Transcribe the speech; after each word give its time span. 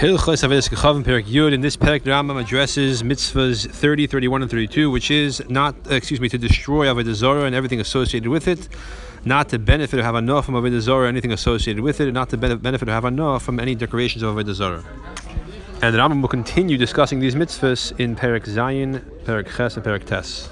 Hilchos 0.00 0.42
Avedis 0.48 0.70
Kechavim 0.70 1.04
Perik 1.04 1.26
Yud. 1.26 1.52
In 1.52 1.60
this 1.60 1.76
Perik, 1.76 2.04
the 2.04 2.10
Rambam 2.10 2.40
addresses 2.40 3.02
mitzvahs 3.02 3.70
30, 3.70 4.06
31, 4.06 4.40
and 4.40 4.50
32, 4.50 4.90
which 4.90 5.10
is 5.10 5.42
not, 5.50 5.74
uh, 5.90 5.94
excuse 5.94 6.22
me, 6.22 6.28
to 6.30 6.38
destroy 6.38 6.86
Avodah 6.86 7.12
Zarah 7.12 7.44
and 7.44 7.54
everything 7.54 7.80
associated 7.80 8.30
with 8.30 8.48
it, 8.48 8.66
not 9.26 9.50
to 9.50 9.58
benefit 9.58 10.00
or 10.00 10.02
have 10.02 10.14
enough 10.14 10.46
from 10.46 10.54
Avodah 10.54 10.80
Zarah 10.80 11.04
or 11.04 11.06
anything 11.06 11.32
associated 11.32 11.82
with 11.82 12.00
it, 12.00 12.04
and 12.04 12.14
not 12.14 12.30
to 12.30 12.38
benefit 12.38 12.88
or 12.88 12.92
have 12.92 13.04
enough 13.04 13.42
from 13.42 13.60
any 13.60 13.74
decorations 13.74 14.22
of 14.22 14.34
Avodah 14.34 14.54
Zarah. 14.54 14.84
And 15.82 15.94
the 15.94 15.98
Rambam 15.98 16.22
will 16.22 16.30
continue 16.30 16.78
discussing 16.78 17.20
these 17.20 17.34
mitzvahs 17.34 17.92
in 18.00 18.16
Perik 18.16 18.44
Zayin, 18.44 19.02
Perik 19.24 19.54
Ches, 19.54 19.76
and 19.76 19.84
Perik 19.84 20.06
Tes. 20.06 20.48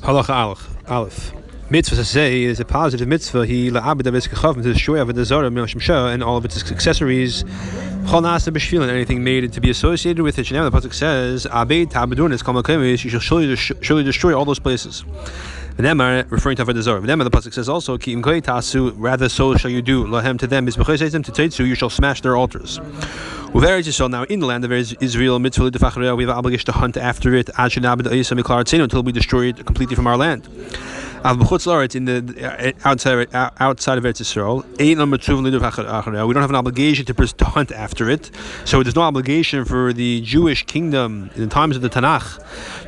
Halacha 0.00 0.58
Aleph 0.88 1.43
mitzvah 1.70 1.96
to 1.96 2.04
say 2.04 2.42
is 2.42 2.60
a 2.60 2.64
positive 2.64 3.08
mitzvah. 3.08 3.46
He 3.46 3.70
la'abed 3.70 4.02
to 4.02 4.72
destroy 4.72 4.98
avodah 4.98 5.24
zarah 5.24 6.12
and 6.12 6.22
all 6.22 6.36
of 6.36 6.44
its 6.44 6.70
accessories. 6.70 7.44
and 8.82 8.90
anything 8.90 9.24
made 9.24 9.50
to 9.54 9.60
be 9.60 9.70
associated 9.70 10.22
with 10.22 10.38
it. 10.38 10.46
The 10.48 10.70
pasuk 10.70 10.92
says, 10.92 11.46
"Abed 11.46 11.90
tabedun 11.90 12.32
is 12.32 12.42
You 13.04 13.10
shall 13.10 13.20
surely, 13.20 13.56
surely 13.56 14.04
destroy 14.04 14.36
all 14.36 14.44
those 14.44 14.58
places." 14.58 15.04
V'nemar, 15.78 16.30
referring 16.30 16.56
to 16.56 16.64
Avodah 16.64 16.82
Zarah. 16.82 17.00
V'nemar, 17.00 17.24
the 17.24 17.30
pasuk 17.30 17.54
says 17.54 17.68
also, 17.68 17.96
"Ki 17.96 18.14
imkei 18.14 18.42
tasu, 18.42 18.92
rather 18.96 19.30
so 19.30 19.56
shall 19.56 19.70
you 19.70 19.80
do 19.80 20.04
lahem 20.04 20.38
to 20.38 20.46
them 20.46 20.68
is 20.68 20.76
them 21.12 21.22
to 21.22 21.32
teitzu, 21.32 21.66
you 21.66 21.74
shall 21.74 21.90
smash 21.90 22.20
their 22.20 22.36
altars." 22.36 22.78
With 23.54 23.64
Eretz 23.64 23.88
Yisrael 23.88 24.10
now 24.10 24.24
in 24.24 24.40
the 24.40 24.46
land 24.46 24.64
of 24.64 24.72
Israel, 24.72 25.38
mitzvah 25.38 25.70
we 26.16 26.24
have 26.24 26.30
an 26.30 26.36
obligation 26.36 26.66
to 26.66 26.72
hunt 26.72 26.96
after 26.96 27.34
it 27.34 27.48
until 27.56 29.02
we 29.02 29.12
destroy 29.12 29.46
it 29.46 29.64
completely 29.64 29.96
from 29.96 30.06
our 30.06 30.16
land 30.16 30.46
in 31.24 32.04
the 32.04 32.18
uh, 32.44 32.72
outside 32.84 33.34
uh, 33.34 33.50
outside 33.58 33.96
of 33.96 34.04
Eretz 34.04 34.20
Yisrael. 34.20 34.62
We 34.78 36.34
don't 36.34 36.42
have 36.42 36.50
an 36.50 36.56
obligation 36.56 37.06
to, 37.06 37.44
hunt 37.46 37.72
after 37.72 38.10
it, 38.10 38.30
so 38.66 38.82
there's 38.82 38.94
no 38.94 39.02
obligation 39.02 39.64
for 39.64 39.94
the 39.94 40.20
Jewish 40.20 40.64
kingdom 40.66 41.30
in 41.34 41.40
the 41.40 41.48
times 41.48 41.76
of 41.76 41.82
the 41.82 41.88
Tanakh 41.88 42.42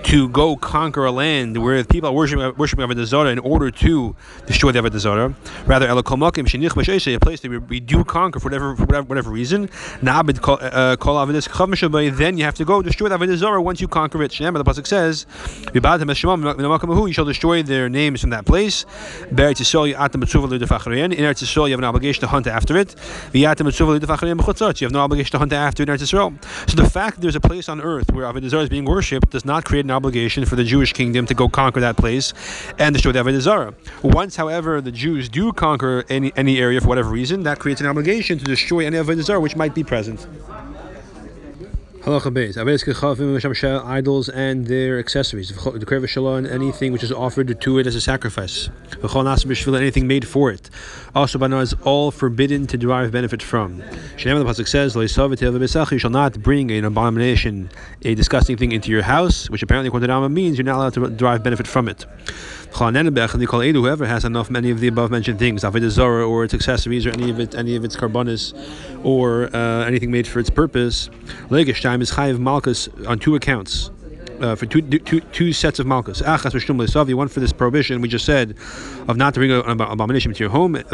to 0.05 0.29
go 0.29 0.55
conquer 0.57 1.07
a 1.07 1.11
land 1.12 1.62
where 1.62 1.83
people 1.84 2.11
are 2.11 2.12
worshiping 2.12 2.53
worshiping 2.59 2.87
Avodah 2.87 3.33
in 3.33 3.39
order 3.39 3.70
to 3.70 4.14
destroy 4.47 4.70
the 4.70 4.81
Avodah. 4.81 5.34
Rather, 5.67 5.89
a 5.89 6.03
place 7.19 7.41
that 7.41 7.69
we, 7.69 7.81
do 7.81 8.05
conquer 8.05 8.39
for 8.39 8.48
whatever 8.48 8.77
for 8.77 8.84
whatever, 8.84 9.31
reason. 9.31 9.70
Uh, 10.07 10.11
uh 10.11 10.97
then 12.11 12.37
you 12.37 12.45
have 12.45 12.55
to 12.55 12.64
go 12.67 12.83
destroy 12.83 13.09
the 13.09 13.17
Avodah 13.17 13.64
once 13.64 13.81
you 13.81 13.89
conquer 13.89 14.23
it. 14.23 14.33
The 14.33 14.64
pasuk 14.64 14.87
says, 14.87 15.27
"You 15.73 17.12
shall 17.12 17.25
destroy 17.25 17.62
their 17.62 17.89
names." 17.89 18.26
From 18.27 18.31
that 18.33 18.45
place. 18.45 18.85
In 19.31 19.37
Eretz 19.37 19.63
Yisrael, 19.63 19.87
you 21.69 21.73
have 21.73 21.79
an 21.79 21.85
obligation 21.85 22.21
to 22.21 22.27
hunt 22.27 22.49
after 22.49 22.77
it. 22.77 22.97
You 23.33 23.47
have 23.47 23.61
no 24.93 25.01
obligation 25.01 25.31
to 25.33 25.39
hunt 25.39 25.53
after 25.53 25.83
it 25.83 25.89
in 25.89 25.95
Eretz 25.95 26.03
Yisrael. 26.03 26.33
So 26.69 26.77
the 26.77 26.91
fact 26.91 27.17
that 27.17 27.23
there's 27.23 27.37
a 27.37 27.41
place 27.41 27.69
on 27.69 27.81
earth 27.81 28.11
where 28.13 28.25
Avodah 28.27 28.49
Zarah 28.49 28.65
is 28.65 28.69
being 28.69 28.85
worshipped 28.85 29.31
does 29.31 29.45
not 29.45 29.65
create 29.65 29.85
an 29.85 29.93
obligation 29.93 30.45
for 30.45 30.57
the 30.57 30.65
Jewish 30.65 30.93
kingdom 30.93 31.25
to 31.27 31.35
go 31.35 31.49
conquer 31.49 31.79
that 31.81 31.97
place 31.97 32.35
and 32.81 32.93
destroy 32.93 33.13
the 33.13 33.41
Zarah. 33.41 33.75
Once, 34.03 34.35
however, 34.35 34.81
the 34.81 34.91
Jews 34.91 35.29
do 35.29 35.53
conquer 35.53 36.05
any, 36.09 36.33
any 36.37 36.59
area 36.59 36.81
for 36.81 36.89
whatever 36.89 37.11
reason, 37.11 37.45
that 37.45 37.61
creates 37.61 37.81
an 37.81 37.87
obligation 37.87 38.39
to 38.39 38.45
destroy 38.45 38.87
any 38.87 38.97
Avodah 38.97 39.23
Zarah 39.23 39.39
which 39.41 39.55
might 39.55 39.75
be 39.75 39.85
present. 39.85 40.27
Halacha 42.07 42.31
beis. 42.33 43.85
idols 43.85 44.29
and 44.29 44.67
their 44.69 45.01
accessories. 45.01 45.49
The 45.49 45.85
krev 45.85 46.39
and 46.39 46.47
anything 46.47 46.93
which 46.93 47.03
is 47.03 47.11
offered 47.11 47.61
to 47.61 47.79
it 47.81 47.87
as 47.89 47.97
a 47.97 48.01
sacrifice. 48.01 48.71
anything 49.03 50.07
made 50.07 50.29
for 50.29 50.53
it. 50.53 50.71
Also, 51.17 51.37
bana 51.37 51.59
is 51.59 51.75
all 51.83 52.13
forbidden 52.13 52.69
to 52.69 52.79
derive 52.79 53.11
benefit 53.11 53.43
from. 53.43 53.83
Shem 54.17 54.39
the 54.39 54.45
pasuk 54.45 54.69
says, 54.69 54.95
"You 54.95 55.98
shall 55.98 56.11
not 56.11 56.41
bring 56.45 56.71
an 56.71 56.85
abomination, 56.85 57.71
a 58.03 58.15
disgusting 58.15 58.57
thing 58.57 58.70
into 58.70 58.93
your 58.93 59.03
house," 59.03 59.51
which 59.51 59.65
apparently, 59.65 59.89
according 59.89 60.07
to 60.07 60.13
Rama, 60.15 60.29
means 60.29 60.59
you're 60.59 60.65
not 60.65 60.77
allowed 60.77 60.95
to 60.95 61.11
derive 61.11 61.43
benefit 61.43 61.67
from 61.67 61.89
it. 61.89 62.07
Whoever 62.77 64.07
has 64.07 64.25
enough 64.25 64.51
many 64.51 64.70
of 64.70 64.81
the 64.81 64.89
above 64.89 65.11
mentioned 65.11 65.39
things, 65.39 65.63
Avodah 65.63 66.29
or 66.29 66.45
its 66.45 66.53
accessories, 66.53 67.07
or 67.07 67.11
any 67.11 67.31
of 67.31 67.41
it, 67.41 67.55
any 67.55 67.75
of 67.75 67.85
its 67.85 67.97
karbanis, 67.97 68.53
or 69.03 69.55
uh, 69.57 69.85
anything 69.87 70.11
made 70.11 70.27
for 70.27 70.41
its 70.41 70.51
purpose, 70.51 71.09
Legeshtaim 71.48 72.03
is 72.03 72.11
chayiv 72.11 72.39
malchus 72.39 72.89
on 73.07 73.19
two 73.19 73.35
accounts 73.35 73.91
uh, 74.41 74.55
for 74.55 74.67
two, 74.67 74.83
two, 74.83 75.20
two 75.20 75.52
sets 75.52 75.79
of 75.79 75.86
malchus. 75.86 76.23
Achas 76.23 76.52
v'shum 76.52 77.14
one 77.14 77.29
for 77.29 77.41
this 77.41 77.52
prohibition 77.52 78.01
we 78.01 78.08
just 78.08 78.24
said 78.24 78.55
of 79.08 79.17
not 79.17 79.35
to 79.35 79.41
bring 79.41 79.51
an 79.51 79.80
abomination 79.80 80.33
to 80.33 80.41
your 80.42 80.51
home. 80.51 80.74
And 80.77 80.85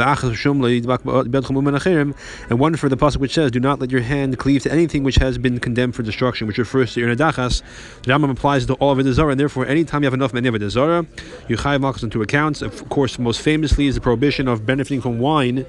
one 2.60 2.76
for 2.76 2.88
the 2.88 2.97
pasuk 2.97 3.16
which 3.19 3.34
says, 3.34 3.50
"Do 3.50 3.60
not 3.60 3.80
let 3.80 3.91
your 3.91 4.00
hand 4.03 4.38
cleave 4.38 4.62
to 4.62 4.72
anything 4.72 5.03
which 5.04 5.16
has 5.16 5.38
been 5.38 5.58
condemned 5.58 5.94
for 5.94 6.03
destruction," 6.03 6.47
which 6.47 6.58
refers 6.58 6.94
to 6.94 7.00
irnadachas. 7.00 7.62
The 8.03 8.12
Rambam 8.12 8.30
applies 8.30 8.66
to 8.66 8.75
all 8.75 8.92
of 8.92 8.98
it 8.98 9.06
and 9.06 9.41
therefore, 9.41 9.66
anytime 9.66 10.03
you 10.03 10.06
have 10.06 10.14
enough 10.14 10.32
many 10.32 10.48
of 10.48 10.54
you 10.54 10.60
chayiv 10.60 11.80
malchus 11.80 12.04
on 12.04 12.10
two 12.10 12.22
accounts. 12.22 12.62
Of 12.62 12.88
course, 12.88 13.19
most 13.19 13.41
famously 13.41 13.86
is 13.86 13.94
the 13.94 14.00
prohibition 14.00 14.48
of 14.48 14.64
benefiting 14.66 15.00
from 15.00 15.19
wine 15.19 15.66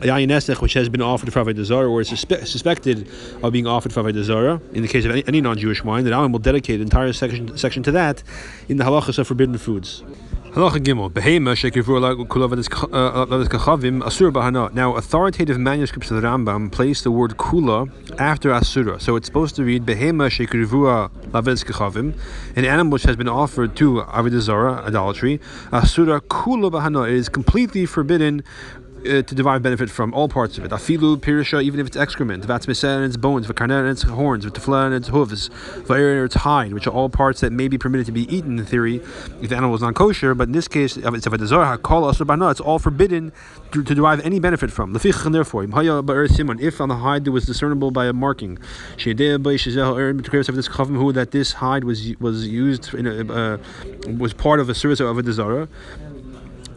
yayin 0.00 0.28
esech, 0.28 0.60
which 0.60 0.74
has 0.74 0.88
been 0.88 1.02
offered 1.02 1.32
for 1.32 1.44
Avodah 1.44 1.64
Zarah 1.64 1.88
or 1.88 2.00
is 2.00 2.10
suspe- 2.10 2.46
suspected 2.46 3.08
of 3.42 3.52
being 3.52 3.66
offered 3.66 3.92
for 3.92 4.02
Avodah 4.02 4.22
Zarah, 4.22 4.60
in 4.72 4.82
the 4.82 4.88
case 4.88 5.04
of 5.04 5.10
any, 5.10 5.24
any 5.26 5.40
non-Jewish 5.40 5.84
wine, 5.84 6.04
the 6.04 6.10
Rambam 6.10 6.32
will 6.32 6.38
dedicate 6.38 6.76
an 6.76 6.82
entire 6.82 7.12
section, 7.12 7.56
section 7.56 7.82
to 7.82 7.92
that 7.92 8.22
in 8.68 8.76
the 8.76 8.84
halachas 8.84 9.18
of 9.18 9.26
forbidden 9.26 9.58
foods. 9.58 10.02
Halacha 10.54 10.78
Gimel. 10.78 11.10
Uh. 14.46 14.68
Now, 14.72 14.94
authoritative 14.94 15.58
manuscripts 15.58 16.12
of 16.12 16.22
the 16.22 16.28
Rambam 16.28 16.70
place 16.70 17.02
the 17.02 17.10
word 17.10 17.36
kula 17.36 17.90
after 18.20 18.52
asura, 18.52 19.00
so 19.00 19.16
it's 19.16 19.26
supposed 19.26 19.56
to 19.56 19.64
read 19.64 19.84
behema 19.84 20.30
shekirvua 20.30 21.10
lavedes 21.32 21.64
kachavim, 21.64 22.16
an 22.54 22.64
animal 22.64 22.92
which 22.92 23.02
has 23.02 23.16
been 23.16 23.28
offered 23.28 23.74
to 23.74 24.02
avodah 24.02 24.38
zarah, 24.38 24.84
idolatry. 24.86 25.40
Asura 25.72 26.20
kula 26.20 26.70
bahana. 26.70 27.08
It 27.08 27.14
is 27.14 27.28
completely 27.28 27.84
forbidden 27.84 28.44
uh, 29.04 29.22
to 29.22 29.34
derive 29.34 29.62
benefit 29.62 29.90
from 29.90 30.12
all 30.14 30.28
parts 30.28 30.58
of 30.58 30.64
it. 30.64 30.70
Afilu 30.70 31.16
pirisha, 31.16 31.62
even 31.62 31.80
if 31.80 31.86
it's 31.86 31.96
excrement, 31.96 32.46
vatzmisa 32.46 32.96
and 32.96 33.04
its 33.04 33.16
bones, 33.16 33.46
v'karner 33.46 33.80
and 33.80 33.88
its 33.90 34.02
horns, 34.02 34.44
v'tefla 34.46 34.86
and 34.86 34.94
its 34.94 35.08
hooves, 35.08 35.48
v'er 35.88 36.16
and 36.16 36.24
its 36.24 36.34
hide, 36.36 36.72
which 36.72 36.86
are 36.86 36.90
all 36.90 37.08
parts 37.08 37.40
that 37.40 37.52
may 37.52 37.68
be 37.68 37.76
permitted 37.78 38.06
to 38.06 38.12
be 38.12 38.22
eaten 38.34 38.58
in 38.58 38.64
theory 38.64 38.96
if 39.42 39.48
the 39.50 39.56
animal 39.56 39.74
is 39.74 39.82
not 39.82 39.94
kosher. 39.94 40.34
But 40.34 40.48
in 40.48 40.52
this 40.52 40.68
case, 40.68 40.96
it's 40.96 42.60
all 42.60 42.78
forbidden 42.78 43.32
to, 43.72 43.82
to, 43.82 43.94
derive 43.94 44.20
any 44.20 44.38
benefit 44.40 44.70
from. 44.70 44.94
And 44.94 45.34
therefore, 45.34 45.64
if 45.64 46.80
on 46.80 46.88
the 46.88 46.96
hide 46.96 47.24
there 47.24 47.32
was 47.32 47.46
discernible 47.46 47.90
by 47.90 48.06
a 48.06 48.12
marking, 48.12 48.58
that 51.14 51.28
this 51.30 51.52
hide 51.52 51.84
was 51.84 52.18
was 52.20 52.48
used 52.48 52.94
in 52.94 53.06
a, 53.06 53.32
uh, 53.32 53.58
was 54.18 54.32
part 54.32 54.60
of 54.60 54.68
a 54.68 54.74
service 54.74 55.00
of 55.00 55.18
a 55.18 55.22
desire 55.22 55.68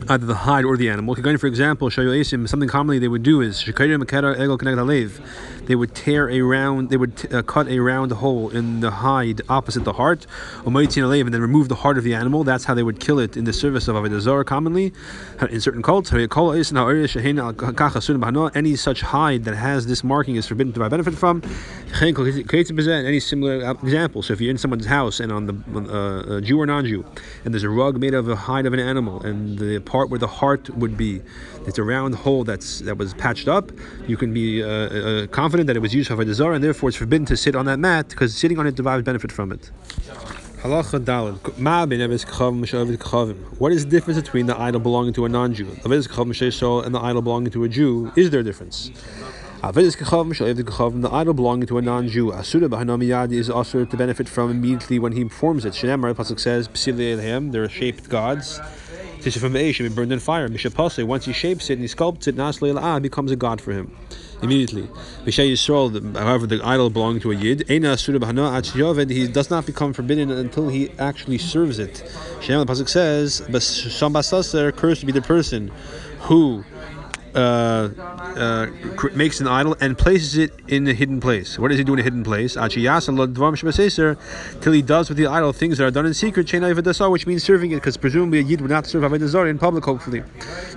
either 0.09 0.25
the 0.25 0.35
hide 0.35 0.66
or 0.66 0.78
the 0.78 0.90
animal. 0.90 1.16
For 1.16 1.47
example, 1.47 1.90
something 1.90 2.69
commonly 2.69 3.00
they 3.00 3.07
would 3.07 3.23
do 3.23 3.41
is 3.41 3.66
they 3.66 3.72
would 5.75 5.95
tear 5.95 6.29
a 6.29 6.41
round, 6.41 6.90
they 6.90 6.97
would 6.97 7.34
uh, 7.34 7.41
cut 7.44 7.68
a 7.68 7.79
round 7.79 8.12
hole 8.13 8.50
in 8.50 8.79
the 8.79 8.91
hide 8.91 9.41
opposite 9.50 9.84
the 9.84 9.94
heart, 9.94 10.25
and 10.66 11.34
then 11.34 11.41
remove 11.41 11.67
the 11.67 11.75
heart 11.75 11.97
of 11.97 12.03
the 12.03 12.13
animal. 12.13 12.44
That's 12.44 12.66
how 12.66 12.73
they 12.73 12.84
would 12.84 13.00
kill 13.00 13.19
it 13.19 13.35
in 13.35 13.44
the 13.44 13.53
service 13.53 13.88
of 13.88 13.96
Avodah 13.96 14.22
Zarah 14.22 14.46
commonly 14.46 14.94
in 15.50 15.59
certain 15.59 15.81
cults. 15.81 16.13
Any 16.13 16.28
such 18.75 19.01
hide 19.01 19.44
that 19.44 19.56
has 19.56 19.88
this 19.88 20.03
marking 20.03 20.35
is 20.38 20.47
forbidden 20.47 20.73
to 20.73 20.90
benefit 20.90 21.16
from. 21.16 21.41
Any 22.01 23.19
similar 23.19 23.75
example. 23.84 24.23
So 24.23 24.34
if 24.34 24.41
you're 24.41 24.51
in 24.51 24.57
someone's 24.57 24.85
house 24.85 25.19
and 25.19 25.31
on 25.31 25.47
the 25.47 26.38
uh, 26.38 26.41
Jew 26.41 26.62
or 26.62 26.66
non-Jew, 26.66 27.03
and 27.44 27.53
there's 27.53 27.63
a 27.63 27.69
rug 27.69 28.00
made 28.00 28.13
of 28.13 28.29
a 28.29 28.35
hide 28.35 28.66
of 28.66 28.73
an 28.73 28.79
animal, 28.79 29.22
and 29.22 29.59
the 29.59 29.79
part 29.79 29.97
where 30.06 30.19
the 30.19 30.28
heart 30.28 30.69
would 30.78 30.96
be, 30.96 31.22
it's 31.66 31.78
a 31.78 31.84
round 31.84 32.16
hole 32.16 32.44
that's 32.44 32.80
that 32.81 32.97
was 32.97 33.13
patched 33.16 33.47
up. 33.47 33.72
You 34.08 34.18
can 34.18 34.34
be 34.34 34.63
uh, 34.63 34.68
uh, 34.68 35.28
confident 35.28 35.68
that 35.68 35.75
it 35.75 35.81
was 35.81 35.94
used 35.94 36.09
for 36.09 36.16
Avodah 36.16 36.55
and 36.55 36.64
therefore 36.64 36.90
it's 36.90 36.97
forbidden 36.97 37.26
to 37.26 37.35
sit 37.35 37.55
on 37.55 37.66
that 37.66 37.79
mat 37.79 38.09
because 38.09 38.35
sitting 38.35 38.59
on 38.59 38.67
it 38.67 38.76
derives 38.76 39.03
benefit 39.03 39.32
from 39.32 39.52
it. 39.52 39.72
What 40.64 40.96
is 43.72 43.85
the 43.85 43.91
difference 43.91 44.20
between 44.20 44.47
the 44.47 44.59
idol 44.59 44.82
belonging 44.82 45.14
to 45.14 45.26
a 45.26 45.29
non-Jew 45.29 45.66
and 45.66 46.96
the 46.96 46.99
idol 47.02 47.22
belonging 47.22 47.52
to 47.52 47.64
a 47.64 47.70
Jew? 47.70 48.11
Is 48.16 48.32
there 48.32 48.40
a 48.40 48.44
difference? 48.44 48.90
The 49.61 51.09
idol 51.11 51.34
belonging 51.34 51.67
to 51.67 51.78
a 51.78 51.82
non-Jew, 51.82 52.34
Asura 52.34 52.70
Bahanamiyadi 52.70 53.34
is 53.34 53.49
also 53.49 53.84
to 53.85 53.97
benefit 53.97 54.29
from 54.29 54.52
immediately 54.52 54.99
when 54.99 55.14
he 55.14 55.28
forms 55.29 55.66
it. 55.66 55.73
Shenemar, 55.73 56.16
the 56.16 56.23
pasuk 56.23 56.40
says, 56.40 56.70
"They're 57.52 57.70
shaped 57.70 58.09
gods." 58.09 58.59
This 59.28 59.35
is 59.35 59.41
from 59.41 59.52
the 59.52 59.74
be 59.74 59.90
burned 59.90 60.14
in 60.14 60.20
fire. 60.20 60.47
Once 61.00 61.26
he 61.26 61.34
shapes 61.34 61.70
it 61.70 61.74
and 61.74 61.82
he 61.82 61.88
sculpts 61.90 62.29
it, 62.29 62.40
ah, 62.40 62.97
becomes 62.97 63.29
a 63.29 63.35
god 63.35 63.59
for 63.59 63.74
him 63.74 63.91
immediately. 64.41 64.88
Yisrael, 65.26 66.16
However, 66.16 66.47
the 66.47 66.62
idol 66.64 66.90
belonging 66.90 67.20
to 67.24 67.32
a 67.34 67.35
yid, 67.35 67.66
he 67.68 69.28
does 69.28 69.50
not 69.50 69.66
become 69.66 69.91
forbidden 69.91 70.32
until 70.32 70.70
he 70.70 70.91
actually 70.97 71.40
serves 71.40 71.78
it. 71.78 72.09
Shem 72.40 72.66
the 72.66 72.66
pasuk 72.66 72.88
says, 72.88 73.41
"Cursed 74.72 75.06
be 75.06 75.12
the 75.12 75.22
person 75.22 75.72
who." 76.22 76.64
Uh, 77.35 77.90
uh, 77.97 78.68
makes 79.14 79.40
an 79.40 79.47
idol 79.47 79.76
and 79.79 79.97
places 79.97 80.38
it 80.38 80.53
in 80.68 80.88
a 80.88 80.94
hidden 80.94 81.20
place. 81.20 81.58
What 81.59 81.70
does 81.70 81.78
he 81.78 81.84
do 81.84 81.94
in 81.94 82.00
a 82.00 82.03
hidden 82.03 82.24
place? 82.24 82.53
Till 82.53 82.70
he 84.74 84.82
does 84.82 85.09
with 85.09 85.18
the 85.18 85.28
idol 85.28 85.53
things 85.53 85.78
that 85.78 85.85
are 85.85 85.91
done 85.91 86.06
in 86.06 86.14
secret, 86.14 86.52
which 86.52 87.28
means 87.28 87.44
serving 87.44 87.72
it, 87.72 87.76
because 87.76 87.97
presumably 87.97 88.40
a 88.40 88.41
yid 88.44 88.62
would 88.62 88.72
not 88.72 88.85
serve 88.85 89.03
avodah 89.03 89.50
in 89.50 89.58
public. 89.58 89.85
Hopefully, 89.85 90.24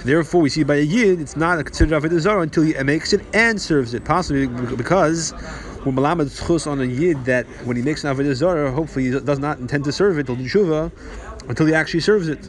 therefore 0.05 0.41
we 0.41 0.49
see 0.51 0.63
by 0.63 0.77
a 0.77 0.83
yid 0.83 1.21
it's 1.21 1.37
not 1.37 1.65
considered 1.65 2.03
avodah 2.03 2.43
until 2.43 2.63
he 2.63 2.75
makes 2.83 3.13
it 3.13 3.23
and 3.35 3.61
serves 3.61 3.95
it, 3.95 4.05
possibly 4.05 4.47
because 4.77 5.33
we're 5.85 5.93
malamed 5.93 6.47
chus 6.47 6.67
on 6.67 6.81
a 6.81 6.85
yid 6.85 7.25
that 7.25 7.47
when 7.65 7.77
he 7.77 7.83
makes 7.83 8.05
an 8.05 8.17
avodah 8.17 8.73
hopefully 8.73 9.11
he 9.11 9.21
does 9.21 9.39
not 9.39 9.59
intend 9.59 9.85
to 9.85 9.93
serve 9.93 10.19
it 10.19 10.27
till 10.27 10.37
until 11.49 11.67
he 11.67 11.75
actually 11.75 12.01
serves 12.01 12.29
it. 12.29 12.49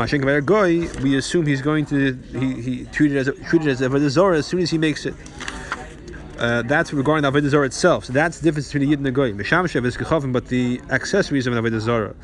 A 0.00 0.40
goy, 0.40 0.88
we 1.02 1.16
assume 1.16 1.44
he's 1.44 1.60
going 1.60 1.84
to 1.86 2.12
he, 2.38 2.62
he 2.62 2.84
treat 2.86 3.10
it 3.10 3.16
as 3.16 3.26
a, 3.26 3.32
treat 3.32 3.62
it 3.62 3.68
as 3.68 3.80
avodah 3.80 4.08
zarah 4.08 4.38
as 4.38 4.46
soon 4.46 4.60
as 4.60 4.70
he 4.70 4.78
makes 4.78 5.04
it. 5.04 5.14
Uh, 6.38 6.62
that's 6.62 6.92
regarding 6.92 7.28
the 7.28 7.32
avodah 7.32 7.48
zarah 7.48 7.66
itself. 7.66 8.04
So 8.04 8.12
that's 8.12 8.38
the 8.38 8.44
difference 8.44 8.68
between 8.68 8.82
the 8.82 8.90
yid 8.90 9.00
and 9.00 9.06
the 9.06 9.10
goy. 9.10 9.32
Mishamshev 9.32 9.84
is 9.84 9.96
kechavim, 9.96 10.32
but 10.32 10.46
the 10.46 10.80
accessories 10.90 11.48
of 11.48 11.52
an 11.52 11.64
avodah 11.64 11.80
zarah, 11.80 12.14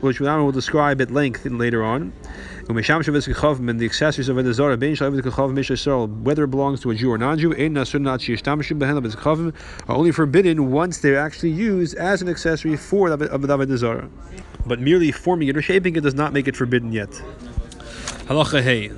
which 0.00 0.18
we 0.18 0.26
will 0.26 0.50
describe 0.50 1.00
at 1.00 1.12
length 1.12 1.46
later 1.46 1.84
on. 1.84 2.12
And 2.68 2.76
the 2.76 3.86
accessories 3.86 4.28
of 4.28 4.36
avodah 4.36 4.52
zarah, 4.52 6.06
whether 6.08 6.42
it 6.44 6.50
belongs 6.50 6.80
to 6.80 6.90
a 6.90 6.94
Jew 6.96 7.12
or 7.12 7.18
non-Jew, 7.18 7.52
are 9.88 9.96
only 9.96 10.10
forbidden 10.10 10.72
once 10.72 10.98
they're 10.98 11.18
actually 11.18 11.50
used 11.50 11.94
as 11.94 12.22
an 12.22 12.28
accessory 12.28 12.76
for 12.76 13.08
the 13.16 13.28
avodah 13.28 13.76
zarah 13.76 14.10
but 14.66 14.80
merely 14.80 15.12
forming 15.12 15.48
it 15.48 15.56
or 15.56 15.62
shaping 15.62 15.96
it 15.96 16.02
does 16.02 16.14
not 16.14 16.32
make 16.32 16.48
it 16.48 16.56
forbidden 16.56 16.92
yet. 16.92 17.10
Halacha 18.28 18.62
hey. 18.62 18.90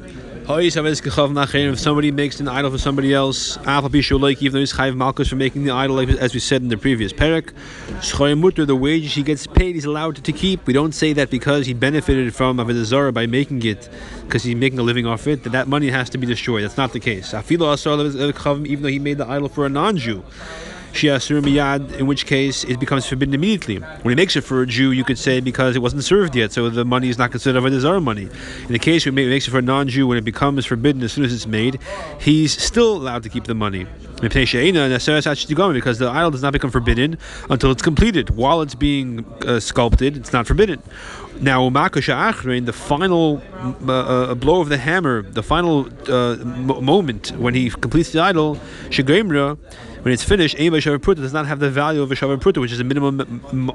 If 0.46 1.78
somebody 1.78 2.10
makes 2.10 2.38
an 2.38 2.48
idol 2.48 2.70
for 2.70 2.76
somebody 2.76 3.14
else, 3.14 3.56
even 3.56 3.70
though 3.70 3.88
he's 3.88 4.74
chayiv 4.74 4.94
malchus 4.94 5.28
for 5.28 5.36
making 5.36 5.64
the 5.64 5.70
idol, 5.70 5.98
as 6.20 6.34
we 6.34 6.40
said 6.40 6.60
in 6.60 6.68
the 6.68 6.76
previous 6.76 7.14
parak, 7.14 7.54
the 8.66 8.76
wages 8.76 9.14
he 9.14 9.22
gets 9.22 9.46
paid, 9.46 9.74
he's 9.74 9.86
allowed 9.86 10.16
to 10.16 10.32
keep. 10.32 10.66
We 10.66 10.74
don't 10.74 10.92
say 10.92 11.14
that 11.14 11.30
because 11.30 11.64
he 11.64 11.72
benefited 11.72 12.34
from 12.34 12.58
avodah 12.58 12.84
zarah 12.84 13.10
by 13.10 13.24
making 13.24 13.62
it, 13.64 13.88
because 14.26 14.42
he's 14.42 14.54
making 14.54 14.78
a 14.78 14.82
living 14.82 15.06
off 15.06 15.26
it, 15.26 15.44
that 15.44 15.52
that 15.52 15.66
money 15.66 15.88
has 15.88 16.10
to 16.10 16.18
be 16.18 16.26
destroyed. 16.26 16.62
That's 16.62 16.76
not 16.76 16.92
the 16.92 17.00
case. 17.00 17.32
Even 17.32 17.58
though 17.58 18.88
he 18.88 18.98
made 18.98 19.16
the 19.16 19.26
idol 19.26 19.48
for 19.48 19.64
a 19.64 19.70
non-Jew 19.70 20.22
shiasur 20.94 21.42
miyad, 21.42 21.98
in 21.98 22.06
which 22.06 22.26
case 22.26 22.64
it 22.64 22.78
becomes 22.80 23.06
forbidden 23.06 23.34
immediately. 23.34 23.76
When 24.02 24.12
he 24.12 24.16
makes 24.16 24.36
it 24.36 24.42
for 24.42 24.62
a 24.62 24.66
Jew, 24.66 24.92
you 24.92 25.04
could 25.04 25.18
say 25.18 25.40
because 25.40 25.76
it 25.76 25.80
wasn't 25.80 26.04
served 26.04 26.34
yet, 26.36 26.52
so 26.52 26.68
the 26.68 26.84
money 26.84 27.08
is 27.08 27.18
not 27.18 27.30
considered 27.30 27.62
a 27.62 27.62
avodah 27.62 28.02
money. 28.02 28.28
In 28.66 28.72
the 28.72 28.78
case 28.78 29.04
where 29.04 29.12
he 29.12 29.28
makes 29.28 29.46
it 29.48 29.50
for 29.50 29.58
a 29.58 29.62
non-Jew, 29.62 30.06
when 30.06 30.18
it 30.18 30.24
becomes 30.24 30.66
forbidden 30.66 31.02
as 31.02 31.12
soon 31.12 31.24
as 31.24 31.32
it's 31.32 31.46
made, 31.46 31.78
he's 32.20 32.52
still 32.62 32.96
allowed 32.96 33.22
to 33.24 33.28
keep 33.28 33.44
the 33.44 33.54
money. 33.54 33.86
Because 34.20 35.98
the 35.98 36.08
idol 36.08 36.30
does 36.30 36.42
not 36.42 36.52
become 36.52 36.70
forbidden 36.70 37.18
until 37.50 37.70
it's 37.70 37.82
completed. 37.82 38.30
While 38.30 38.62
it's 38.62 38.74
being 38.74 39.24
uh, 39.46 39.60
sculpted, 39.60 40.16
it's 40.16 40.32
not 40.32 40.46
forbidden. 40.46 40.80
Now, 41.40 41.68
the 41.68 42.72
final 42.72 43.42
uh, 43.86 43.92
uh, 43.92 44.34
blow 44.34 44.60
of 44.60 44.68
the 44.68 44.78
hammer, 44.78 45.22
the 45.22 45.42
final 45.42 45.88
uh, 46.08 46.36
moment 46.36 47.32
when 47.32 47.54
he 47.54 47.70
completes 47.70 48.12
the 48.12 48.20
idol, 48.20 48.58
when 50.04 50.12
it's 50.12 50.22
finished, 50.22 50.54
Ein 50.60 50.70
Shavar 50.72 50.98
Pruta 50.98 51.16
does 51.16 51.32
not 51.32 51.46
have 51.46 51.60
the 51.60 51.70
value 51.70 52.02
of 52.02 52.12
a 52.12 52.14
Shavar 52.14 52.36
Pruta, 52.36 52.60
which 52.60 52.72
is 52.72 52.78
a 52.78 52.84
minimum 52.84 53.16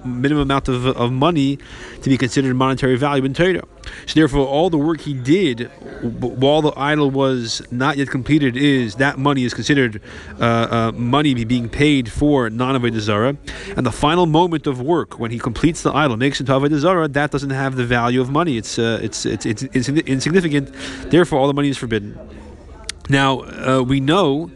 minimum 0.06 0.44
amount 0.44 0.68
of, 0.68 0.86
of 0.86 1.12
money 1.12 1.58
to 2.04 2.10
be 2.10 2.20
considered 2.20 2.54
monetary 2.56 2.96
value 2.98 3.26
in 3.26 3.34
Torah. 3.34 3.64
So 4.06 4.14
therefore, 4.14 4.46
all 4.46 4.70
the 4.70 4.78
work 4.78 5.02
he 5.02 5.16
did 5.16 5.72
while 6.04 6.62
the 6.62 6.72
idol 6.78 7.10
was 7.10 7.64
not 7.72 7.98
yet 7.98 8.10
completed 8.10 8.56
is 8.56 8.96
that 8.96 9.18
money 9.18 9.44
is 9.44 9.56
considered 9.56 10.04
uh, 10.40 10.44
uh, 10.44 10.92
money 10.94 11.34
being 11.46 11.68
paid 11.68 12.12
for 12.12 12.48
non-avodah 12.52 13.00
zara, 13.00 13.36
and 13.76 13.84
the 13.84 13.92
final 13.92 14.28
moment 14.28 14.68
of 14.68 14.80
work 14.80 15.18
when 15.18 15.32
he 15.32 15.40
completes 15.40 15.82
the 15.82 15.92
idol, 15.92 16.16
makes 16.16 16.40
it 16.40 16.44
to 16.44 16.52
avodah 16.52 16.78
zara, 16.78 17.08
that 17.08 17.32
doesn't 17.32 17.50
have 17.50 17.76
the 17.76 17.86
value 17.86 18.22
of 18.22 18.30
money. 18.30 18.56
It's 18.56 18.78
uh, 18.78 19.00
it's, 19.02 19.26
it's 19.26 19.48
it's 19.48 19.64
it's 19.64 19.90
insignificant. 19.90 20.76
Therefore, 21.10 21.40
all 21.40 21.48
the 21.48 21.56
money 21.56 21.70
is 21.70 21.78
forbidden. 21.80 22.20
Now 23.10 23.40
uh, 23.40 23.82
we 23.82 24.00
know 24.00 24.52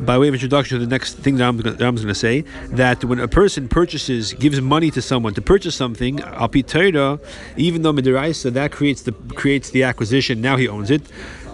by 0.00 0.18
way 0.18 0.28
of 0.28 0.34
introduction 0.34 0.78
to 0.78 0.84
the 0.84 0.90
next 0.90 1.14
thing 1.14 1.36
that 1.36 1.48
I'm, 1.48 1.56
that 1.58 1.80
I'm 1.82 1.94
going 1.94 2.08
to 2.08 2.14
say, 2.14 2.42
that 2.70 3.04
when 3.04 3.20
a 3.20 3.28
person 3.28 3.68
purchases, 3.68 4.32
gives 4.32 4.60
money 4.60 4.90
to 4.90 5.02
someone 5.02 5.34
to 5.34 5.42
purchase 5.42 5.74
something, 5.74 6.18
even 6.20 7.82
though 7.82 7.92
midiraisa 7.92 8.52
that 8.52 8.72
creates 8.72 9.02
the 9.02 9.12
creates 9.34 9.70
the 9.70 9.82
acquisition, 9.84 10.40
now 10.40 10.56
he 10.56 10.68
owns 10.68 10.90
it. 10.90 11.02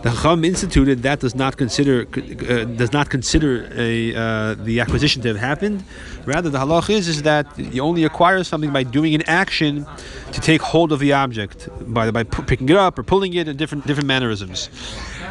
The 0.02 0.12
Chacham 0.12 0.44
instituted 0.44 1.02
that 1.02 1.18
does 1.20 1.34
not 1.34 1.56
consider 1.56 2.06
uh, 2.06 2.64
does 2.64 2.92
not 2.92 3.10
consider 3.10 3.68
a, 3.74 4.14
uh, 4.14 4.54
the 4.54 4.78
acquisition 4.78 5.20
to 5.22 5.28
have 5.28 5.36
happened. 5.38 5.82
Rather, 6.26 6.48
the 6.48 6.58
halach 6.58 6.90
is 6.90 7.08
is 7.08 7.22
that 7.22 7.46
you 7.58 7.82
only 7.82 8.04
acquire 8.04 8.44
something 8.44 8.72
by 8.72 8.84
doing 8.84 9.14
an 9.14 9.22
action 9.26 9.84
to 10.32 10.40
take 10.40 10.60
hold 10.60 10.92
of 10.92 11.00
the 11.00 11.12
object 11.12 11.68
by 11.92 12.10
by 12.12 12.22
picking 12.22 12.68
it 12.68 12.76
up 12.76 12.98
or 12.98 13.02
pulling 13.02 13.34
it 13.34 13.48
in 13.48 13.56
different 13.56 13.86
different 13.86 14.06
mannerisms. 14.06 14.70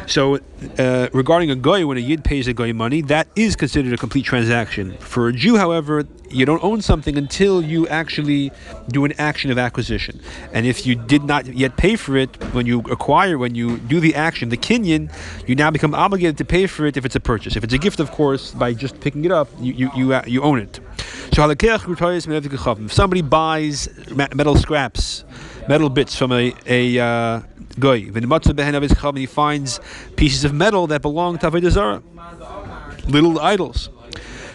So, 0.06 0.38
uh, 0.78 1.08
regarding 1.12 1.50
a 1.50 1.56
goy, 1.56 1.84
when 1.84 1.96
a 1.96 2.00
yid 2.00 2.22
pays 2.24 2.46
a 2.46 2.52
goy 2.52 2.72
money, 2.72 3.02
that 3.02 3.26
is 3.34 3.56
considered 3.56 3.92
a 3.92 3.96
complete 3.96 4.24
transaction. 4.24 4.96
For 4.98 5.28
a 5.28 5.32
Jew, 5.32 5.56
however, 5.56 6.06
you 6.30 6.46
don't 6.46 6.62
own 6.62 6.80
something 6.80 7.18
until 7.18 7.62
you 7.62 7.88
actually 7.88 8.52
do 8.88 9.04
an 9.04 9.12
action 9.18 9.50
of 9.50 9.58
acquisition. 9.58 10.20
And 10.52 10.64
if 10.64 10.86
you 10.86 10.94
did 10.94 11.24
not 11.24 11.46
yet 11.46 11.76
pay 11.76 11.96
for 11.96 12.16
it 12.16 12.36
when 12.52 12.66
you 12.66 12.80
acquire, 12.90 13.36
when 13.36 13.54
you 13.54 13.78
do 13.78 13.98
the 14.00 14.14
action, 14.14 14.48
the 14.48 14.56
kinyan, 14.56 15.12
you 15.46 15.54
now 15.54 15.70
become 15.70 15.94
obligated 15.94 16.38
to 16.38 16.44
pay 16.44 16.66
for 16.66 16.86
it 16.86 16.96
if 16.96 17.04
it's 17.04 17.16
a 17.16 17.20
purchase. 17.20 17.56
If 17.56 17.64
it's 17.64 17.74
a 17.74 17.78
gift, 17.78 18.00
of 18.00 18.12
course, 18.12 18.52
by 18.52 18.74
just 18.74 19.00
picking 19.00 19.24
it 19.24 19.32
up, 19.32 19.48
you 19.58 19.72
you 19.72 19.90
you, 19.96 20.20
you 20.26 20.42
own 20.42 20.60
it. 20.60 20.80
So, 21.32 21.50
if 21.50 22.92
somebody 22.92 23.22
buys 23.22 23.88
metal 24.14 24.56
scraps, 24.56 25.24
metal 25.68 25.90
bits 25.90 26.16
from 26.16 26.32
a 26.32 26.54
a 26.66 26.98
uh, 26.98 27.40
goy. 27.78 28.06
When 28.06 29.16
He 29.16 29.26
finds 29.26 29.80
pieces 30.16 30.44
of 30.44 30.52
metal 30.52 30.86
that 30.88 31.02
belong 31.02 31.38
to 31.38 31.50
Avodah 31.50 32.02
little 33.08 33.40
idols. 33.40 33.90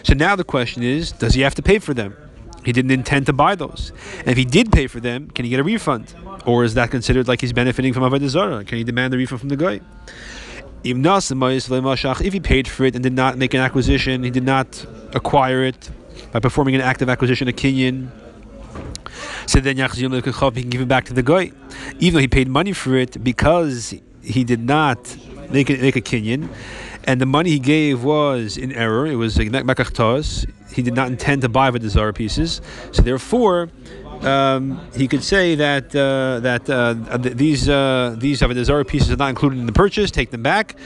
So 0.02 0.14
now 0.14 0.36
the 0.36 0.44
question 0.44 0.82
is, 0.82 1.12
does 1.12 1.34
he 1.34 1.42
have 1.42 1.54
to 1.54 1.62
pay 1.62 1.78
for 1.78 1.94
them? 1.94 2.16
He 2.64 2.72
didn't 2.72 2.90
intend 2.92 3.26
to 3.26 3.32
buy 3.32 3.54
those. 3.54 3.92
And 4.18 4.28
if 4.28 4.36
he 4.36 4.44
did 4.44 4.70
pay 4.70 4.86
for 4.86 5.00
them, 5.00 5.30
can 5.30 5.44
he 5.44 5.50
get 5.50 5.60
a 5.60 5.64
refund? 5.64 6.14
Or 6.46 6.64
is 6.64 6.74
that 6.74 6.90
considered 6.90 7.28
like 7.28 7.40
he's 7.40 7.52
benefiting 7.52 7.92
from 7.92 8.02
Avodah? 8.04 8.66
Can 8.66 8.78
he 8.78 8.84
demand 8.84 9.14
a 9.14 9.16
refund 9.16 9.40
from 9.40 9.48
the 9.48 9.56
guy? 9.56 9.80
If 10.84 12.32
he 12.32 12.40
paid 12.40 12.68
for 12.68 12.84
it 12.84 12.94
and 12.94 13.02
did 13.02 13.12
not 13.12 13.38
make 13.38 13.54
an 13.54 13.60
acquisition, 13.60 14.24
he 14.24 14.30
did 14.30 14.44
not 14.44 14.84
acquire 15.14 15.64
it 15.64 15.90
by 16.32 16.40
performing 16.40 16.74
an 16.74 16.80
act 16.80 17.02
of 17.02 17.08
acquisition, 17.08 17.46
a 17.48 17.52
kinyan, 17.52 18.10
so 19.46 19.60
then 19.60 19.76
Yachzim 19.76 20.14
he 20.54 20.62
can 20.62 20.70
give 20.70 20.80
it 20.80 20.88
back 20.88 21.04
to 21.06 21.14
the 21.14 21.22
guy, 21.22 21.52
even 21.98 22.14
though 22.14 22.20
he 22.20 22.28
paid 22.28 22.48
money 22.48 22.72
for 22.72 22.96
it 22.96 23.22
because 23.22 23.94
he 24.22 24.44
did 24.44 24.60
not 24.60 25.16
make 25.50 25.70
it 25.70 25.80
make 25.80 25.96
a 25.96 26.00
kinyan, 26.00 26.48
and 27.04 27.20
the 27.20 27.26
money 27.26 27.50
he 27.50 27.58
gave 27.58 28.04
was 28.04 28.56
in 28.56 28.72
error. 28.72 29.06
It 29.06 29.16
was 29.16 29.36
makachtos. 29.36 30.50
He 30.72 30.82
did 30.82 30.94
not 30.94 31.08
intend 31.08 31.42
to 31.42 31.48
buy 31.48 31.70
the 31.70 31.88
Zara 31.88 32.12
pieces, 32.12 32.60
so 32.92 33.02
therefore. 33.02 33.70
Um, 34.22 34.80
he 34.94 35.08
could 35.08 35.24
say 35.24 35.56
that 35.56 35.86
uh, 35.96 36.38
that 36.40 36.70
uh, 36.70 36.94
these 37.18 37.68
uh, 37.68 38.14
these 38.16 38.40
Avodah 38.40 38.86
pieces 38.86 39.10
are 39.10 39.16
not 39.16 39.30
included 39.30 39.58
in 39.58 39.66
the 39.66 39.72
purchase. 39.72 40.12
Take 40.12 40.30
them 40.30 40.44
back, 40.44 40.76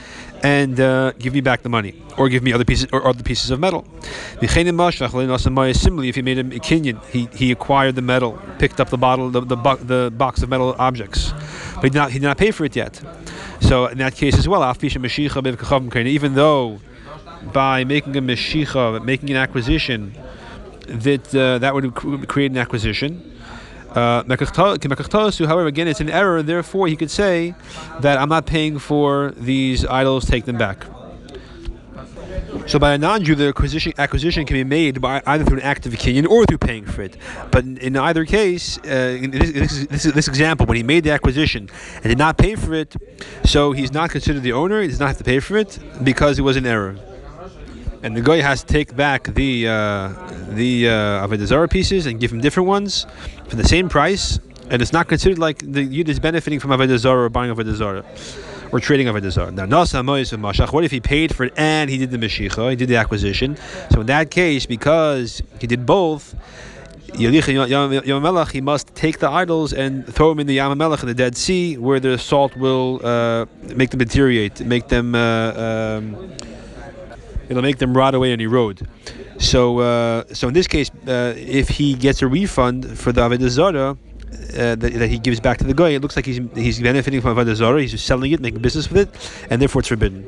and 0.43 0.79
uh, 0.79 1.11
give 1.13 1.33
me 1.33 1.41
back 1.41 1.61
the 1.63 1.69
money, 1.69 1.93
or 2.17 2.29
give 2.29 2.43
me 2.43 2.53
other 2.53 2.65
pieces 2.65 2.87
or 2.91 3.07
other 3.07 3.23
pieces 3.23 3.49
of 3.51 3.59
metal. 3.59 3.85
Similarly, 4.41 6.09
if 6.09 6.15
he 6.15 6.21
made 6.21 6.37
a 6.39 6.43
kinyan, 6.43 7.03
he, 7.05 7.27
he 7.33 7.51
acquired 7.51 7.95
the 7.95 8.01
metal, 8.01 8.39
picked 8.59 8.79
up 8.79 8.89
the 8.89 8.97
bottle, 8.97 9.29
the, 9.29 9.41
the, 9.41 9.55
the 9.55 10.11
box 10.15 10.43
of 10.43 10.49
metal 10.49 10.75
objects, 10.79 11.33
but 11.75 11.83
he 11.83 11.89
did 11.89 11.95
not 11.95 12.11
he 12.11 12.19
did 12.19 12.25
not 12.25 12.37
pay 12.37 12.51
for 12.51 12.65
it 12.65 12.75
yet. 12.75 13.01
So 13.61 13.87
in 13.87 13.97
that 13.97 14.15
case 14.15 14.37
as 14.37 14.47
well, 14.47 14.63
even 14.83 16.33
though 16.35 16.79
by 17.53 17.83
making 17.83 18.15
a 18.17 18.21
meshicha, 18.21 19.03
making 19.03 19.29
an 19.29 19.37
acquisition, 19.37 20.13
that 20.87 21.35
uh, 21.35 21.57
that 21.59 21.73
would 21.73 21.93
create 22.27 22.51
an 22.51 22.57
acquisition. 22.57 23.33
Uh, 23.97 24.23
however, 25.47 25.65
again, 25.65 25.87
it's 25.87 26.01
an 26.01 26.09
error. 26.09 26.43
Therefore, 26.43 26.87
he 26.87 26.95
could 26.95 27.09
say 27.09 27.55
that 28.01 28.19
I'm 28.19 28.29
not 28.29 28.45
paying 28.45 28.77
for 28.77 29.33
these 29.37 29.85
idols. 29.87 30.25
Take 30.25 30.45
them 30.45 30.57
back. 30.57 30.85
So 32.67 32.77
by 32.77 32.93
a 32.93 32.97
non-Jew, 32.97 33.33
the 33.33 33.47
acquisition, 33.47 33.93
acquisition 33.97 34.45
can 34.45 34.55
be 34.55 34.63
made 34.63 35.01
by 35.01 35.23
either 35.25 35.43
through 35.45 35.57
an 35.57 35.63
act 35.63 35.87
of 35.87 35.93
kinyan 35.93 36.27
or 36.27 36.45
through 36.45 36.59
paying 36.59 36.85
for 36.85 37.01
it. 37.01 37.17
But 37.49 37.63
in, 37.63 37.77
in 37.77 37.97
either 37.97 38.23
case, 38.25 38.77
uh, 38.85 39.17
in 39.19 39.31
this, 39.31 39.51
this, 39.51 39.87
this, 39.87 40.03
this, 40.03 40.27
example, 40.27 40.67
when 40.67 40.77
he 40.77 40.83
made 40.83 41.03
the 41.03 41.11
acquisition 41.11 41.69
and 41.95 42.03
did 42.03 42.17
not 42.17 42.37
pay 42.37 42.55
for 42.55 42.73
it, 42.75 42.95
so 43.45 43.71
he's 43.71 43.91
not 43.91 44.11
considered 44.11 44.43
the 44.43 44.51
owner. 44.51 44.81
He 44.81 44.89
does 44.89 44.99
not 44.99 45.07
have 45.07 45.17
to 45.17 45.23
pay 45.23 45.39
for 45.39 45.57
it 45.57 45.79
because 46.03 46.37
it 46.37 46.43
was 46.43 46.55
an 46.55 46.67
error 46.67 46.97
and 48.07 48.15
the 48.15 48.21
guy 48.21 48.37
has 48.37 48.63
to 48.63 48.67
take 48.67 48.95
back 48.95 49.25
the 49.35 49.67
uh, 49.67 50.07
the 50.51 50.87
uh, 50.87 51.27
Avodah 51.27 51.69
pieces 51.69 52.05
and 52.05 52.21
give 52.21 52.31
him 52.31 52.39
different 52.39 52.67
ones 52.67 53.05
for 53.49 53.57
the 53.57 53.65
same 53.65 53.89
price, 53.89 54.39
and 54.69 54.81
it's 54.81 54.93
not 54.93 55.09
considered 55.09 55.37
like 55.37 55.57
the 55.59 55.83
Yid 55.83 56.07
is 56.07 56.19
benefiting 56.19 56.61
from 56.61 56.71
Avodah 56.71 56.97
Zarah 56.97 57.25
or 57.25 57.29
buying 57.29 57.53
Avodah 57.53 57.75
Zarah. 57.75 58.05
or 58.71 58.79
trading 58.81 59.07
avodah 59.07 59.31
zarah. 59.31 59.51
Now, 59.51 59.65
nasa 59.65 60.03
mashach. 60.03 60.73
What 60.73 60.83
if 60.83 60.91
he 60.91 60.99
paid 60.99 61.33
for 61.33 61.45
it 61.45 61.53
and 61.55 61.89
he 61.89 61.97
did 61.97 62.11
the 62.11 62.17
meshicha, 62.17 62.69
he 62.69 62.75
did 62.75 62.89
the 62.89 62.97
acquisition? 62.97 63.57
So 63.91 64.01
in 64.01 64.07
that 64.07 64.29
case, 64.29 64.65
because 64.65 65.41
he 65.61 65.67
did 65.67 65.85
both. 65.85 66.35
He 67.15 67.25
must 68.61 68.95
take 68.95 69.19
the 69.19 69.29
idols 69.29 69.71
and 69.71 70.05
throw 70.13 70.29
them 70.29 70.39
in 70.41 70.47
the 70.47 70.55
Yam 70.55 70.71
in 70.73 70.77
the 70.77 71.13
Dead 71.15 71.37
Sea, 71.37 71.77
where 71.77 72.01
the 72.01 72.17
salt 72.17 72.55
will 72.57 72.99
uh, 73.01 73.45
make 73.75 73.91
them 73.91 73.99
deteriorate, 73.99 74.59
make 74.65 74.89
them 74.89 75.15
uh, 75.15 75.53
um, 75.55 76.35
it'll 77.49 77.61
make 77.61 77.77
them 77.77 77.95
rot 77.95 78.15
away 78.15 78.31
and 78.33 78.41
erode. 78.41 78.87
So, 79.39 79.79
uh, 79.79 80.23
so 80.33 80.47
in 80.47 80.53
this 80.53 80.67
case, 80.67 80.89
uh, 81.07 81.33
if 81.37 81.69
he 81.69 81.93
gets 81.93 82.21
a 82.21 82.27
refund 82.27 82.97
for 82.97 83.11
the 83.11 83.21
avodah 83.21 83.49
zarah, 83.49 83.97
uh, 84.57 84.75
that, 84.75 84.79
that, 84.79 85.09
he 85.09 85.19
gives 85.19 85.39
back 85.39 85.57
to 85.59 85.63
the 85.63 85.73
guy, 85.73 85.89
it 85.89 86.01
looks 86.01 86.15
like 86.15 86.25
he's 86.25 86.39
he's 86.55 86.79
benefiting 86.79 87.21
from 87.21 87.35
avodah 87.35 87.55
zarah. 87.55 87.81
He's 87.81 88.01
selling 88.01 88.31
it, 88.31 88.39
making 88.39 88.61
business 88.61 88.89
with 88.89 89.07
it, 89.07 89.47
and 89.49 89.61
therefore 89.61 89.79
it's 89.79 89.89
forbidden. 89.89 90.25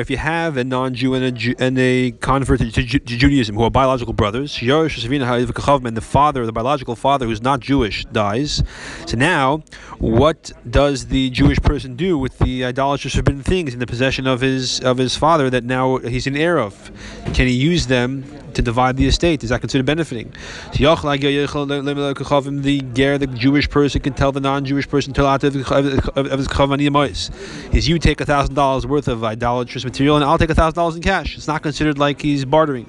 If 0.00 0.10
you 0.10 0.16
have 0.16 0.56
a 0.56 0.64
non-Jew 0.64 1.14
and 1.14 1.38
a, 1.38 1.54
and 1.64 1.78
a 1.78 2.10
convert 2.10 2.58
to, 2.58 2.72
to, 2.72 2.82
Judaism 2.82 3.54
who 3.54 3.62
are 3.62 3.70
biological 3.70 4.12
brothers, 4.12 4.60
and 4.60 5.96
the 5.96 6.00
father, 6.00 6.44
the 6.44 6.52
biological 6.52 6.96
father 6.96 7.26
who's 7.26 7.40
not 7.40 7.60
Jewish, 7.60 8.04
dies. 8.06 8.64
So 9.06 9.16
now, 9.16 9.62
what 9.98 10.50
does 10.68 11.06
the 11.06 11.30
Jewish 11.30 11.58
person 11.58 11.94
do 11.94 12.18
with 12.18 12.38
the 12.40 12.64
idolatrous 12.64 13.14
forbidden 13.14 13.44
things 13.44 13.72
in 13.72 13.78
the 13.78 13.86
possession 13.86 14.26
of 14.26 14.40
his 14.40 14.80
of 14.80 14.98
his 14.98 15.16
father 15.16 15.48
that 15.50 15.62
now 15.62 15.98
he's 15.98 16.26
an 16.26 16.36
heir 16.36 16.58
of? 16.58 16.90
Can 17.26 17.46
he 17.46 17.52
use 17.52 17.86
them 17.86 18.24
to 18.54 18.62
divide 18.62 18.96
the 18.96 19.06
estate? 19.06 19.42
Is 19.44 19.50
that 19.50 19.60
considered 19.60 19.86
benefiting? 19.86 20.32
The 20.72 20.86
ger, 22.94 23.18
the 23.18 23.26
Jewish 23.26 23.68
person, 23.68 24.00
can 24.00 24.12
tell 24.12 24.32
the 24.32 24.40
non-Jewish 24.40 24.88
person 24.88 25.12
is 27.72 27.88
you 27.88 27.98
take 27.98 28.20
a 28.20 28.26
thousand 28.26 28.54
dollars 28.54 28.86
worth 28.86 29.08
of 29.08 29.24
idolatrous 29.24 29.84
material 29.84 30.16
and 30.16 30.24
I'll 30.24 30.38
take 30.38 30.50
a 30.50 30.54
thousand 30.54 30.76
dollars 30.76 30.96
in 30.96 31.02
cash. 31.02 31.36
It's 31.36 31.48
not 31.48 31.62
considered 31.62 31.98
like 31.98 32.20
he's 32.20 32.44
bartering. 32.44 32.86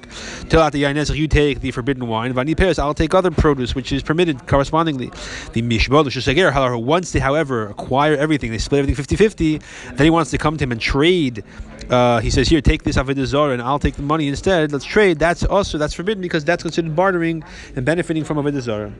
Till 0.48 0.60
out 0.60 0.72
the 0.72 0.84
you 1.16 1.28
take 1.28 1.60
the 1.60 1.70
forbidden 1.70 2.06
wine. 2.08 2.32
Vani 2.34 2.56
Paris, 2.56 2.78
I'll 2.78 2.94
take 2.94 3.14
other 3.14 3.30
produce 3.30 3.74
which 3.74 3.92
is 3.92 4.02
permitted 4.02 4.46
correspondingly. 4.46 5.10
The 5.52 5.62
Mishmod 5.62 6.04
however, 6.50 6.78
once 6.78 7.12
they, 7.12 7.20
however, 7.20 7.68
acquire 7.68 8.14
everything, 8.16 8.50
they 8.50 8.58
split 8.58 8.80
everything 8.80 9.04
50-50, 9.04 9.62
then 9.96 10.04
he 10.04 10.10
wants 10.10 10.30
to 10.30 10.38
come 10.38 10.56
to 10.56 10.64
him 10.64 10.72
and 10.72 10.80
trade 10.80 11.44
uh, 11.90 12.20
he 12.20 12.30
says, 12.30 12.48
"Here, 12.48 12.60
take 12.60 12.82
this 12.82 12.96
avodah 12.96 13.26
zarah, 13.26 13.52
and 13.52 13.62
I'll 13.62 13.78
take 13.78 13.96
the 13.96 14.02
money 14.02 14.28
instead. 14.28 14.72
Let's 14.72 14.84
trade." 14.84 15.18
That's 15.18 15.44
also 15.44 15.78
that's 15.78 15.94
forbidden 15.94 16.22
because 16.22 16.44
that's 16.44 16.62
considered 16.62 16.94
bartering 16.94 17.44
and 17.76 17.84
benefiting 17.84 18.24
from 18.24 18.36
avodah 18.38 18.60
zarah. 18.60 18.92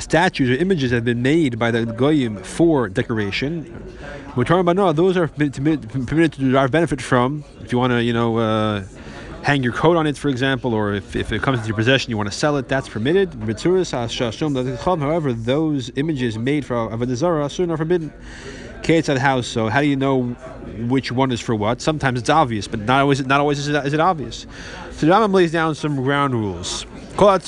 Statues 0.00 0.50
or 0.50 0.54
images 0.54 0.90
have 0.90 1.04
been 1.04 1.22
made 1.22 1.58
by 1.58 1.70
the 1.70 1.86
goyim 1.86 2.36
for 2.42 2.88
decoration. 2.88 3.94
Those 4.36 5.16
are 5.16 5.28
permitted 5.28 6.32
to 6.32 6.40
derive 6.40 6.70
benefit 6.70 7.00
from. 7.00 7.44
If 7.60 7.72
you 7.72 7.78
want 7.78 7.92
to, 7.92 8.02
you 8.02 8.12
know. 8.12 8.38
Uh, 8.38 8.84
hang 9.42 9.62
your 9.62 9.72
coat 9.72 9.96
on 9.96 10.06
it, 10.06 10.16
for 10.16 10.28
example, 10.28 10.74
or 10.74 10.92
if, 10.92 11.16
if 11.16 11.32
it 11.32 11.40
comes 11.40 11.58
into 11.58 11.68
your 11.68 11.76
possession, 11.76 12.10
you 12.10 12.16
want 12.16 12.30
to 12.30 12.36
sell 12.36 12.56
it, 12.56 12.68
that's 12.68 12.88
permitted. 12.88 13.32
However, 14.84 15.32
those 15.32 15.90
images 15.96 16.36
made 16.36 16.66
for 16.66 16.74
Avodah 16.74 17.14
Zarah 17.14 17.44
are 17.44 17.76
forbidden. 17.76 18.12
Kate's 18.88 19.08
at 19.10 19.14
the 19.14 19.20
house, 19.20 19.46
so 19.46 19.68
how 19.68 19.82
do 19.82 19.86
you 19.86 19.96
know 19.96 20.22
which 20.88 21.12
one 21.12 21.30
is 21.30 21.42
for 21.42 21.54
what? 21.54 21.82
Sometimes 21.82 22.18
it's 22.18 22.30
obvious, 22.30 22.66
but 22.66 22.80
not 22.80 23.02
always. 23.02 23.22
Not 23.26 23.38
always 23.38 23.58
is 23.58 23.68
it, 23.68 23.84
is 23.84 23.92
it 23.92 24.00
obvious. 24.00 24.46
So 24.92 25.04
the 25.04 25.12
Rambam 25.12 25.34
lays 25.34 25.52
down 25.52 25.74
some 25.74 25.96
ground 25.96 26.32
rules. 26.32 26.86
All 27.18 27.38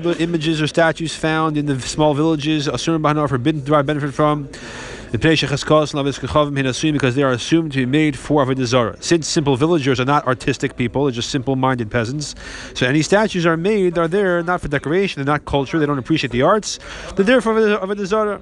the 0.00 0.16
images 0.18 0.62
or 0.62 0.66
statues 0.68 1.14
found 1.14 1.58
in 1.58 1.66
the 1.66 1.78
small 1.82 2.14
villages, 2.14 2.66
are 2.66 3.28
forbidden 3.28 3.62
to 3.62 3.82
benefit 3.82 4.14
from. 4.14 4.48
Because 5.12 5.64
they 7.14 7.22
are 7.22 7.32
assumed 7.32 7.72
to 7.72 7.78
be 7.78 7.84
made 7.84 8.18
for 8.18 8.46
Avodah 8.46 8.64
Zarah. 8.64 8.96
Since 9.02 9.28
simple 9.28 9.56
villagers 9.56 10.00
are 10.00 10.06
not 10.06 10.26
artistic 10.26 10.78
people, 10.78 11.04
they're 11.04 11.12
just 11.12 11.28
simple-minded 11.28 11.90
peasants. 11.90 12.34
So 12.72 12.86
any 12.86 13.02
statues 13.02 13.44
are 13.44 13.58
made 13.58 13.98
are 13.98 14.08
there 14.08 14.42
not 14.42 14.62
for 14.62 14.68
decoration, 14.68 15.22
they're 15.22 15.34
not 15.34 15.44
culture, 15.44 15.78
they 15.78 15.84
don't 15.84 15.98
appreciate 15.98 16.30
the 16.30 16.40
arts. 16.40 16.78
They're 17.16 17.26
there 17.26 17.42
for 17.42 17.52
Avodah 17.52 18.06
Zarah. 18.06 18.40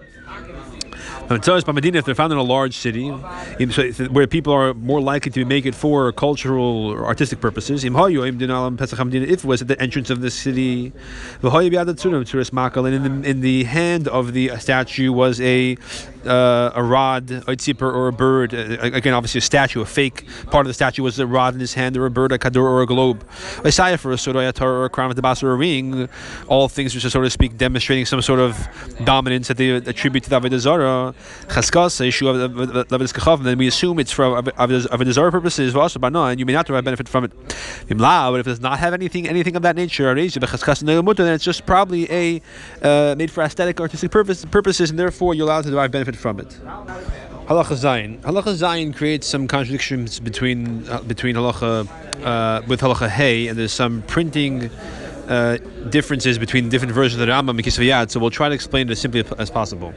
If 1.31 2.05
they're 2.05 2.15
found 2.15 2.33
in 2.33 2.39
a 2.39 2.43
large 2.43 2.77
city, 2.77 3.09
where 3.09 4.27
people 4.27 4.53
are 4.53 4.75
more 4.75 5.01
likely 5.01 5.31
to 5.33 5.45
make 5.45 5.67
it 5.67 5.75
for 5.75 6.11
cultural 6.13 6.87
or 6.87 7.05
artistic 7.07 7.41
purposes, 7.41 7.85
if 7.85 7.95
it 7.95 9.45
was 9.45 9.63
at 9.63 9.69
the 9.69 9.81
entrance 9.81 10.11
of 10.11 10.21
the 10.21 10.31
city, 10.31 10.93
and 11.43 12.95
in 12.95 13.23
the, 13.23 13.29
in 13.29 13.41
the 13.41 13.65
hand 13.65 14.09
of 14.09 14.33
the 14.33 14.57
statue 14.59 15.13
was 15.13 15.41
a 15.41 15.77
uh, 16.27 16.73
a 16.75 16.83
rod, 16.83 17.31
or 17.81 18.09
a 18.09 18.13
bird. 18.13 18.55
Uh, 18.55 18.79
again, 18.81 19.15
obviously 19.15 19.39
a 19.39 19.43
statue, 19.43 19.81
a 19.81 19.87
fake 19.87 20.27
part 20.51 20.67
of 20.67 20.69
the 20.69 20.75
statue 20.75 21.03
was 21.03 21.19
a 21.19 21.27
rod 21.27 21.55
in 21.55 21.61
his 21.61 21.75
hand, 21.75 21.97
or 21.97 22.07
a 22.07 22.11
bird, 22.11 22.33
a 22.33 22.39
kadur, 22.39 22.63
or 22.63 22.83
a 22.83 22.87
globe. 22.87 23.25
A 23.65 23.73
for 23.97 24.13
a 24.13 24.17
sodoyatar, 24.17 24.63
or 24.63 24.85
a 24.85 24.91
crown 24.91 25.11
of 25.11 25.17
the 25.17 25.23
or 25.43 25.53
a 25.53 25.57
ring. 25.57 26.09
All 26.47 26.69
things 26.69 26.95
which 26.95 27.05
are, 27.05 27.11
so 27.11 27.23
to 27.23 27.31
speak, 27.31 27.57
demonstrating 27.57 28.05
some 28.05 28.23
sort 28.23 28.41
of 28.41 28.69
dominance 29.05 29.49
that 29.49 29.57
they 29.57 29.71
attribute 29.71 30.25
to 30.25 30.31
the 30.31 30.41
Avodah 30.41 30.59
Zarah. 30.59 31.15
Chaskas, 31.49 32.01
issue 32.07 32.29
of 32.29 32.55
the 32.55 33.39
then 33.43 33.59
we 33.59 33.67
assume 33.67 33.99
it's 33.99 34.13
for 34.13 34.43
Avodah 34.43 35.13
Zarah 35.13 35.31
purposes, 35.31 35.75
and 35.75 36.41
you 36.41 36.47
may 36.47 36.53
not 36.53 36.67
derive 36.67 36.85
benefit 36.85 37.09
from 37.09 37.25
it. 37.25 37.33
But 37.89 38.41
if 38.41 38.47
it 38.47 38.51
does 38.51 38.61
not 38.61 38.79
have 38.79 38.95
anything 38.95 39.29
anything 39.29 39.57
of 39.57 39.63
that 39.63 39.77
nature, 39.77 40.15
then 40.15 40.25
it's 41.35 41.45
just 41.45 41.67
probably 41.67 42.11
a 42.11 42.43
uh, 42.83 43.15
made 43.17 43.31
for 43.31 43.43
aesthetic 43.43 43.81
artistic 43.81 44.11
purpose, 44.11 44.45
purposes, 44.45 44.91
and 44.91 44.99
therefore 44.99 45.35
you're 45.35 45.47
allowed 45.47 45.65
to 45.65 45.71
derive 45.71 45.91
benefit 45.91 46.17
from 46.17 46.41
it. 46.41 46.49
Halacha 47.49 47.77
Zayin. 47.77 48.21
Halacha 48.21 48.55
Zayin 48.55 48.95
creates 48.95 49.27
some 49.27 49.49
contradictions 49.49 50.21
between 50.21 50.87
uh, 50.89 51.01
between 51.01 51.35
halacha 51.35 51.89
uh, 52.23 52.63
with 52.69 52.83
halacha 52.83 53.09
Hey, 53.09 53.49
and 53.49 53.59
there's 53.59 53.73
some 53.73 54.03
printing 54.03 54.69
uh, 55.29 55.57
differences 55.89 56.39
between 56.39 56.69
different 56.69 56.93
versions 56.93 57.21
of 57.21 57.27
the 57.27 57.33
Rambam 57.33 57.51
and 57.51 57.61
Kisvayat. 57.61 58.11
So 58.11 58.21
we'll 58.21 58.31
try 58.31 58.51
to 58.51 58.55
explain 58.55 58.89
it 58.89 58.93
as 58.93 59.01
simply 59.01 59.25
as 59.39 59.51
possible. 59.51 59.95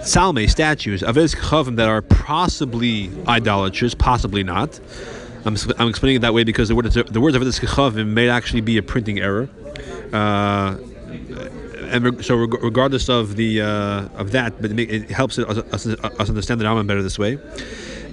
Salme 0.00 0.48
statues 0.48 1.02
of 1.02 1.16
Chavim 1.16 1.76
that 1.76 1.88
are 1.88 2.02
possibly 2.02 3.10
idolatrous, 3.26 3.94
possibly 3.94 4.42
not. 4.42 4.80
I'm, 5.44 5.56
I'm 5.78 5.88
explaining 5.88 6.16
it 6.16 6.20
that 6.20 6.34
way 6.34 6.44
because 6.44 6.68
the, 6.68 6.74
word, 6.74 6.86
the 6.86 7.20
words 7.20 7.36
of 7.36 7.42
Chavim 7.42 8.08
may 8.08 8.28
actually 8.28 8.62
be 8.62 8.78
a 8.78 8.82
printing 8.82 9.20
error. 9.20 9.48
Uh, 10.12 10.78
and 11.90 12.24
so 12.24 12.34
regardless 12.34 13.08
of 13.08 13.36
the 13.36 13.60
uh, 13.60 14.08
of 14.16 14.32
that, 14.32 14.60
but 14.60 14.78
it 14.78 15.10
helps 15.10 15.38
us, 15.38 15.58
us, 15.58 15.86
us 15.86 16.28
understand 16.28 16.60
the 16.60 16.64
Rambam 16.64 16.86
better 16.86 17.02
this 17.02 17.18
way. 17.18 17.38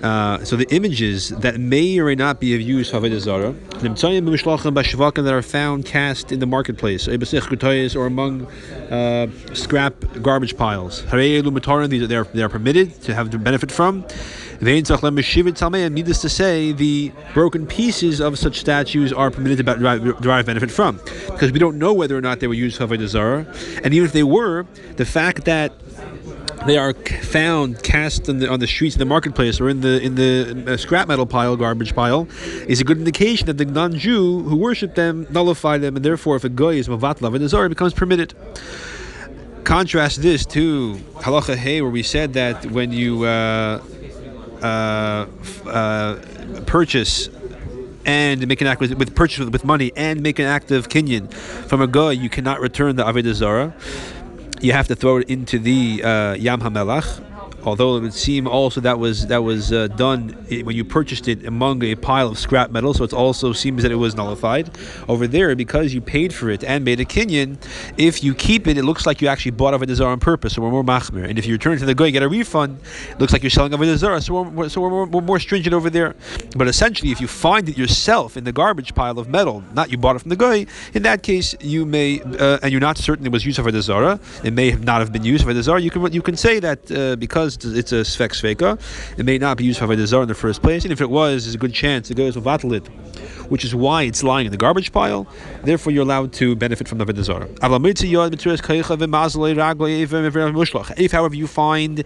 Uh, 0.02 0.44
so 0.44 0.56
the 0.56 0.68
images 0.74 1.30
that 1.30 1.60
may 1.60 2.00
or 2.00 2.06
may 2.06 2.16
not 2.16 2.40
be 2.40 2.56
of 2.56 2.62
use 2.62 2.92
Avodah 2.92 3.20
Zarah, 3.20 3.54
that 3.82 5.34
are 5.34 5.42
found 5.42 5.86
cast 5.86 6.32
in 6.32 6.40
the 6.40 6.48
marketplace, 6.48 7.08
or 7.08 8.06
among 8.08 8.48
uh, 8.90 9.28
scrap 9.54 9.94
garbage 10.22 10.58
piles. 10.58 11.04
These 11.12 11.44
are 11.46 12.08
they 12.08 12.16
are, 12.16 12.24
they 12.24 12.48
permitted 12.50 13.02
to 13.04 13.14
have 13.14 13.30
to 13.30 13.38
benefit 13.38 13.72
from. 13.72 14.06
Needless 14.62 16.22
to 16.22 16.30
say, 16.30 16.72
the 16.72 17.12
broken 17.34 17.66
pieces 17.66 18.22
of 18.22 18.38
such 18.38 18.60
statues 18.60 19.12
are 19.12 19.32
permitted 19.32 19.66
to 19.66 19.76
derive, 20.22 20.46
benefit 20.46 20.70
from, 20.70 21.00
because 21.28 21.52
we 21.52 21.58
don't 21.58 21.80
know 21.80 21.94
whether 21.94 22.16
or 22.16 22.22
not 22.22 22.40
they 22.40 22.48
were 22.48 22.54
used 22.54 22.78
for 22.78 23.08
Zarah, 23.08 23.46
and 23.84 23.94
even 23.94 24.06
if 24.06 24.14
they 24.14 24.24
were, 24.24 24.66
the 24.98 25.06
fact 25.06 25.46
that 25.46 25.74
they 26.66 26.78
are 26.78 26.94
found 26.94 27.82
cast 27.84 28.30
on 28.30 28.38
the, 28.38 28.50
on 28.50 28.60
the 28.60 28.68
streets 28.68 28.96
in 28.96 29.00
the 29.00 29.06
marketplace 29.06 29.60
or 29.60 29.70
in 29.70 29.82
the 29.82 30.02
in 30.02 30.16
the 30.16 30.78
scrap 30.78 31.08
metal 31.08 31.26
pile, 31.26 31.56
garbage 31.56 31.96
pile, 31.96 32.28
is 32.68 32.80
a 32.80 32.84
good 32.84 32.98
indication 32.98 33.48
that 33.48 33.58
the 33.58 33.66
non-Jew 33.66 34.44
who 34.44 34.56
worship 34.56 34.96
them 34.96 35.28
nullify 35.30 35.78
them, 35.78 35.96
and 35.96 36.06
therefore, 36.06 36.36
if 36.36 36.44
a 36.44 36.50
guy 36.50 36.72
is 36.72 36.88
mavatlav 36.88 37.36
and 37.36 37.50
Zarah, 37.50 37.70
becomes 37.70 37.94
permitted. 37.94 38.34
Contrast 39.64 40.22
this 40.22 40.46
to 40.48 40.96
halacha 41.18 41.56
hey, 41.56 41.82
where 41.82 41.92
we 41.92 42.04
said 42.04 42.34
that 42.34 42.66
when 42.72 42.92
you 42.92 43.24
uh, 43.24 43.82
uh, 44.62 45.28
uh, 45.68 46.20
purchase 46.66 47.30
and 48.06 48.48
make 48.48 48.62
an 48.62 48.68
act 48.68 48.82
with, 48.82 48.94
with 48.94 49.16
purchase 49.16 49.40
with, 49.40 49.50
with, 49.50 49.64
money 49.64 49.92
and 49.96 50.22
make 50.22 50.40
an 50.40 50.46
act 50.46 50.72
of 50.72 50.90
kinyan 50.90 51.32
from 51.32 51.82
a 51.82 51.88
guy, 51.88 52.12
you 52.12 52.30
cannot 52.30 52.60
return 52.60 52.96
the 52.96 53.04
avodah 53.04 53.34
zarah. 53.34 53.74
You 54.62 54.74
have 54.74 54.88
to 54.90 54.96
throw 54.96 55.18
it 55.18 55.28
into 55.28 55.58
the 55.58 56.04
uh, 56.04 56.34
yam 56.34 56.62
hamelach 56.62 57.20
although 57.64 57.98
it 57.98 58.02
would 58.02 58.14
seem 58.14 58.48
also 58.48 58.82
that 58.82 59.00
was 59.00 59.28
that 59.28 59.44
was 59.44 59.72
uh, 59.72 59.88
done 59.88 60.30
when 60.50 60.76
you 60.76 60.84
purchased 60.84 61.28
it 61.28 61.46
among 61.46 61.84
a 61.84 61.96
pile 61.96 62.30
of 62.30 62.38
scrap 62.38 62.72
metal, 62.72 62.94
so 62.94 63.04
it 63.04 63.14
also 63.14 63.54
seems 63.54 63.84
that 63.84 63.92
it 63.92 63.96
was 63.96 64.16
nullified. 64.16 64.70
Over 65.08 65.28
there, 65.28 65.56
because 65.56 65.94
you 65.94 66.02
paid 66.02 66.34
for 66.34 66.50
it 66.50 66.64
and 66.64 66.84
made 66.84 67.00
a 67.00 67.06
kinyan, 67.06 67.58
if 67.98 68.24
you 68.24 68.34
keep 68.34 68.68
it, 68.68 68.78
it 68.78 68.84
looks 68.84 69.06
like 69.06 69.22
you 69.22 69.28
actually 69.28 69.52
bought 69.52 69.74
Avodah 69.74 69.96
Zarah 69.96 70.12
on 70.12 70.20
purpose, 70.20 70.54
so 70.54 70.62
we're 70.62 70.72
more 70.72 70.84
machmir. 70.84 71.30
And 71.30 71.38
if 71.38 71.46
you 71.46 71.54
return 71.54 71.74
it 71.74 71.80
to 71.80 71.86
the 71.86 71.96
guy, 71.96 72.10
get 72.10 72.24
a 72.24 72.30
refund, 72.30 72.80
it 73.10 73.20
looks 73.20 73.34
like 73.34 73.44
you're 73.44 73.50
selling 73.50 73.72
Avodah 73.72 73.98
Zarah, 73.98 74.22
so 74.22 74.42
we're, 74.42 74.70
so 74.70 74.82
we're 74.82 74.90
more, 74.90 75.06
we're 75.06 75.22
more 75.22 75.40
stringent 75.40 75.74
over 75.74 75.90
there. 75.90 76.16
But 76.56 76.68
essentially, 76.68 77.12
if 77.12 77.22
you 77.22 77.28
find 77.28 77.68
it 77.70 77.78
yourself 77.78 78.38
in 78.38 78.44
the 78.44 78.52
garbage 78.52 78.94
pile 78.96 79.20
of 79.20 79.30
metal, 79.30 79.64
not 79.74 79.92
you 79.92 79.98
bought 79.98 80.16
it 80.16 80.20
from 80.20 80.30
the 80.30 80.36
guy, 80.36 80.66
in 80.94 81.04
that 81.04 81.24
case, 81.24 81.56
you 81.60 81.86
may, 81.86 82.22
uh, 82.22 82.60
and 82.62 82.72
you're 82.72 82.82
not 82.82 82.98
certain 82.98 83.26
it 83.26 83.32
was 83.32 83.46
used 83.46 83.60
for 83.60 83.70
a 83.70 83.82
Zarah, 83.82 84.20
it 84.44 84.54
may 84.54 84.72
have 84.72 84.84
not 84.84 85.00
have 85.02 85.12
been 85.12 85.24
used 85.24 85.44
for 85.44 85.52
a 85.52 85.64
Zarah, 85.64 85.82
you 85.82 85.92
can, 85.92 86.12
you 86.12 86.22
can 86.22 86.36
say 86.36 86.60
that 86.60 86.92
uh, 86.92 87.16
because 87.16 87.51
it's 87.56 87.92
a 87.92 88.02
Sfek 88.02 88.32
Sveka, 88.32 88.80
it 89.18 89.26
may 89.26 89.38
not 89.38 89.58
be 89.58 89.66
used 89.66 89.80
for 89.80 89.96
the 89.96 90.08
Zarah 90.08 90.24
in 90.24 90.28
the 90.28 90.36
first 90.36 90.62
place, 90.62 90.84
and 90.84 90.92
if 90.92 91.02
it 91.02 91.10
was, 91.10 91.46
there's 91.46 91.56
a 91.56 91.58
good 91.58 91.74
chance 91.74 92.12
it 92.12 92.16
goes 92.16 92.36
with 92.36 92.46
Vatalit 92.46 92.88
which 93.52 93.66
is 93.66 93.76
why 93.76 94.04
it's 94.04 94.24
lying 94.24 94.46
in 94.46 94.52
the 94.52 94.58
garbage 94.58 94.94
pile. 94.94 95.28
Therefore, 95.64 95.92
you're 95.92 96.04
allowed 96.04 96.32
to 96.34 96.56
benefit 96.56 96.88
from 96.88 97.00
the 97.00 97.06
Avodah 97.06 97.30
If, 100.98 101.12
however, 101.12 101.36
you 101.36 101.48
find 101.48 102.04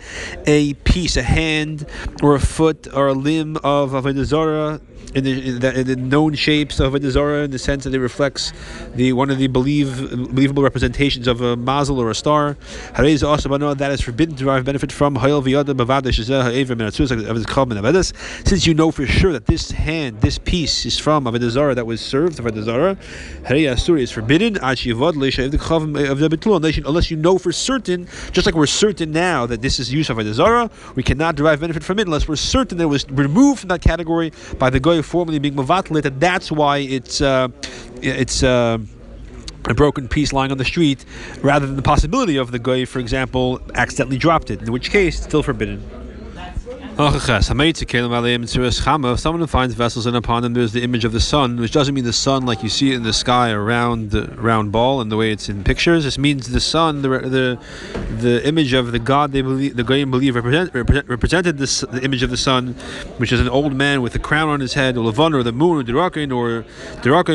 a 0.48 0.74
piece, 0.74 1.18
a 1.18 1.22
hand, 1.22 1.86
or 2.24 2.34
a 2.34 2.40
foot, 2.40 2.88
or 2.92 3.08
a 3.10 3.14
limb 3.14 3.58
of 3.64 3.94
a 3.94 4.26
Zarah, 4.26 4.82
in 5.16 5.24
the, 5.24 5.80
in 5.80 5.88
the, 5.88 5.96
known 5.96 6.34
shapes 6.34 6.82
of 6.82 6.94
a 6.94 7.00
Dezora 7.00 7.46
in 7.46 7.52
the 7.52 7.58
sense 7.58 7.86
that 7.86 7.94
it 7.94 8.00
reflects 8.00 8.52
the 8.96 9.14
one 9.14 9.30
of 9.30 9.38
the 9.38 9.48
believe, 9.48 10.10
believable 10.12 10.62
representations 10.62 11.26
of 11.28 11.40
a 11.40 11.56
mazel 11.56 12.00
or 12.00 12.10
a 12.10 12.16
star. 12.16 12.58
That 12.96 13.06
is 13.06 13.22
forbidden 14.02 14.36
to 14.36 14.44
derive 14.44 14.66
benefit 14.66 14.92
from. 14.92 15.16
Since 15.16 15.48
you 18.68 18.74
know 18.74 18.92
for 18.92 19.08
sure 19.08 19.32
that 19.32 19.46
this 19.46 19.72
hand, 19.72 20.20
this 20.20 20.38
piece 20.38 20.86
is 20.86 21.00
from 21.00 21.28
a 21.28 21.50
Zara 21.50 21.76
that 21.76 21.86
was 21.86 22.02
served 22.02 22.40
of 22.40 22.46
a 22.46 22.62
Zara, 22.62 22.98
is 23.50 24.12
forbidden 24.12 24.58
unless 24.58 24.86
you 24.86 24.96
know 27.18 27.38
for 27.38 27.54
certain, 27.54 28.08
just 28.32 28.46
like 28.46 28.56
we're 28.56 28.66
certain 28.66 29.14
now 29.14 29.46
that 29.46 29.62
this 29.62 29.80
is 29.80 29.94
use 29.94 30.10
of 30.10 30.18
a 30.18 30.34
Zara, 30.34 30.70
we 30.96 31.04
cannot 31.04 31.36
derive 31.36 31.62
benefit 31.62 31.86
from 31.86 32.00
it 32.00 32.08
unless 32.08 32.28
we're 32.28 32.36
certain 32.36 32.80
that 32.80 32.84
it 32.84 32.88
was 32.88 33.10
removed 33.10 33.62
from 33.62 33.70
that 33.70 33.82
category 33.82 34.34
by 34.60 34.70
the 34.70 34.80
goy 34.80 35.02
formally 35.06 35.40
being 35.40 35.56
mavatlit, 35.56 36.06
and 36.06 36.20
that's 36.20 36.52
why 36.52 36.80
it's 36.80 37.22
uh, 37.22 37.48
it's. 38.02 38.44
Uh, 38.44 38.80
a 39.68 39.74
broken 39.74 40.08
piece 40.08 40.32
lying 40.32 40.52
on 40.52 40.60
the 40.60 40.66
street, 40.66 41.04
rather 41.42 41.66
than 41.66 41.76
the 41.76 41.82
possibility 41.82 42.38
of 42.38 42.52
the 42.52 42.60
guy, 42.60 42.86
for 42.86 43.00
example, 43.00 43.60
accidentally 43.74 44.16
dropped 44.16 44.52
it, 44.52 44.62
in 44.62 44.72
which 44.72 44.92
case 44.92 45.16
it's 45.18 45.26
still 45.26 45.42
forbidden. 45.42 46.05
If 46.98 47.26
someone 49.20 49.42
who 49.42 49.48
finds 49.48 49.76
vessels 49.76 50.06
and 50.06 50.16
upon 50.16 50.44
them 50.44 50.54
there's 50.54 50.72
the 50.72 50.82
image 50.82 51.04
of 51.04 51.12
the 51.12 51.20
sun, 51.20 51.58
which 51.58 51.74
doesn't 51.74 51.94
mean 51.94 52.06
the 52.06 52.14
sun 52.14 52.46
like 52.46 52.64
you 52.64 52.70
see 52.70 52.94
it 52.94 52.96
in 52.96 53.04
the 53.04 53.12
sky, 53.12 53.50
a 53.50 53.60
round, 53.60 54.14
round 54.42 54.72
ball, 54.72 55.02
and 55.02 55.12
the 55.12 55.18
way 55.18 55.34
it's 55.34 55.50
in 55.50 55.66
pictures. 55.66 56.06
This 56.06 56.18
means 56.18 56.48
the 56.48 56.62
sun, 56.62 57.02
the 57.02 57.10
the, 57.10 57.60
the 58.22 58.48
image 58.48 58.72
of 58.72 58.94
the 58.94 59.00
god 59.00 59.34
they 59.34 59.42
believe, 59.42 59.76
the 59.76 59.84
Goyim 59.84 60.10
believe 60.10 60.36
represent, 60.36 60.74
represent, 60.74 61.10
represented 61.10 61.58
this, 61.58 61.82
the 61.82 62.02
image 62.02 62.24
of 62.24 62.30
the 62.30 62.38
sun, 62.38 62.76
which 63.18 63.34
is 63.34 63.42
an 63.42 63.50
old 63.50 63.74
man 63.74 64.02
with 64.02 64.16
a 64.16 64.20
crown 64.20 64.48
on 64.48 64.62
his 64.62 64.76
head, 64.76 64.96
or 64.96 65.12
Levon, 65.12 65.34
or 65.34 65.44
the 65.44 65.52
moon, 65.52 65.80
or 65.80 65.84
Durakin, 65.84 66.34
or 66.34 66.64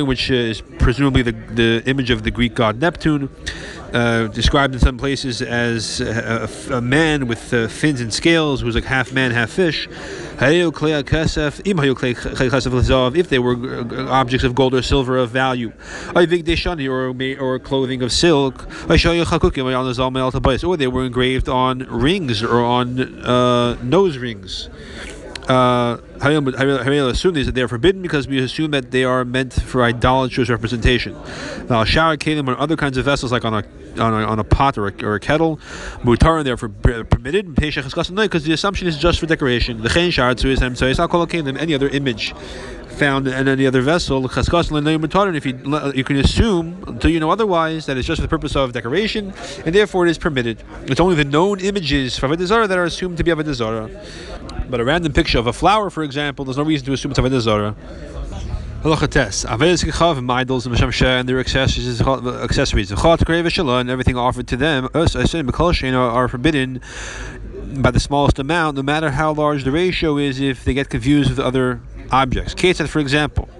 which 0.07 0.31
is 0.31 0.63
presumably 0.79 1.21
the, 1.21 1.33
the 1.33 1.83
image 1.85 2.09
of 2.09 2.23
the 2.23 2.31
Greek 2.31 2.55
god 2.55 2.81
Neptune 2.81 3.29
uh, 3.93 4.29
described 4.29 4.75
in 4.75 4.81
some 4.81 4.99
places 4.99 5.43
as 5.43 6.01
a, 6.01 6.49
a, 6.71 6.77
a 6.77 6.81
man 6.81 7.27
with 7.27 7.53
uh, 7.53 7.69
fins 7.69 8.01
and 8.01 8.13
scales, 8.13 8.61
who 8.61 8.67
was 8.67 8.75
like 8.75 8.85
half 8.85 9.13
man, 9.13 9.31
half 9.31 9.51
fish. 9.51 9.89
If 9.89 10.41
they 13.29 13.39
were 13.39 13.57
uh, 13.57 14.09
objects 14.09 14.45
of 14.45 14.55
gold 14.55 14.75
or 14.75 14.83
silver 14.83 15.19
of 15.19 15.31
value, 15.31 15.73
or 16.15 16.27
or 17.41 17.59
clothing 17.59 18.03
of 18.03 18.13
silk, 18.13 18.67
or 20.65 20.77
they 20.77 20.89
were 20.89 21.05
engraved 21.05 21.49
on 21.49 21.81
rings 21.89 22.43
or 22.43 22.63
on 22.63 23.25
uh, 23.25 23.75
nose 23.83 24.19
rings 24.19 24.69
uh, 25.51 25.99
assume 26.21 27.35
these 27.35 27.47
that 27.47 27.55
they 27.55 27.63
are 27.63 27.69
forbidden 27.69 28.03
because 28.03 28.29
we 28.29 28.39
assume 28.39 28.71
that 28.71 28.91
they 28.91 29.05
are 29.05 29.25
meant 29.25 29.53
for 29.53 29.83
idolatrous 29.83 30.49
representation. 30.49 31.17
Now, 31.69 31.85
shower 31.85 32.17
kalim 32.17 32.49
on 32.49 32.57
other 32.57 32.77
kinds 32.77 32.97
of 32.97 33.05
vessels, 33.05 33.33
like 33.33 33.45
on 33.45 33.55
a 33.55 33.65
on 34.01 34.15
a, 34.15 34.25
on 34.27 34.39
a 34.39 34.45
pot 34.45 34.79
or 34.79 34.87
a, 34.87 35.05
or 35.05 35.15
a 35.17 35.21
kettle, 35.21 35.57
mutar 36.05 36.39
and 36.39 36.47
therefore 36.47 36.69
permitted. 36.69 37.55
Because 37.55 38.45
the 38.45 38.53
assumption 38.53 38.87
is 38.87 38.97
just 38.97 39.19
for 39.19 39.27
decoration. 39.27 39.83
The 39.83 39.89
chen 39.89 40.11
shar 40.11 40.31
any 41.57 41.75
other 41.75 41.89
image 41.89 42.35
found 43.01 43.27
in 43.27 43.49
any 43.49 43.67
other 43.67 43.81
vessel, 43.81 44.19
and 44.29 45.37
if 45.37 45.47
you 45.47 45.55
you 45.95 46.05
can 46.05 46.17
assume 46.17 46.85
until 46.87 47.11
you 47.11 47.19
know 47.19 47.31
otherwise 47.31 47.87
that 47.87 47.97
it's 47.97 48.07
just 48.07 48.21
for 48.21 48.27
the 48.27 48.29
purpose 48.37 48.55
of 48.55 48.73
decoration, 48.73 49.33
and 49.65 49.75
therefore 49.75 50.07
it 50.07 50.11
is 50.11 50.19
permitted. 50.19 50.63
It's 50.85 51.01
only 51.01 51.17
the 51.17 51.25
known 51.25 51.61
images 51.61 52.19
from 52.19 52.31
Avodah 52.31 52.69
that 52.69 52.79
are 52.79 52.85
assumed 52.85 53.17
to 53.17 53.25
be 53.25 53.31
Avodah 53.31 53.89
but 54.71 54.81
a 54.81 54.85
random 54.85 55.13
picture 55.13 55.39
of 55.39 55.47
a 55.47 55.53
flower, 55.53 55.91
for 55.91 56.03
example, 56.03 56.45
there's 56.45 56.57
no 56.57 56.63
reason 56.63 56.87
to 56.87 56.93
assume 56.93 57.11
it's 57.11 57.21
Avodah 57.21 57.41
Zarah. 57.41 57.77
Halacha 58.83 59.11
Tes. 59.11 59.45
Avedas 59.45 59.85
gechav 59.85 60.31
idols 60.31 60.65
and 60.65 60.75
Hashem 60.75 61.07
and 61.07 61.29
their 61.29 61.39
accessories, 61.39 62.01
accessories, 62.01 62.89
the 62.89 62.97
and 63.81 63.91
everything 63.91 64.17
offered 64.17 64.49
to 64.49 64.57
them, 64.57 64.89
us, 64.95 65.15
I 65.15 65.25
said, 65.25 65.47
are 65.95 66.29
forbidden 66.29 66.81
by 67.77 67.91
the 67.91 68.01
smallest 68.01 68.39
amount, 68.39 68.77
no 68.77 68.83
matter 68.83 69.11
how 69.11 69.35
large 69.35 69.65
the 69.65 69.71
ratio 69.71 70.17
is. 70.17 70.41
If 70.41 70.65
they 70.65 70.73
get 70.73 70.89
confused 70.89 71.29
with 71.29 71.39
other 71.39 71.83
objects, 72.11 72.55
Kate 72.55 72.77
for 72.77 73.01
example. 73.01 73.51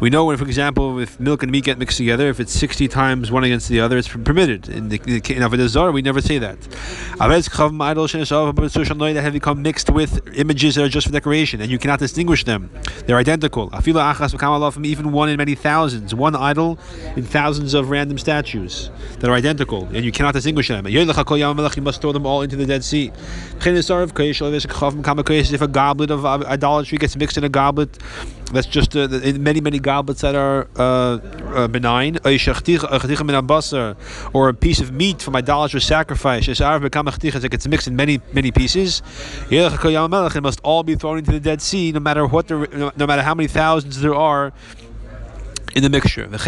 We 0.00 0.08
know 0.08 0.24
when, 0.24 0.38
for 0.38 0.44
example, 0.44 0.98
if 0.98 1.20
milk 1.20 1.42
and 1.42 1.52
meat 1.52 1.64
get 1.64 1.78
mixed 1.78 1.98
together, 1.98 2.28
if 2.28 2.40
it's 2.40 2.52
60 2.52 2.88
times 2.88 3.30
one 3.30 3.44
against 3.44 3.68
the 3.68 3.80
other, 3.80 3.98
it's 3.98 4.08
permitted. 4.08 4.68
In 4.68 4.88
the, 4.88 4.96
in 4.96 5.42
Avodah 5.42 5.68
Zarah, 5.68 5.92
we 5.92 6.00
never 6.00 6.22
say 6.22 6.38
that. 6.38 6.56
that 9.14 9.22
have 9.22 9.32
become 9.34 9.60
mixed 9.62 9.90
with 9.90 10.26
images 10.34 10.76
that 10.76 10.84
are 10.84 10.88
just 10.88 11.06
for 11.06 11.12
decoration, 11.12 11.60
and 11.60 11.70
you 11.70 11.78
cannot 11.78 11.98
distinguish 11.98 12.44
them. 12.44 12.70
They're 13.06 13.18
identical. 13.18 13.70
Even 13.76 15.12
one 15.12 15.28
in 15.28 15.36
many 15.36 15.54
thousands. 15.54 16.14
One 16.14 16.34
idol 16.34 16.78
in 17.16 17.22
thousands 17.22 17.74
of 17.74 17.90
random 17.90 18.16
statues 18.16 18.90
that 19.18 19.28
are 19.28 19.34
identical, 19.34 19.84
and 19.86 20.02
you 20.04 20.12
cannot 20.12 20.32
distinguish 20.32 20.68
them. 20.68 20.86
You 20.88 21.04
must 21.04 22.00
throw 22.00 22.12
them 22.12 22.24
all 22.26 22.40
into 22.40 22.56
the 22.56 22.64
Dead 22.66 22.84
Sea. 22.84 23.12
If 25.52 25.62
a 25.62 25.68
goblet 25.68 26.10
of 26.10 26.24
uh, 26.24 26.42
idolatry 26.46 26.98
gets 26.98 27.16
mixed 27.16 27.36
in 27.36 27.44
a 27.44 27.48
goblet, 27.48 27.98
that's 28.52 28.66
just 28.66 28.96
uh, 28.96 29.08
many, 29.38 29.60
many 29.60 29.78
goblets 29.78 30.20
that 30.22 30.34
are 30.34 30.68
uh, 30.76 31.18
uh, 31.54 31.68
benign. 31.68 32.18
Or 34.32 34.48
a 34.48 34.54
piece 34.54 34.80
of 34.80 34.92
meat 34.92 35.22
from 35.22 35.36
idolatrous 35.36 35.86
sacrifice. 35.86 36.48
It 36.48 37.50
gets 37.50 37.66
mixed 37.66 37.88
in 37.88 37.96
many, 37.96 38.20
many 38.32 38.50
pieces. 38.50 39.02
It 39.50 40.42
must 40.42 40.60
all 40.62 40.82
be 40.82 40.94
thrown 40.94 41.18
into 41.18 41.32
the 41.32 41.40
Dead 41.40 41.62
Sea, 41.62 41.92
no 41.92 42.00
matter 42.00 42.26
what, 42.26 42.48
the, 42.48 42.92
no 42.96 43.06
matter 43.06 43.22
how 43.22 43.34
many 43.34 43.48
thousands 43.48 44.00
there 44.00 44.14
are 44.14 44.52
in 45.74 45.82
the 45.82 45.90
mixture. 45.90 46.26
The 46.26 46.38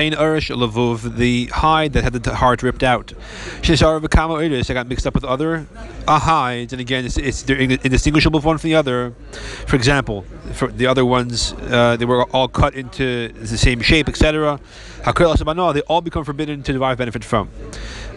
hide 1.52 1.92
that 1.92 2.04
had 2.04 2.12
the 2.12 2.34
heart 2.34 2.62
ripped 2.62 2.82
out. 2.82 3.12
Shesar 3.60 4.00
v'kamo 4.00 4.38
iris, 4.42 4.68
got 4.70 4.88
mixed 4.88 5.06
up 5.06 5.14
with 5.14 5.24
other 5.24 5.66
hides, 6.08 6.72
and 6.72 6.80
again, 6.80 7.04
it's, 7.04 7.16
it's 7.16 7.42
they're 7.42 7.56
indistinguishable 7.58 8.40
one 8.40 8.58
from 8.58 8.68
the 8.68 8.74
other. 8.74 9.14
For 9.66 9.76
example, 9.76 10.24
for 10.52 10.68
the 10.68 10.86
other 10.86 11.04
ones, 11.04 11.52
uh, 11.52 11.96
they 11.96 12.04
were 12.04 12.24
all 12.24 12.48
cut 12.48 12.74
into 12.74 13.28
the 13.28 13.58
same 13.58 13.80
shape, 13.80 14.08
etc. 14.08 14.60
They 15.04 15.80
all 15.82 16.00
become 16.00 16.24
forbidden 16.24 16.62
to 16.62 16.72
derive 16.72 16.98
benefit 16.98 17.24
from. 17.24 17.50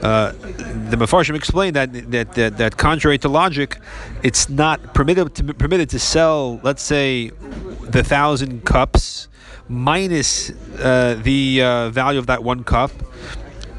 Uh, 0.01 0.31
the 0.31 0.97
Mefarshim 0.97 1.35
explained 1.35 1.75
that, 1.75 2.11
that, 2.11 2.33
that 2.33 2.57
that 2.57 2.77
contrary 2.77 3.17
to 3.19 3.29
logic, 3.29 3.77
it's 4.23 4.49
not 4.49 4.93
permitted 4.93 5.33
to 5.35 5.53
permitted 5.53 5.89
to 5.91 5.99
sell, 5.99 6.59
let's 6.63 6.81
say, 6.81 7.31
the 7.81 8.03
thousand 8.03 8.65
cups 8.65 9.27
minus 9.67 10.51
uh, 10.79 11.19
the 11.21 11.61
uh, 11.61 11.89
value 11.89 12.19
of 12.19 12.27
that 12.27 12.43
one 12.43 12.63
cup 12.63 12.91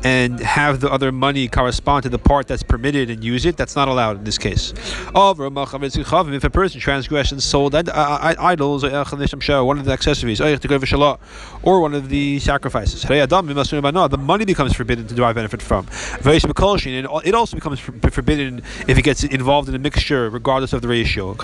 and 0.07 0.39
have 0.39 0.79
the 0.79 0.89
other 0.97 1.11
money 1.11 1.49
correspond 1.49 2.05
to 2.05 2.09
the 2.09 2.19
part 2.19 2.47
that's 2.47 2.63
permitted 2.63 3.11
and 3.11 3.25
use 3.25 3.45
it, 3.45 3.57
that's 3.57 3.75
not 3.75 3.89
allowed 3.89 4.17
in 4.19 4.25
this 4.25 4.39
case. 4.39 4.73
If 5.17 6.45
a 6.45 6.51
person 6.51 6.81
transgresses 6.81 7.45
sold 7.45 7.75
uh, 7.75 7.83
uh, 7.89 7.91
uh, 7.91 8.35
idols, 8.39 8.85
one 8.85 9.79
of 9.81 9.85
the 9.85 9.93
accessories, 9.93 10.41
or 10.41 11.81
one 11.81 11.95
of 11.95 12.09
the 12.09 12.39
sacrifices, 12.39 13.03
the 13.03 14.19
money 14.33 14.45
becomes 14.45 14.77
forbidden 14.77 15.09
to 15.09 15.15
derive 15.15 15.35
benefit 15.35 15.61
from. 15.61 15.89
It 16.25 17.35
also 17.35 17.57
becomes 17.57 17.81
forbidden 17.81 18.63
if 18.87 18.97
it 18.99 19.03
gets 19.03 19.25
involved 19.25 19.69
in 19.69 19.75
a 19.75 19.81
mixture, 19.81 20.31
regardless 20.31 20.73
of 20.73 20.83
the 20.83 20.89
ratio. 20.89 21.37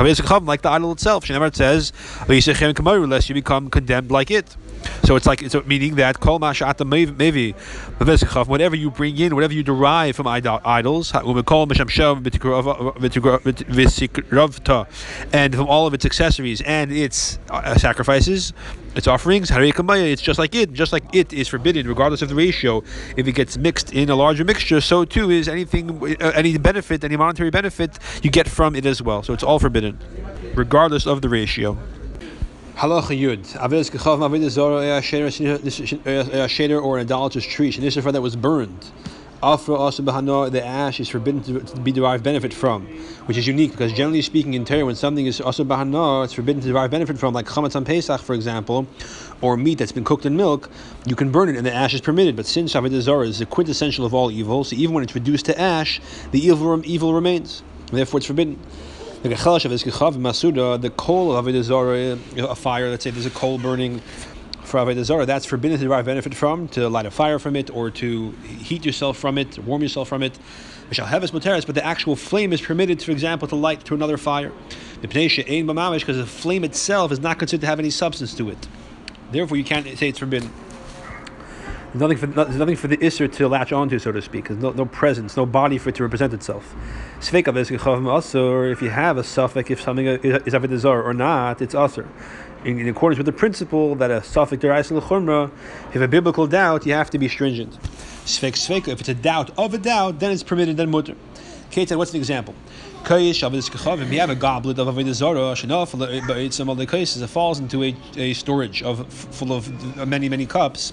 Like 0.53 0.63
the 0.63 0.71
idol 0.71 0.93
itself, 0.93 1.29
never 1.29 1.51
says, 1.53 1.93
unless 2.29 3.29
you 3.29 3.35
become 3.35 3.71
condemned 3.71 4.13
like 4.13 4.31
it. 4.31 4.57
So 5.05 5.17
it's 5.17 5.27
like, 5.27 5.49
so 5.51 5.63
meaning 5.67 5.97
that 5.97 6.21
kol 6.21 6.39
mevi 6.41 7.55
whatever 8.49 8.77
you 8.77 8.91
bring 8.91 9.19
in, 9.19 9.35
whatever 9.35 9.53
you 9.53 9.63
derive 9.63 10.17
from 10.17 10.27
idols, 10.27 11.13
and 15.33 15.55
from 15.55 15.67
all 15.69 15.87
of 15.87 15.95
its 15.95 16.05
accessories 16.05 16.61
and 16.63 16.93
its 16.93 17.39
uh, 17.51 17.75
sacrifices, 17.77 18.53
its 18.95 19.07
offerings, 19.07 19.51
it's 19.51 20.23
just 20.23 20.39
like 20.39 20.55
it, 20.55 20.73
just 20.73 20.93
like 20.93 21.05
it 21.15 21.33
is 21.33 21.49
forbidden, 21.49 21.89
regardless 21.89 22.23
of 22.23 22.29
the 22.29 22.35
ratio. 22.35 22.83
If 23.17 23.27
it 23.27 23.33
gets 23.33 23.57
mixed 23.57 23.93
in 23.93 24.11
a 24.11 24.15
larger 24.15 24.45
mixture, 24.45 24.81
so 24.81 25.05
too 25.05 25.31
is 25.31 25.49
anything, 25.49 26.03
uh, 26.21 26.33
any 26.35 26.59
benefit, 26.59 27.05
any 27.05 27.17
monetary 27.17 27.51
benefit 27.51 27.99
you 28.23 28.31
get 28.31 28.49
from 28.49 28.77
it 28.77 28.87
as 28.87 29.03
well. 29.03 29.23
So 29.23 29.33
it's 29.33 29.43
all 29.43 29.59
forbidden, 29.59 29.99
regardless 30.55 31.07
of 31.07 31.23
the 31.23 31.29
ratio. 31.29 31.79
Halacha 32.77 33.17
Yud. 33.17 33.47
Avedis 33.59 33.91
Kechav 33.91 34.19
Mavidah 34.19 34.49
Zora 34.49 34.83
shader 36.49 36.83
or 36.83 36.99
an 36.99 37.03
idolatrous 37.07 37.45
tree. 37.45 37.71
Shenisifar 37.71 38.13
that 38.13 38.23
was 38.23 38.35
burned. 38.35 38.91
Afra 39.43 39.75
also 39.75 40.03
Bahano, 40.05 40.51
the 40.51 40.65
ash 40.65 41.01
is 41.01 41.09
forbidden 41.09 41.43
to 41.43 41.81
be 41.81 41.91
derived 41.91 42.23
benefit 42.23 42.55
from, 42.55 42.87
which 43.27 43.37
is 43.37 43.47
unique 43.47 43.73
because 43.73 43.93
generally 43.93 44.23
speaking 44.23 44.55
in 44.55 44.65
Torah, 44.65 44.87
when 44.87 44.95
something 44.95 45.27
is 45.27 45.41
also 45.41 45.65
Bahano, 45.65 46.25
it's 46.25 46.33
forbidden 46.33 46.63
to 46.63 46.69
derive 46.69 46.93
benefit 46.93 47.19
from, 47.19 47.35
like 47.35 47.47
Chametz 47.47 47.75
on 47.75 47.85
Pesach, 47.85 48.21
for 48.21 48.35
example, 48.35 48.87
or 49.41 49.57
meat 49.57 49.79
that's 49.79 49.91
been 49.91 50.05
cooked 50.05 50.27
in 50.27 50.37
milk, 50.37 50.71
you 51.07 51.17
can 51.17 51.33
burn 51.33 51.49
it 51.49 51.57
and 51.57 51.67
the 51.67 51.75
ash 51.75 51.93
is 51.93 52.01
permitted. 52.01 52.37
But 52.37 52.47
since 52.47 52.75
Avodah 52.75 53.27
is 53.27 53.41
the 53.41 53.47
quintessential 53.47 54.07
of 54.07 54.15
all 54.15 54.31
evil, 54.31 54.63
so 54.63 54.77
even 54.77 54.95
when 54.95 55.03
it's 55.03 55.15
reduced 55.17 55.47
to 55.47 55.61
ash, 55.61 56.01
the 56.31 56.39
evil, 56.39 56.81
evil 56.87 57.13
remains. 57.13 57.65
Therefore, 57.91 58.19
it's 58.19 58.27
forbidden. 58.27 58.61
The 59.23 59.37
coal 59.37 59.55
of 61.37 61.45
Avodah 61.45 61.63
Zarah, 61.63 62.19
a 62.39 62.55
fire, 62.57 62.91
let's 62.91 63.05
say 63.05 63.11
there's 63.11 63.25
a 63.25 63.31
coal 63.31 63.57
burning 63.57 64.01
for 64.65 64.81
Avodah 64.81 65.05
Zarah, 65.05 65.27
that's 65.27 65.47
forbidden 65.47 65.79
to 65.79 65.85
derive 65.85 66.07
benefit 66.07 66.35
from, 66.35 66.67
to 66.69 66.89
light 66.89 67.07
a 67.07 67.11
fire 67.13 67.39
from 67.39 67.55
it, 67.55 67.71
or 67.71 67.89
to 67.93 68.33
heat 68.33 68.85
yourself 68.85 69.17
from 69.17 69.39
it, 69.39 69.61
warm 69.61 69.81
yourself 69.81 70.09
from 70.09 70.25
it. 70.25 70.37
Shall 70.91 71.07
have 71.07 71.23
muteris, 71.23 71.65
But 71.65 71.77
the 71.77 71.85
actual 71.85 72.17
flame 72.17 72.53
is 72.53 72.61
permitted, 72.61 73.01
for 73.01 73.13
example, 73.13 73.47
to 73.49 73.55
light 73.55 73.85
to 73.85 73.95
another 73.95 74.19
fire. 74.19 74.51
Because 75.01 75.15
the 75.15 76.27
flame 76.27 76.65
itself 76.65 77.13
is 77.13 77.21
not 77.21 77.39
considered 77.39 77.61
to 77.61 77.67
have 77.69 77.79
any 77.79 77.91
substance 77.91 78.35
to 78.35 78.51
it. 78.51 78.67
Therefore, 79.31 79.57
you 79.57 79.65
can't 79.65 79.87
say 79.97 80.09
it's 80.09 80.19
forbidden. 80.19 80.51
There's 81.95 82.01
nothing 82.01 82.17
for 82.17 82.27
there's 82.27 82.57
nothing 82.57 82.77
for 82.77 82.89
the 82.89 82.97
isser 82.97 83.31
to 83.33 83.49
latch 83.49 83.71
onto, 83.71 83.99
so 83.99 84.13
to 84.13 84.23
speak. 84.23 84.49
There's 84.49 84.63
no, 84.63 84.71
no 84.71 84.87
presence, 84.87 85.37
no 85.37 85.45
body 85.45 85.77
for 85.77 85.91
it 85.91 85.97
to 85.97 86.03
represent 86.03 86.33
itself. 86.33 86.75
Or 87.35 88.67
if 88.67 88.81
you 88.81 88.89
have 88.89 89.19
a 89.19 89.25
suffix, 89.25 89.71
if 89.71 89.83
something 89.83 90.07
is 90.07 90.55
avodah 90.55 91.05
or 91.05 91.13
not, 91.13 91.61
it's 91.61 91.75
usher. 91.75 92.09
In, 92.65 92.79
in, 92.79 92.89
accordance 92.89 93.19
with 93.19 93.27
the 93.27 93.33
principle 93.33 93.95
that 93.97 94.11
a 94.11 94.23
suffix 94.23 94.63
derais 94.63 94.91
l'chumra, 94.91 95.51
if 95.89 95.95
you 95.95 96.01
have 96.01 96.03
a 96.03 96.09
biblical 96.09 96.47
doubt, 96.47 96.87
you 96.87 96.95
have 96.95 97.11
to 97.11 97.19
be 97.19 97.29
stringent. 97.29 97.77
If 98.25 99.01
it's 99.01 99.09
a 99.09 99.15
doubt 99.15 99.51
of 99.59 99.75
a 99.75 99.79
doubt, 99.79 100.19
then 100.19 100.31
it's 100.31 100.43
permitted, 100.43 100.79
then 100.79 100.91
mutter. 100.91 101.17
Kate 101.71 101.89
said, 101.89 101.99
what's 101.99 102.13
an 102.13 102.19
example? 102.19 102.55
If 103.05 104.13
you 104.13 104.21
have 104.21 104.31
a 104.31 104.35
goblet 104.37 104.79
of 104.79 104.95
Avodah 104.95 105.13
Zarah, 105.13 106.23
but 106.29 106.37
it's 106.39 106.57
some 106.57 106.71
other 106.71 106.87
cases, 106.87 107.21
it 107.21 107.27
falls 107.27 107.59
into 107.59 107.83
a, 107.83 107.97
a 108.17 108.33
storage 108.35 108.83
of 108.83 109.13
full 109.13 109.53
of 109.53 109.99
uh, 109.99 110.07
many, 110.07 110.29
many 110.29 110.47
cups. 110.47 110.93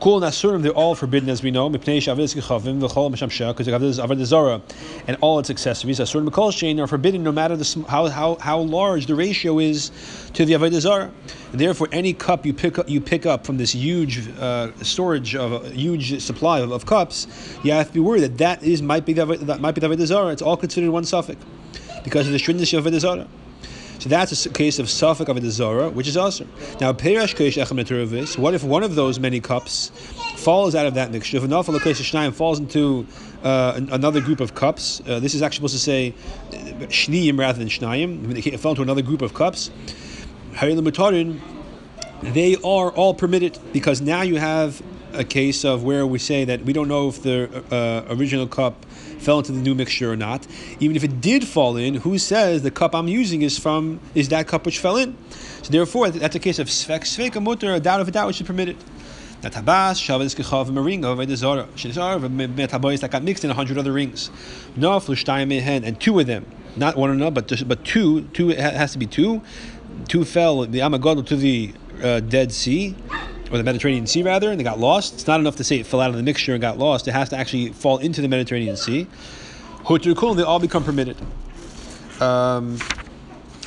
Kul 0.00 0.20
Nasurim, 0.20 0.62
they're 0.62 0.72
all 0.72 0.94
forbidden 0.94 1.30
as 1.30 1.42
we 1.42 1.50
know. 1.50 1.70
Because 1.70 2.06
and 5.08 5.16
all 5.20 5.38
its 5.38 5.50
accessories, 5.50 5.98
Asurim 6.00 6.28
Mikol 6.28 6.50
Shein, 6.52 6.78
are 6.78 6.86
forbidden 6.86 7.22
no 7.22 7.32
matter 7.32 7.56
the, 7.56 7.84
how, 7.88 8.06
how, 8.08 8.36
how 8.36 8.58
large 8.58 9.06
the 9.06 9.14
ratio 9.14 9.58
is 9.58 9.90
to 10.34 10.44
the 10.44 10.52
Avodah 10.52 10.80
Zarah. 10.80 11.10
Therefore, 11.52 11.88
any 11.92 12.12
cup 12.12 12.44
you 12.44 12.52
pick 12.52 12.78
up, 12.78 12.88
you 12.88 13.00
pick 13.00 13.24
up 13.24 13.46
from 13.46 13.56
this 13.56 13.74
huge 13.74 14.28
uh, 14.38 14.72
storage 14.82 15.34
of 15.34 15.64
a 15.64 15.70
huge 15.70 16.20
supply 16.20 16.60
of, 16.60 16.72
of, 16.72 16.84
cups, 16.84 17.26
you 17.62 17.72
have 17.72 17.88
to 17.88 17.94
be 17.94 18.00
worried 18.00 18.20
that 18.20 18.38
that 18.38 18.62
is 18.62 18.82
might 18.82 19.06
be 19.06 19.14
the, 19.14 19.24
that 19.24 19.60
might 19.60 19.74
be 19.74 19.80
the 19.80 19.88
Avodah 19.88 20.06
Zarah. 20.06 20.32
It's 20.32 20.42
all 20.42 20.56
considered 20.56 20.90
one 20.90 21.04
suffix 21.04 21.42
because 22.04 22.26
of 22.26 22.32
the 22.32 22.38
stringency 22.38 22.76
of 22.76 22.84
Avodah 22.84 23.00
Zarah. 23.00 23.28
So 23.98 24.08
that's 24.08 24.46
a 24.46 24.50
case 24.50 24.78
of 24.78 24.88
suffix 24.88 25.28
of 25.28 25.36
a 25.36 25.50
Zara, 25.50 25.90
which 25.90 26.06
is 26.06 26.16
awesome. 26.16 26.50
Now, 26.80 26.92
Peirash 26.92 27.34
Keish 27.34 27.62
Echem 27.62 28.38
what 28.38 28.54
if 28.54 28.62
one 28.64 28.82
of 28.82 28.94
those 28.94 29.18
many 29.18 29.40
cups 29.40 29.90
falls 30.36 30.74
out 30.74 30.86
of 30.86 30.94
that 30.94 31.10
mixture? 31.10 31.38
If 31.38 31.44
enough 31.44 31.66
Shnayim 31.66 32.34
falls 32.34 32.58
into 32.58 33.06
uh, 33.42 33.80
another 33.90 34.20
group 34.20 34.40
of 34.40 34.54
cups, 34.54 35.00
uh, 35.06 35.20
this 35.20 35.34
is 35.34 35.42
actually 35.42 35.68
supposed 35.68 35.74
to 35.74 35.80
say 35.80 36.14
uh, 36.48 36.54
Shniyim 36.86 37.38
rather 37.38 37.58
than 37.58 37.68
Shnayim, 37.68 38.46
it 38.46 38.58
fell 38.58 38.72
into 38.72 38.82
another 38.82 39.02
group 39.02 39.22
of 39.22 39.34
cups, 39.34 39.70
they 42.22 42.56
are 42.56 42.90
all 42.92 43.14
permitted 43.14 43.58
because 43.72 44.00
now 44.00 44.22
you 44.22 44.36
have 44.36 44.82
a 45.12 45.24
case 45.24 45.64
of 45.64 45.84
where 45.84 46.06
we 46.06 46.18
say 46.18 46.44
that 46.44 46.62
we 46.64 46.72
don't 46.72 46.88
know 46.88 47.08
if 47.08 47.22
the 47.22 47.64
uh, 47.70 48.14
original 48.14 48.46
cup 48.46 48.85
fell 49.26 49.38
into 49.38 49.50
the 49.50 49.60
new 49.60 49.74
mixture 49.74 50.12
or 50.12 50.16
not. 50.16 50.46
Even 50.78 50.94
if 50.94 51.02
it 51.02 51.20
did 51.20 51.46
fall 51.46 51.76
in, 51.76 51.94
who 51.94 52.16
says 52.16 52.62
the 52.62 52.70
cup 52.70 52.94
I'm 52.94 53.08
using 53.08 53.42
is 53.42 53.58
from 53.58 53.98
is 54.14 54.28
that 54.28 54.46
cup 54.46 54.64
which 54.64 54.78
fell 54.78 54.96
in? 54.96 55.16
So 55.62 55.70
therefore, 55.72 56.10
that's 56.10 56.36
a 56.36 56.38
case 56.38 56.60
of 56.60 56.68
svek 56.68 57.02
svek 57.02 57.42
mutter, 57.42 57.74
a 57.74 57.80
doubt 57.80 58.00
of 58.00 58.06
a 58.06 58.12
doubt 58.12 58.28
which 58.28 58.40
is 58.40 58.46
permitted. 58.46 58.76
That 59.40 59.52
tabas 59.52 59.96
shavas 60.04 60.36
kechav 60.36 60.66
maringa 60.70 61.06
of 61.20 61.28
the 61.28 61.36
zara. 61.36 61.64
Shinzar 61.74 62.20
metabois 62.54 63.00
that 63.00 63.10
got 63.10 63.24
mixed 63.24 63.44
in 63.44 63.50
a 63.50 63.54
hundred 63.54 63.78
other 63.78 63.92
rings. 63.92 64.30
No 64.76 64.90
flushtayim 65.00 65.48
mehen 65.48 65.82
and 65.84 66.00
two 66.00 66.20
of 66.20 66.26
them, 66.28 66.46
not 66.76 66.96
one 66.96 67.10
another, 67.10 67.32
but 67.32 67.48
just, 67.48 67.66
but 67.66 67.84
two. 67.84 68.22
Two 68.28 68.50
it 68.50 68.60
has 68.60 68.92
to 68.92 68.98
be 68.98 69.06
two. 69.06 69.42
Two 70.06 70.24
fell 70.24 70.66
the 70.66 70.78
amagodl 70.78 71.26
to 71.26 71.36
the 71.36 71.74
uh, 72.00 72.20
Dead 72.20 72.52
Sea 72.52 72.94
or 73.50 73.58
the 73.58 73.64
Mediterranean 73.64 74.06
Sea 74.06 74.22
rather, 74.22 74.50
and 74.50 74.58
they 74.58 74.64
got 74.64 74.78
lost. 74.78 75.14
It's 75.14 75.26
not 75.26 75.40
enough 75.40 75.56
to 75.56 75.64
say 75.64 75.78
it 75.78 75.86
fell 75.86 76.00
out 76.00 76.10
of 76.10 76.16
the 76.16 76.22
mixture 76.22 76.52
and 76.52 76.60
got 76.60 76.78
lost. 76.78 77.08
It 77.08 77.12
has 77.12 77.28
to 77.30 77.36
actually 77.36 77.70
fall 77.72 77.98
into 77.98 78.20
the 78.20 78.28
Mediterranean 78.28 78.76
Sea. 78.76 79.06
Hutrukul, 79.84 80.36
they 80.36 80.42
all 80.42 80.58
become 80.58 80.82
permitted. 80.82 81.16
Um, 82.20 82.78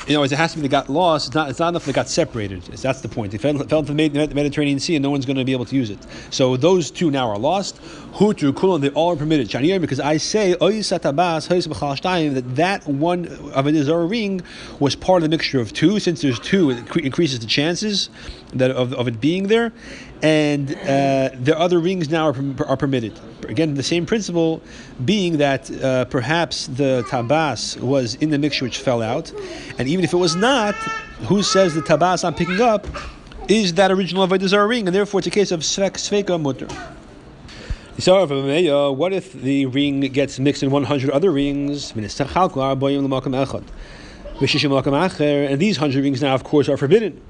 other 0.08 0.20
words, 0.20 0.32
it 0.32 0.36
has 0.36 0.52
to 0.52 0.58
be 0.58 0.62
they 0.62 0.68
got 0.68 0.88
lost. 0.88 1.28
It's 1.28 1.34
not, 1.34 1.50
it's 1.50 1.58
not 1.58 1.68
enough 1.68 1.84
they 1.84 1.92
got 1.92 2.08
separated. 2.08 2.62
That's 2.62 3.00
the 3.00 3.08
point. 3.08 3.32
They 3.32 3.38
fell, 3.38 3.56
fell 3.58 3.80
into 3.80 3.92
the 3.94 4.34
Mediterranean 4.34 4.80
Sea 4.80 4.96
and 4.96 5.02
no 5.02 5.10
one's 5.10 5.26
going 5.26 5.36
to 5.36 5.44
be 5.44 5.52
able 5.52 5.66
to 5.66 5.76
use 5.76 5.90
it. 5.90 5.98
So 6.30 6.56
those 6.56 6.90
two 6.90 7.10
now 7.10 7.28
are 7.30 7.38
lost. 7.38 7.80
Hutru, 8.14 8.52
kulon, 8.52 8.80
they 8.80 8.90
all 8.90 9.12
are 9.12 9.16
permitted. 9.16 9.48
Chanir, 9.48 9.80
because 9.80 10.00
I 10.00 10.16
say, 10.16 10.54
that 10.54 12.42
that 12.56 12.86
one 12.86 13.26
of 13.54 13.66
a 13.66 13.82
Zara 13.82 14.06
ring 14.06 14.42
was 14.78 14.96
part 14.96 15.18
of 15.18 15.22
the 15.22 15.28
mixture 15.28 15.60
of 15.60 15.72
two. 15.72 16.00
Since 16.00 16.22
there's 16.22 16.38
two, 16.38 16.70
it 16.70 16.96
increases 16.96 17.38
the 17.38 17.46
chances 17.46 18.10
that 18.52 18.70
of, 18.70 18.92
of 18.94 19.08
it 19.08 19.20
being 19.20 19.46
there 19.46 19.72
and 20.22 20.72
uh, 20.72 21.30
the 21.34 21.54
other 21.58 21.78
rings 21.78 22.10
now 22.10 22.28
are, 22.28 22.36
are 22.66 22.76
permitted. 22.76 23.18
Again, 23.48 23.74
the 23.74 23.82
same 23.82 24.04
principle 24.04 24.62
being 25.04 25.38
that 25.38 25.70
uh, 25.82 26.04
perhaps 26.06 26.66
the 26.66 27.04
tabas 27.08 27.80
was 27.80 28.16
in 28.16 28.30
the 28.30 28.38
mixture 28.38 28.64
which 28.64 28.78
fell 28.78 29.02
out, 29.02 29.32
and 29.78 29.88
even 29.88 30.04
if 30.04 30.12
it 30.12 30.18
was 30.18 30.36
not, 30.36 30.74
who 31.28 31.42
says 31.42 31.74
the 31.74 31.80
tabas 31.80 32.24
I'm 32.24 32.34
picking 32.34 32.60
up 32.60 32.86
is 33.48 33.74
that 33.74 33.90
original 33.90 34.22
of 34.22 34.32
a 34.32 34.38
avodah 34.38 34.68
ring, 34.68 34.86
and 34.86 34.94
therefore 34.94 35.20
it's 35.20 35.26
a 35.26 35.30
case 35.30 35.50
of 35.50 35.60
svek 35.60 35.92
sveka 35.92 36.40
mutter. 36.40 36.68
What 38.06 39.12
if 39.12 39.32
the 39.32 39.66
ring 39.66 40.00
gets 40.00 40.38
mixed 40.38 40.62
in 40.62 40.70
100 40.70 41.10
other 41.10 41.30
rings? 41.30 41.92
And 41.92 42.04
these 42.04 42.20
100 45.80 46.02
rings 46.02 46.22
now, 46.22 46.34
of 46.34 46.44
course, 46.44 46.68
are 46.68 46.76
forbidden. 46.78 47.20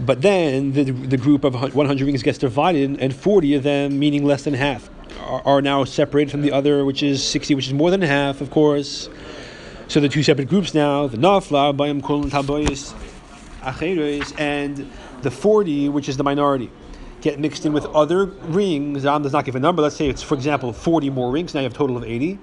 But 0.00 0.22
then 0.22 0.72
the, 0.72 0.84
the 0.84 1.18
group 1.18 1.44
of 1.44 1.74
100 1.74 2.06
rings 2.06 2.22
gets 2.22 2.38
divided, 2.38 2.98
and 2.98 3.14
40 3.14 3.54
of 3.56 3.62
them, 3.62 3.98
meaning 3.98 4.24
less 4.24 4.44
than 4.44 4.54
half, 4.54 4.88
are, 5.20 5.42
are 5.44 5.60
now 5.60 5.84
separated 5.84 6.30
from 6.30 6.40
the 6.40 6.52
other, 6.52 6.86
which 6.86 7.02
is 7.02 7.22
60, 7.22 7.54
which 7.54 7.66
is 7.66 7.74
more 7.74 7.90
than 7.90 8.00
half, 8.00 8.40
of 8.40 8.50
course. 8.50 9.10
So 9.88 10.00
the 10.00 10.08
two 10.08 10.22
separate 10.22 10.48
groups 10.48 10.72
now, 10.72 11.08
the 11.08 11.18
Nafla, 11.18 11.76
Bayam 11.76 12.02
Kol 12.02 12.24
Taboyis, 12.24 12.94
Acheres, 13.60 14.32
and 14.40 14.90
the 15.20 15.30
40, 15.30 15.90
which 15.90 16.08
is 16.08 16.16
the 16.16 16.24
minority, 16.24 16.70
get 17.20 17.38
mixed 17.38 17.66
in 17.66 17.72
with 17.72 17.86
other 17.86 18.24
rings. 18.24 19.04
Ram 19.04 19.22
does 19.22 19.32
not 19.32 19.44
give 19.44 19.56
a 19.56 19.60
number. 19.60 19.82
Let's 19.82 19.96
say 19.96 20.08
it's, 20.08 20.22
for 20.22 20.34
example, 20.34 20.72
40 20.72 21.10
more 21.10 21.30
rings. 21.30 21.54
Now 21.54 21.60
you 21.60 21.64
have 21.64 21.74
a 21.74 21.76
total 21.76 21.96
of 21.96 22.04
80 22.04 22.38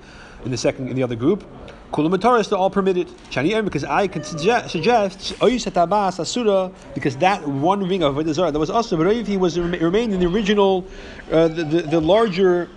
in 0.46 0.52
the 0.52 0.58
second 0.58 0.90
in 0.90 0.96
the 0.96 1.04
other 1.04 1.16
group. 1.16 1.44
Kulamataris, 1.92 2.50
they're 2.50 2.58
all 2.58 2.70
permitted. 2.70 3.08
Shani 3.32 3.63
because 3.63 3.84
I 3.86 4.08
can 4.08 4.24
suggest, 4.24 4.72
suggest 4.72 5.34
Asura, 5.42 6.72
because 6.94 7.16
that 7.18 7.48
one 7.48 7.88
ring 7.88 8.04
of 8.04 8.16
Avodah 8.16 8.52
that 8.52 8.60
was 8.60 8.70
also, 8.70 8.98
but 8.98 9.08
if 9.08 9.26
he 9.26 9.38
was 9.38 9.58
remained 9.58 10.13
in 10.13 10.20
the 10.20 10.26
original, 10.26 10.86
uh, 11.32 11.48
the, 11.48 11.63
the, 11.63 11.82
the, 11.84 12.02
larger 12.02 12.70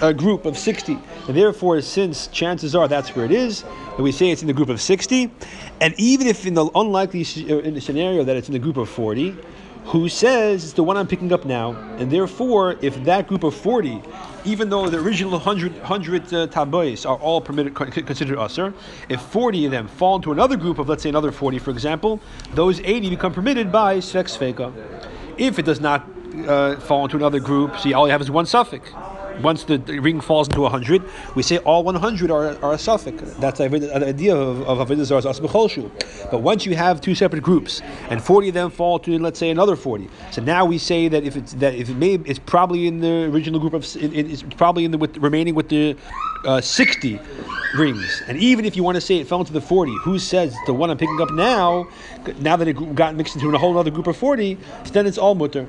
uh, 0.00 0.12
group 0.12 0.46
of 0.46 0.56
60. 0.56 0.96
And 1.26 1.36
therefore, 1.36 1.80
since 1.80 2.28
chances 2.28 2.74
are 2.74 2.86
that's 2.86 3.14
where 3.16 3.24
it 3.24 3.32
is, 3.32 3.64
and 3.94 4.04
we 4.04 4.12
say 4.12 4.30
it's 4.30 4.42
in 4.42 4.48
the 4.48 4.54
group 4.54 4.68
of 4.68 4.80
60, 4.80 5.30
and 5.80 5.94
even 5.98 6.28
if 6.28 6.46
in 6.46 6.54
the 6.54 6.66
unlikely 6.74 7.22
uh, 7.22 7.80
scenario 7.80 8.22
that 8.22 8.36
it's 8.36 8.48
in 8.48 8.52
the 8.52 8.58
group 8.60 8.76
of 8.76 8.88
40, 8.88 9.36
who 9.86 10.08
says 10.08 10.64
it's 10.64 10.72
the 10.72 10.82
one 10.82 10.96
I'm 10.96 11.06
picking 11.06 11.32
up 11.32 11.44
now, 11.44 11.72
and 11.98 12.10
therefore, 12.10 12.76
if 12.80 13.02
that 13.04 13.26
group 13.26 13.42
of 13.42 13.54
40, 13.54 14.00
even 14.44 14.70
though 14.70 14.88
the 14.88 14.98
original 14.98 15.32
100, 15.32 15.72
100 15.74 16.22
uh, 16.22 16.46
tabois 16.46 17.08
are 17.08 17.16
all 17.16 17.40
permitted, 17.40 17.74
considered 17.74 18.38
usr, 18.38 18.72
if 19.08 19.20
40 19.20 19.66
of 19.66 19.70
them 19.70 19.88
fall 19.88 20.16
into 20.16 20.32
another 20.32 20.56
group 20.56 20.78
of, 20.78 20.88
let's 20.88 21.02
say, 21.02 21.08
another 21.08 21.32
40, 21.32 21.58
for 21.58 21.70
example, 21.70 22.20
those 22.54 22.80
80 22.80 23.10
become 23.10 23.32
permitted 23.32 23.70
by 23.70 23.98
svek 23.98 24.26
sveka. 24.26 24.72
If 25.36 25.58
it 25.58 25.64
does 25.64 25.80
not 25.80 26.08
uh, 26.46 26.78
fall 26.80 27.04
into 27.04 27.16
another 27.16 27.40
group, 27.40 27.78
see, 27.78 27.92
all 27.92 28.06
you 28.06 28.12
have 28.12 28.20
is 28.20 28.30
one 28.30 28.46
suffix. 28.46 28.90
Once 29.42 29.64
the, 29.64 29.78
ring 29.78 30.20
falls 30.20 30.48
into 30.48 30.60
100, 30.60 31.02
we 31.34 31.42
say 31.42 31.58
all 31.58 31.82
100 31.84 32.30
are, 32.30 32.56
are 32.64 32.72
a 32.72 32.78
suffix. 32.78 33.22
That's 33.34 33.58
the 33.58 33.64
idea 33.64 34.34
of, 34.34 34.62
of 34.62 34.88
Avodah 34.88 35.04
Zarah 35.04 35.28
as 35.28 35.40
But 36.30 36.38
once 36.38 36.66
you 36.66 36.76
have 36.76 37.00
two 37.00 37.14
separate 37.14 37.42
groups, 37.42 37.82
and 38.10 38.22
40 38.22 38.48
of 38.48 38.54
them 38.54 38.70
fall 38.70 38.98
to, 39.00 39.18
let's 39.18 39.38
say, 39.38 39.50
another 39.50 39.76
40. 39.76 40.08
So 40.30 40.42
now 40.42 40.64
we 40.64 40.78
say 40.78 41.08
that 41.08 41.24
if 41.24 41.36
it's 41.36 41.54
that 41.54 41.74
if 41.74 41.88
it 41.88 41.94
may, 41.94 42.14
it's 42.24 42.38
probably 42.38 42.86
in 42.86 43.00
the 43.00 43.24
original 43.24 43.60
group 43.60 43.74
of, 43.74 43.84
it, 43.96 44.12
it's 44.14 44.42
probably 44.42 44.84
in 44.84 44.90
the 44.90 44.98
with, 44.98 45.16
remaining 45.18 45.54
with 45.54 45.68
the 45.68 45.96
uh, 46.44 46.60
60 46.60 47.20
rings. 47.76 48.22
And 48.26 48.38
even 48.38 48.64
if 48.64 48.76
you 48.76 48.82
want 48.82 48.96
to 48.96 49.00
say 49.00 49.18
it 49.18 49.26
fell 49.26 49.40
into 49.40 49.52
the 49.52 49.60
40, 49.60 49.96
who 50.02 50.18
says 50.18 50.56
the 50.66 50.74
one 50.74 50.90
I'm 50.90 50.98
picking 50.98 51.20
up 51.20 51.30
now, 51.30 51.88
now 52.38 52.56
that 52.56 52.68
it 52.68 52.94
got 52.94 53.14
mixed 53.14 53.36
into 53.36 53.48
a 53.48 53.58
whole 53.58 53.78
other 53.78 53.90
group 53.90 54.06
of 54.06 54.16
40, 54.16 54.58
then 54.92 55.06
it's 55.06 55.18
all 55.18 55.34
mutter. 55.34 55.66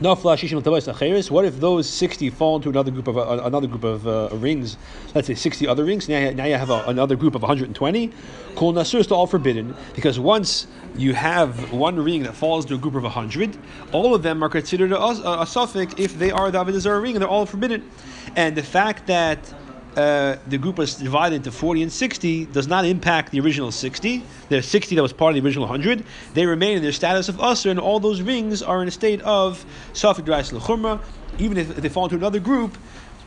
What 0.00 1.44
if 1.44 1.60
those 1.60 1.88
sixty 1.88 2.30
fall 2.30 2.56
into 2.56 2.68
another 2.68 2.92
group 2.92 3.08
of 3.08 3.18
uh, 3.18 3.42
another 3.42 3.66
group 3.66 3.82
of 3.82 4.06
uh, 4.06 4.28
rings? 4.32 4.76
Let's 5.12 5.26
say 5.26 5.34
sixty 5.34 5.66
other 5.66 5.84
rings. 5.84 6.08
Now, 6.08 6.20
you, 6.20 6.34
now 6.34 6.44
you 6.44 6.54
have 6.54 6.70
a, 6.70 6.84
another 6.86 7.16
group 7.16 7.34
of 7.34 7.42
one 7.42 7.48
hundred 7.48 7.66
and 7.66 7.74
twenty. 7.74 8.12
Kol 8.54 8.72
nasur 8.72 9.00
is 9.00 9.10
all 9.10 9.26
forbidden 9.26 9.74
because 9.96 10.20
once 10.20 10.68
you 10.96 11.14
have 11.14 11.72
one 11.72 11.96
ring 11.96 12.22
that 12.22 12.34
falls 12.34 12.64
to 12.66 12.74
a 12.74 12.78
group 12.78 12.94
of 12.94 13.02
a 13.02 13.08
hundred, 13.08 13.56
all 13.90 14.14
of 14.14 14.22
them 14.22 14.40
are 14.44 14.48
considered 14.48 14.92
a, 14.92 15.00
a, 15.00 15.42
a 15.42 15.46
suffix 15.46 15.94
if 15.98 16.16
they 16.16 16.30
are 16.30 16.52
the 16.52 16.64
avodah 16.64 17.02
ring, 17.02 17.16
and 17.16 17.22
they're 17.22 17.28
all 17.28 17.46
forbidden. 17.46 17.90
And 18.36 18.56
the 18.56 18.62
fact 18.62 19.08
that 19.08 19.52
uh, 19.96 20.36
the 20.46 20.58
group 20.58 20.78
was 20.78 20.94
divided 20.94 21.36
into 21.36 21.50
40 21.50 21.82
and 21.82 21.92
60 21.92 22.46
does 22.46 22.68
not 22.68 22.84
impact 22.84 23.32
the 23.32 23.40
original 23.40 23.72
60. 23.72 24.22
There's 24.48 24.66
60 24.66 24.94
that 24.94 25.02
was 25.02 25.12
part 25.12 25.36
of 25.36 25.42
the 25.42 25.46
original 25.46 25.66
100. 25.66 26.04
They 26.34 26.46
remain 26.46 26.76
in 26.76 26.82
their 26.82 26.92
status 26.92 27.28
of 27.28 27.36
usr, 27.36 27.70
and 27.70 27.80
all 27.80 28.00
those 28.00 28.22
rings 28.22 28.62
are 28.62 28.82
in 28.82 28.88
a 28.88 28.92
state 28.92 29.20
of 29.22 29.64
safik 29.94 30.24
drais 30.24 30.50
lechumra. 30.50 31.00
Even 31.38 31.56
if 31.56 31.76
they 31.76 31.88
fall 31.88 32.04
into 32.04 32.16
another 32.16 32.40
group, 32.40 32.76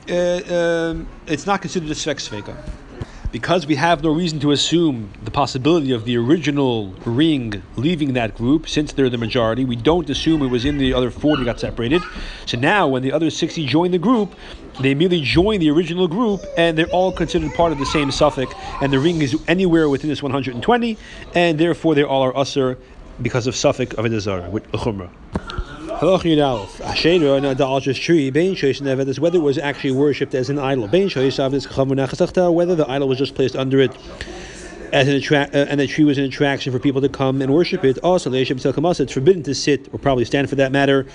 uh, 0.09 0.13
um, 0.13 1.07
it's 1.27 1.45
not 1.45 1.61
considered 1.61 1.89
a 1.89 1.93
svek 1.93 2.17
sveka 2.17 2.55
because 3.31 3.65
we 3.65 3.75
have 3.75 4.03
no 4.03 4.11
reason 4.11 4.39
to 4.41 4.51
assume 4.51 5.11
the 5.23 5.31
possibility 5.31 5.91
of 5.91 6.03
the 6.05 6.17
original 6.17 6.93
ring 7.05 7.63
leaving 7.77 8.13
that 8.13 8.35
group, 8.35 8.67
since 8.67 8.91
they're 8.91 9.09
the 9.09 9.17
majority, 9.17 9.63
we 9.63 9.75
don't 9.75 10.09
assume 10.09 10.41
it 10.41 10.47
was 10.47 10.65
in 10.65 10.77
the 10.77 10.93
other 10.93 11.09
40 11.09 11.45
got 11.45 11.59
separated. 11.59 12.05
So 12.45 12.57
now, 12.57 12.87
when 12.87 13.03
the 13.03 13.11
other 13.11 13.29
60 13.29 13.65
join 13.65 13.91
the 13.91 13.97
group, 13.97 14.35
they 14.79 14.93
merely 14.93 15.21
join 15.21 15.59
the 15.59 15.69
original 15.69 16.07
group, 16.07 16.47
and 16.57 16.77
they're 16.77 16.87
all 16.87 17.11
considered 17.11 17.53
part 17.53 17.71
of 17.71 17.77
the 17.77 17.85
same 17.85 18.11
suffix, 18.11 18.53
and 18.81 18.91
the 18.91 18.99
ring 18.99 19.21
is 19.21 19.37
anywhere 19.47 19.89
within 19.89 20.09
this 20.09 20.21
120, 20.21 20.97
and 21.33 21.57
therefore 21.57 21.95
they 21.95 22.03
all 22.03 22.21
are 22.21 22.35
usher 22.35 22.77
because 23.21 23.47
of 23.47 23.55
suffix 23.55 23.93
of 23.95 24.05
a 24.05 24.09
desire 24.09 24.49
with 24.49 24.69
chumrah. 24.71 25.09
Shosh 28.55 29.19
whether 29.19 29.37
it 29.37 29.41
was 29.41 29.57
actually 29.59 29.91
worshipped 29.91 30.33
as 30.33 30.49
an 30.49 30.57
idol. 30.57 30.87
Whether 30.87 32.75
the 32.75 32.85
idol 32.89 33.07
was 33.07 33.19
just 33.19 33.35
placed 33.35 33.55
under 33.55 33.79
it 33.79 33.95
as 34.91 35.07
an 35.07 35.17
attra- 35.17 35.47
uh, 35.53 35.67
and 35.69 35.79
the 35.79 35.85
tree 35.85 36.03
was 36.03 36.17
an 36.17 36.23
attraction 36.23 36.73
for 36.73 36.79
people 36.79 37.01
to 37.01 37.09
come 37.09 37.39
and 37.43 37.53
worship 37.53 37.85
it. 37.85 37.99
Also, 37.99 38.33
it's 38.33 39.13
forbidden 39.13 39.43
to 39.43 39.53
sit, 39.53 39.93
or 39.93 39.99
probably 39.99 40.25
stand 40.25 40.49
for 40.49 40.55
that 40.55 40.71
matter, 40.71 41.05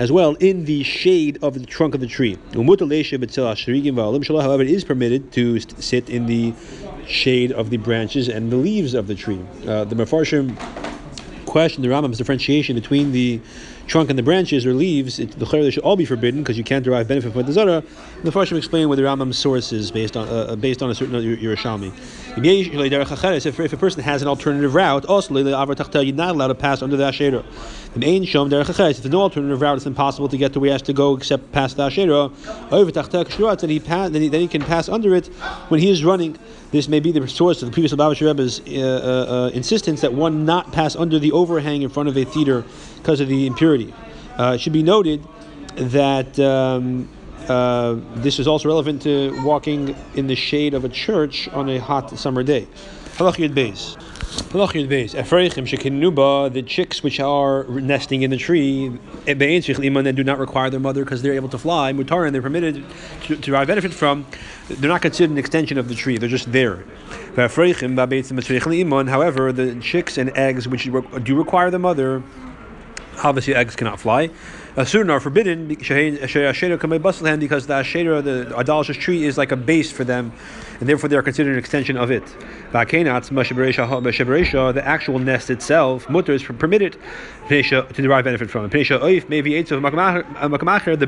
as 0.00 0.10
well, 0.10 0.34
in 0.40 0.64
the 0.64 0.82
shade 0.82 1.38
of 1.40 1.54
the 1.54 1.64
trunk 1.64 1.94
of 1.94 2.00
the 2.00 2.08
tree. 2.08 2.36
However, 2.52 2.74
it 4.62 4.70
is 4.70 4.82
permitted 4.82 5.30
to 5.34 5.60
sit 5.60 6.10
in 6.10 6.26
the 6.26 6.52
shade 7.06 7.52
of 7.52 7.70
the 7.70 7.76
branches 7.76 8.28
and 8.28 8.50
the 8.50 8.56
leaves 8.56 8.94
of 8.94 9.06
the 9.06 9.14
tree. 9.14 9.38
Uh, 9.68 9.84
the 9.84 9.94
Mefarshim 9.94 10.56
question 11.46 11.82
the 11.82 11.88
Rambam's 11.88 12.18
differentiation 12.18 12.74
between 12.74 13.12
the 13.12 13.40
trunk 13.92 14.08
and 14.08 14.18
the 14.18 14.22
branches 14.22 14.64
or 14.64 14.72
leaves, 14.72 15.18
it, 15.18 15.38
the 15.38 15.44
they 15.44 15.70
should 15.70 15.82
all 15.82 15.96
be 15.96 16.06
forbidden 16.06 16.42
because 16.42 16.56
you 16.56 16.64
can't 16.64 16.82
derive 16.82 17.06
benefit 17.06 17.30
from 17.30 17.42
the 17.42 17.52
zara. 17.52 17.84
The 18.24 18.30
Farshim 18.30 18.56
explain 18.56 18.88
what 18.88 18.96
the 18.96 19.02
Rambam's 19.02 19.36
source 19.36 19.70
is 19.70 19.90
based 19.90 20.16
on 20.16 20.26
uh, 20.28 20.32
uh 20.32 20.56
based 20.56 20.82
on 20.82 20.88
a 20.90 20.94
certain 20.94 21.14
Yerushalmi. 21.14 21.92
If, 22.34 23.60
if 23.60 23.72
a 23.72 23.76
person 23.76 24.02
has 24.02 24.22
an 24.22 24.28
alternative 24.28 24.74
route, 24.74 25.04
also 25.04 25.36
you're 25.36 26.14
not 26.14 26.30
allowed 26.30 26.46
to 26.46 26.54
pass 26.54 26.80
under 26.80 26.96
the 26.96 27.04
Asherah. 27.04 27.44
If 27.94 28.76
there's 28.76 29.04
no 29.04 29.20
alternative 29.20 29.60
route, 29.60 29.76
it's 29.76 29.86
impossible 29.86 30.28
to 30.28 30.38
get 30.38 30.54
to 30.54 30.60
where 30.60 30.68
he 30.68 30.72
has 30.72 30.80
to 30.82 30.94
go 30.94 31.14
except 31.14 31.52
past 31.52 31.76
the 31.76 31.82
Asherah. 31.82 32.30
Then 32.70 33.68
he, 33.68 33.78
then 33.78 34.22
he 34.22 34.28
then 34.28 34.40
he 34.40 34.48
can 34.48 34.62
pass 34.62 34.88
under 34.88 35.14
it 35.14 35.26
when 35.68 35.80
he 35.80 35.90
is 35.90 36.02
running. 36.04 36.38
This 36.70 36.88
may 36.88 37.00
be 37.00 37.12
the 37.12 37.28
source 37.28 37.60
of 37.60 37.68
the 37.68 37.72
previous 37.72 37.92
Lubavitcher 37.92 38.26
Rebbe's 38.26 38.60
uh, 38.60 38.62
uh, 38.72 39.32
uh, 39.32 39.50
insistence 39.50 40.00
that 40.00 40.14
one 40.14 40.46
not 40.46 40.72
pass 40.72 40.96
under 40.96 41.18
the 41.18 41.32
overhang 41.32 41.82
in 41.82 41.90
front 41.90 42.08
of 42.08 42.16
a 42.16 42.24
theater 42.24 42.64
because 42.96 43.20
of 43.20 43.28
the 43.28 43.46
impurity. 43.46 43.92
Uh, 44.38 44.52
it 44.54 44.60
should 44.62 44.72
be 44.72 44.82
noted 44.82 45.22
that 45.76 46.38
um, 46.40 47.10
uh, 47.48 47.96
this 48.16 48.38
is 48.38 48.46
also 48.46 48.68
relevant 48.68 49.02
to 49.02 49.40
walking 49.44 49.94
in 50.14 50.26
the 50.26 50.34
shade 50.34 50.74
of 50.74 50.84
a 50.84 50.88
church 50.88 51.48
on 51.48 51.68
a 51.68 51.78
hot 51.78 52.10
summer 52.18 52.42
day. 52.42 52.66
Halachiyat 53.16 53.52
Beis. 53.54 53.96
The 56.52 56.62
chicks 56.62 57.02
which 57.02 57.20
are 57.20 57.64
nesting 57.64 58.22
in 58.22 58.30
the 58.30 58.38
tree, 58.38 58.98
and 59.26 60.16
do 60.16 60.24
not 60.24 60.38
require 60.38 60.70
their 60.70 60.80
mother 60.80 61.04
because 61.04 61.20
they're 61.20 61.34
able 61.34 61.50
to 61.50 61.58
fly, 61.58 61.92
mutar, 61.92 62.24
and 62.24 62.34
they're 62.34 62.40
permitted 62.40 62.82
to, 63.24 63.36
to 63.36 63.36
derive 63.36 63.66
benefit 63.66 63.92
from, 63.92 64.24
they're 64.68 64.88
not 64.88 65.02
considered 65.02 65.32
an 65.32 65.38
extension 65.38 65.76
of 65.76 65.88
the 65.88 65.94
tree, 65.94 66.16
they're 66.16 66.30
just 66.30 66.50
there. 66.50 66.84
However, 67.36 67.66
the 69.52 69.78
chicks 69.82 70.16
and 70.16 70.30
eggs 70.36 70.66
which 70.66 70.90
do 71.22 71.36
require 71.36 71.70
the 71.70 71.78
mother, 71.78 72.22
obviously 73.22 73.54
eggs 73.54 73.76
cannot 73.76 74.00
fly. 74.00 74.30
Uh, 74.74 74.86
certain 74.86 75.10
are 75.10 75.20
forbidden 75.20 75.68
because 75.68 75.88
the 77.66 77.74
Asherah, 77.74 78.22
the 78.22 78.54
idolatrous 78.56 78.96
tree, 78.96 79.24
is 79.24 79.36
like 79.36 79.52
a 79.52 79.56
base 79.56 79.92
for 79.92 80.02
them, 80.02 80.32
and 80.80 80.88
therefore 80.88 81.10
they 81.10 81.16
are 81.16 81.22
considered 81.22 81.52
an 81.52 81.58
extension 81.58 81.98
of 81.98 82.10
it. 82.10 82.24
The 82.72 82.78
actual 84.82 85.18
nest 85.18 85.50
itself, 85.50 86.08
mutter, 86.08 86.32
is 86.32 86.42
permitted 86.42 86.96
to 87.50 87.84
derive 87.92 88.24
benefit 88.24 88.48
from. 88.48 88.64
It. 88.64 88.70
The 88.70 88.78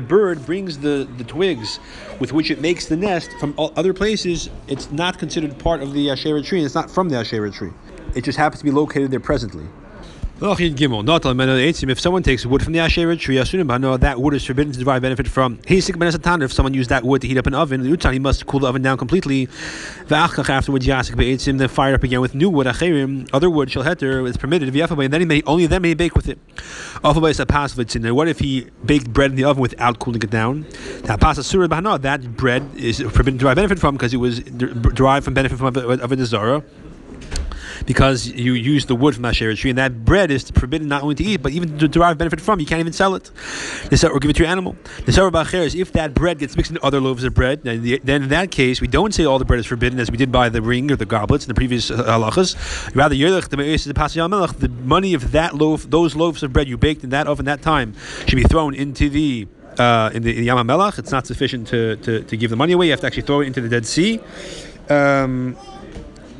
bird 0.07 0.45
brings 0.45 0.77
the, 0.77 1.07
the 1.17 1.23
twigs 1.23 1.79
with 2.19 2.33
which 2.33 2.51
it 2.51 2.61
makes 2.61 2.85
the 2.85 2.97
nest 2.97 3.31
from 3.39 3.55
other 3.57 3.95
places. 3.95 4.51
It's 4.67 4.91
not 4.91 5.17
considered 5.17 5.57
part 5.57 5.81
of 5.81 5.93
the 5.93 6.11
Asherah 6.11 6.43
tree, 6.43 6.59
and 6.59 6.67
it's 6.67 6.75
not 6.75 6.91
from 6.91 7.09
the 7.09 7.17
Asherah 7.17 7.49
tree. 7.49 7.71
It 8.13 8.23
just 8.23 8.37
happens 8.37 8.59
to 8.59 8.65
be 8.65 8.69
located 8.69 9.09
there 9.09 9.19
presently. 9.19 9.65
If 10.41 11.99
someone 12.01 12.21
takes 12.21 12.45
wood 12.45 12.61
from 12.61 12.73
the 12.73 12.79
Asherah 12.79 13.15
tree, 13.15 13.37
that 13.37 14.15
wood 14.17 14.33
is 14.33 14.43
forbidden 14.45 14.73
to 14.73 14.79
derive 14.79 15.01
benefit 15.01 15.29
from. 15.29 15.59
If 15.65 16.51
someone 16.51 16.73
used 16.73 16.89
that 16.89 17.05
wood 17.05 17.21
to 17.21 17.27
heat 17.27 17.37
up 17.37 17.47
an 17.47 17.53
oven, 17.53 17.85
he 17.85 18.19
must 18.19 18.45
cool 18.45 18.59
the 18.59 18.67
oven 18.67 18.81
down 18.81 18.97
completely. 18.97 19.47
Afterwards, 20.11 20.85
then 20.85 21.67
fire 21.69 21.95
up 21.95 22.03
again 22.03 22.19
with 22.19 22.35
new 22.35 22.49
wood. 22.49 22.67
Other 22.67 23.49
wood, 23.49 23.69
heter 23.69 24.27
is 24.27 24.35
permitted. 24.35 24.75
And 24.75 25.13
then 25.13 25.21
he 25.21 25.25
may, 25.25 25.41
only 25.47 25.67
then 25.67 25.81
may 25.81 25.87
he 25.89 25.93
bake 25.93 26.15
with 26.15 26.27
it. 26.27 26.37
What 27.01 28.27
if 28.27 28.39
he 28.39 28.67
baked 28.83 29.13
bread 29.13 29.31
in 29.31 29.37
the 29.37 29.45
oven 29.45 29.61
without 29.61 29.99
cooling 29.99 30.21
it 30.21 30.29
down? 30.29 30.65
That 31.03 32.35
bread 32.35 32.69
is 32.75 32.99
forbidden 32.99 33.37
to 33.37 33.43
derive 33.43 33.55
benefit 33.55 33.79
from 33.79 33.95
because 33.95 34.13
it 34.13 34.17
was 34.17 34.41
derived 34.41 35.23
from 35.23 35.33
benefit 35.33 35.57
from 35.57 35.67
of 35.77 36.11
a 36.11 36.15
desire 36.17 36.61
because 37.85 38.27
you 38.27 38.53
use 38.53 38.85
the 38.85 38.95
wood 38.95 39.13
from 39.13 39.23
that 39.23 39.35
tree, 39.35 39.69
and 39.69 39.77
that 39.77 40.05
bread 40.05 40.31
is 40.31 40.49
forbidden 40.51 40.87
not 40.87 41.03
only 41.03 41.15
to 41.15 41.23
eat, 41.23 41.41
but 41.41 41.51
even 41.51 41.77
to 41.77 41.87
derive 41.87 42.17
benefit 42.17 42.41
from. 42.41 42.59
You 42.59 42.65
can't 42.65 42.79
even 42.79 42.93
sell 42.93 43.15
it. 43.15 43.31
Or 44.03 44.19
give 44.19 44.29
it 44.29 44.35
to 44.35 44.43
your 44.43 44.51
animal. 44.51 44.75
The 45.05 45.11
Sarah 45.11 45.31
is 45.63 45.75
if 45.75 45.91
that 45.93 46.13
bread 46.13 46.39
gets 46.39 46.55
mixed 46.55 46.71
into 46.71 46.83
other 46.83 47.01
loaves 47.01 47.23
of 47.23 47.33
bread, 47.33 47.63
then 47.63 48.23
in 48.23 48.29
that 48.29 48.51
case, 48.51 48.81
we 48.81 48.87
don't 48.87 49.13
say 49.13 49.25
all 49.25 49.39
the 49.39 49.45
bread 49.45 49.59
is 49.59 49.65
forbidden 49.65 49.99
as 49.99 50.11
we 50.11 50.17
did 50.17 50.31
by 50.31 50.49
the 50.49 50.61
ring 50.61 50.91
or 50.91 50.95
the 50.95 51.05
goblets 51.05 51.45
in 51.45 51.47
the 51.49 51.53
previous 51.53 51.91
uh, 51.91 52.03
halachas. 52.03 52.55
Rather, 52.95 53.15
the 53.15 54.69
money 54.83 55.13
of 55.13 55.31
that 55.31 55.55
loaf, 55.55 55.89
those 55.89 56.15
loaves 56.15 56.43
of 56.43 56.53
bread 56.53 56.67
you 56.67 56.77
baked 56.77 57.03
in 57.03 57.09
that 57.09 57.27
oven 57.27 57.45
that 57.45 57.61
time, 57.61 57.93
should 58.27 58.35
be 58.35 58.43
thrown 58.43 58.73
into 58.73 59.09
the 59.09 59.47
uh, 59.79 60.09
in 60.13 60.23
the, 60.23 60.33
the 60.33 60.43
Yam. 60.43 60.69
It's 60.69 61.11
not 61.11 61.27
sufficient 61.27 61.67
to, 61.67 61.97
to, 61.97 62.23
to 62.23 62.37
give 62.37 62.49
the 62.49 62.55
money 62.55 62.73
away. 62.73 62.85
You 62.85 62.91
have 62.91 63.01
to 63.01 63.07
actually 63.07 63.23
throw 63.23 63.41
it 63.41 63.47
into 63.47 63.61
the 63.61 63.69
Dead 63.69 63.85
Sea. 63.85 64.19
Um, 64.89 65.57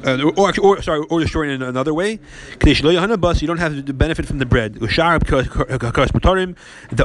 uh, 0.06 0.32
or, 0.38 0.54
or 0.62 0.82
sorry, 0.82 1.06
or 1.10 1.20
destroying 1.20 1.52
in 1.52 1.62
another 1.62 1.94
way. 1.94 2.20
You 2.66 2.76
don't 2.76 3.58
have 3.58 3.86
to 3.86 3.94
benefit 3.94 4.26
from 4.26 4.40
the 4.40 4.46
bread. 4.46 4.76
The 4.76 4.86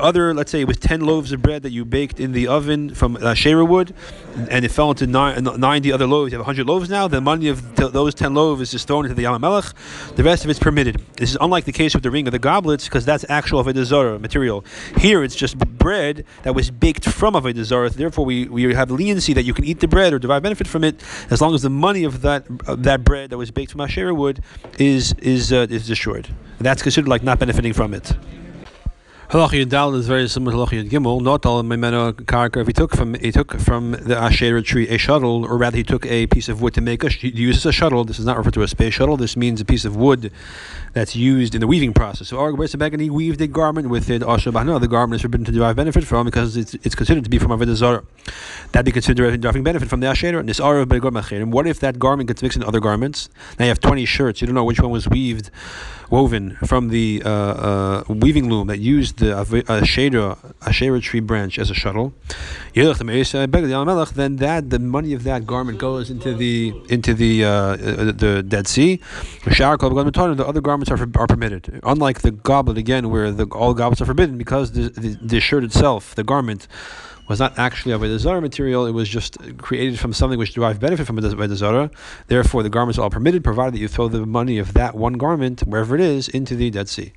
other, 0.00 0.34
let's 0.34 0.50
say, 0.50 0.60
it 0.60 0.68
was 0.68 0.78
ten 0.78 1.00
loaves 1.00 1.32
of 1.32 1.42
bread 1.42 1.62
that 1.62 1.70
you 1.70 1.84
baked 1.84 2.20
in 2.20 2.32
the 2.32 2.48
oven 2.48 2.94
from 2.94 3.16
uh, 3.16 3.34
shera 3.34 3.64
wood, 3.64 3.94
and 4.50 4.64
it 4.64 4.70
fell 4.70 4.90
into 4.90 5.06
nine, 5.06 5.44
90 5.44 5.92
other 5.92 6.06
loaves. 6.06 6.32
You 6.32 6.38
have 6.38 6.46
100 6.46 6.66
loaves 6.66 6.90
now. 6.90 7.08
The 7.08 7.20
money 7.20 7.48
of 7.48 7.76
th- 7.76 7.92
those 7.92 8.14
10 8.14 8.34
loaves 8.34 8.74
is 8.74 8.84
thrown 8.84 9.04
into 9.04 9.14
the 9.14 9.22
Yam 9.22 9.40
Melech. 9.40 9.72
The 10.16 10.22
rest 10.22 10.44
of 10.44 10.50
it's 10.50 10.58
permitted. 10.58 11.00
This 11.16 11.30
is 11.30 11.38
unlike 11.40 11.64
the 11.64 11.72
case 11.72 11.94
with 11.94 12.02
the 12.02 12.10
ring 12.10 12.28
of 12.28 12.32
the 12.32 12.38
goblets, 12.38 12.84
because 12.84 13.04
that's 13.04 13.24
actual 13.28 13.64
Avodah 13.64 13.84
Zarah 13.84 14.18
material. 14.18 14.64
Here, 14.98 15.24
it's 15.24 15.36
just 15.36 15.58
bread 15.58 16.24
that 16.42 16.54
was 16.54 16.70
baked 16.70 17.06
from 17.06 17.34
Avodah 17.34 17.64
Zarah. 17.64 17.90
Therefore, 17.90 18.24
we, 18.24 18.46
we 18.46 18.74
have 18.74 18.90
leniency 18.90 19.32
that 19.32 19.44
you 19.44 19.54
can 19.54 19.64
eat 19.64 19.80
the 19.80 19.88
bread 19.88 20.12
or 20.12 20.18
derive 20.18 20.42
benefit 20.42 20.68
from 20.68 20.84
it 20.84 21.02
as 21.30 21.40
long 21.40 21.54
as 21.54 21.62
the 21.62 21.70
money 21.70 22.04
of 22.04 22.22
that 22.22 22.44
of 22.66 22.82
that 22.82 22.89
bread 22.98 23.30
that 23.30 23.38
was 23.38 23.50
baked 23.50 23.72
from 23.72 23.80
Asherah 23.80 24.14
wood 24.14 24.42
is 24.78 25.14
is 25.14 25.52
uh, 25.52 25.66
is 25.70 25.86
destroyed. 25.86 26.28
That's 26.58 26.82
considered 26.82 27.08
like 27.08 27.22
not 27.22 27.38
benefiting 27.38 27.72
from 27.72 27.94
it. 27.94 28.12
Halacha 29.30 29.64
Yudal 29.64 29.94
is 29.94 30.08
very 30.08 30.28
similar 30.28 30.66
to 30.66 30.74
Halacha 30.74 30.90
Gimel. 30.90 31.22
Not 31.22 31.46
all 31.46 31.62
Memeno 31.62 32.12
Karka. 32.12 32.62
If 32.62 32.66
he 32.66 32.72
took 32.72 32.96
from 32.96 33.14
he 33.14 33.30
took 33.30 33.60
from 33.60 33.92
the 33.92 34.16
Asherah 34.16 34.60
tree 34.60 34.88
a 34.88 34.98
shuttle, 34.98 35.44
or 35.44 35.56
rather 35.56 35.76
he 35.76 35.84
took 35.84 36.04
a 36.06 36.26
piece 36.26 36.48
of 36.48 36.60
wood 36.60 36.74
to 36.74 36.80
make 36.80 37.04
a 37.04 37.08
he 37.08 37.28
uses 37.28 37.64
a 37.64 37.70
shuttle. 37.70 38.02
This 38.02 38.18
is 38.18 38.26
not 38.26 38.36
referred 38.36 38.54
to 38.54 38.64
as 38.64 38.72
a 38.72 38.74
space 38.74 38.94
shuttle. 38.94 39.16
This 39.16 39.36
means 39.36 39.60
a 39.60 39.64
piece 39.64 39.84
of 39.84 39.94
wood 39.94 40.32
that's 40.94 41.14
used 41.14 41.54
in 41.54 41.60
the 41.60 41.68
weaving 41.68 41.92
process. 41.92 42.26
So 42.26 42.44
and 42.44 43.00
he 43.00 43.08
weaved 43.08 43.40
a 43.40 43.46
garment 43.46 43.88
with 43.88 44.10
it. 44.10 44.24
Also, 44.24 44.50
the 44.50 44.88
garment 44.88 45.14
is 45.14 45.22
forbidden 45.22 45.44
to 45.44 45.52
derive 45.52 45.76
benefit 45.76 46.02
from 46.02 46.26
because 46.26 46.56
it's, 46.56 46.74
it's 46.82 46.96
considered 46.96 47.22
to 47.22 47.30
be 47.30 47.38
from 47.38 47.52
Avodah 47.52 47.76
Zarah. 47.76 48.02
That'd 48.72 48.84
be 48.84 48.90
considered 48.90 49.40
deriving 49.40 49.62
benefit 49.62 49.88
from 49.88 50.00
the 50.00 50.08
Asherah. 50.08 50.40
And 50.40 50.48
this 50.48 50.58
And 50.58 51.52
what 51.52 51.68
if 51.68 51.78
that 51.78 52.00
garment 52.00 52.26
gets 52.26 52.42
mixed 52.42 52.56
in 52.56 52.64
other 52.64 52.80
garments? 52.80 53.28
Now 53.60 53.66
you 53.66 53.68
have 53.68 53.78
twenty 53.78 54.06
shirts. 54.06 54.40
You 54.40 54.48
don't 54.48 54.56
know 54.56 54.64
which 54.64 54.80
one 54.80 54.90
was 54.90 55.06
weaved 55.06 55.52
woven 56.10 56.56
from 56.66 56.88
the 56.88 57.22
uh, 57.24 57.30
uh, 57.30 58.04
weaving 58.08 58.50
loom 58.50 58.66
that 58.66 58.78
used 58.78 59.18
the 59.18 59.64
Asherah, 59.68 60.36
Asherah 60.66 61.00
tree 61.00 61.20
branch 61.20 61.58
as 61.58 61.70
a 61.70 61.74
shuttle, 61.74 62.12
then 62.74 64.36
that 64.36 64.70
the 64.70 64.78
money 64.78 65.14
of 65.14 65.24
that 65.24 65.46
garment 65.46 65.78
goes 65.78 66.10
into 66.10 66.34
the 66.34 66.74
into 66.88 67.14
the 67.14 67.44
uh, 67.44 67.76
the 67.76 68.44
Dead 68.46 68.66
Sea. 68.66 69.00
The 69.44 70.46
other 70.46 70.60
garments 70.60 70.90
are, 70.90 71.08
are 71.14 71.26
permitted. 71.26 71.80
Unlike 71.82 72.20
the 72.20 72.30
goblet 72.32 72.76
again, 72.76 73.10
where 73.10 73.30
the 73.30 73.46
all 73.46 73.74
goblets 73.74 74.00
are 74.00 74.06
forbidden 74.06 74.36
because 74.36 74.72
the, 74.72 74.88
the, 74.88 75.18
the 75.22 75.40
shirt 75.40 75.64
itself, 75.64 76.14
the 76.14 76.24
garment 76.24 76.66
was 77.30 77.38
not 77.38 77.56
actually 77.58 77.92
a 77.92 78.18
Zara 78.18 78.40
material, 78.40 78.86
it 78.86 78.90
was 78.90 79.08
just 79.08 79.38
created 79.58 80.00
from 80.00 80.12
something 80.12 80.36
which 80.36 80.52
derived 80.52 80.80
benefit 80.80 81.06
from 81.06 81.16
a 81.16 81.56
Zara. 81.56 81.90
Therefore, 82.26 82.64
the 82.64 82.68
garments 82.68 82.98
are 82.98 83.02
all 83.02 83.10
permitted, 83.10 83.44
provided 83.44 83.74
that 83.74 83.78
you 83.78 83.86
throw 83.86 84.08
the 84.08 84.26
money 84.26 84.58
of 84.58 84.74
that 84.74 84.96
one 84.96 85.12
garment, 85.12 85.60
wherever 85.60 85.94
it 85.94 86.00
is, 86.00 86.28
into 86.28 86.56
the 86.56 86.70
Dead 86.70 86.88
Sea. 86.88 87.12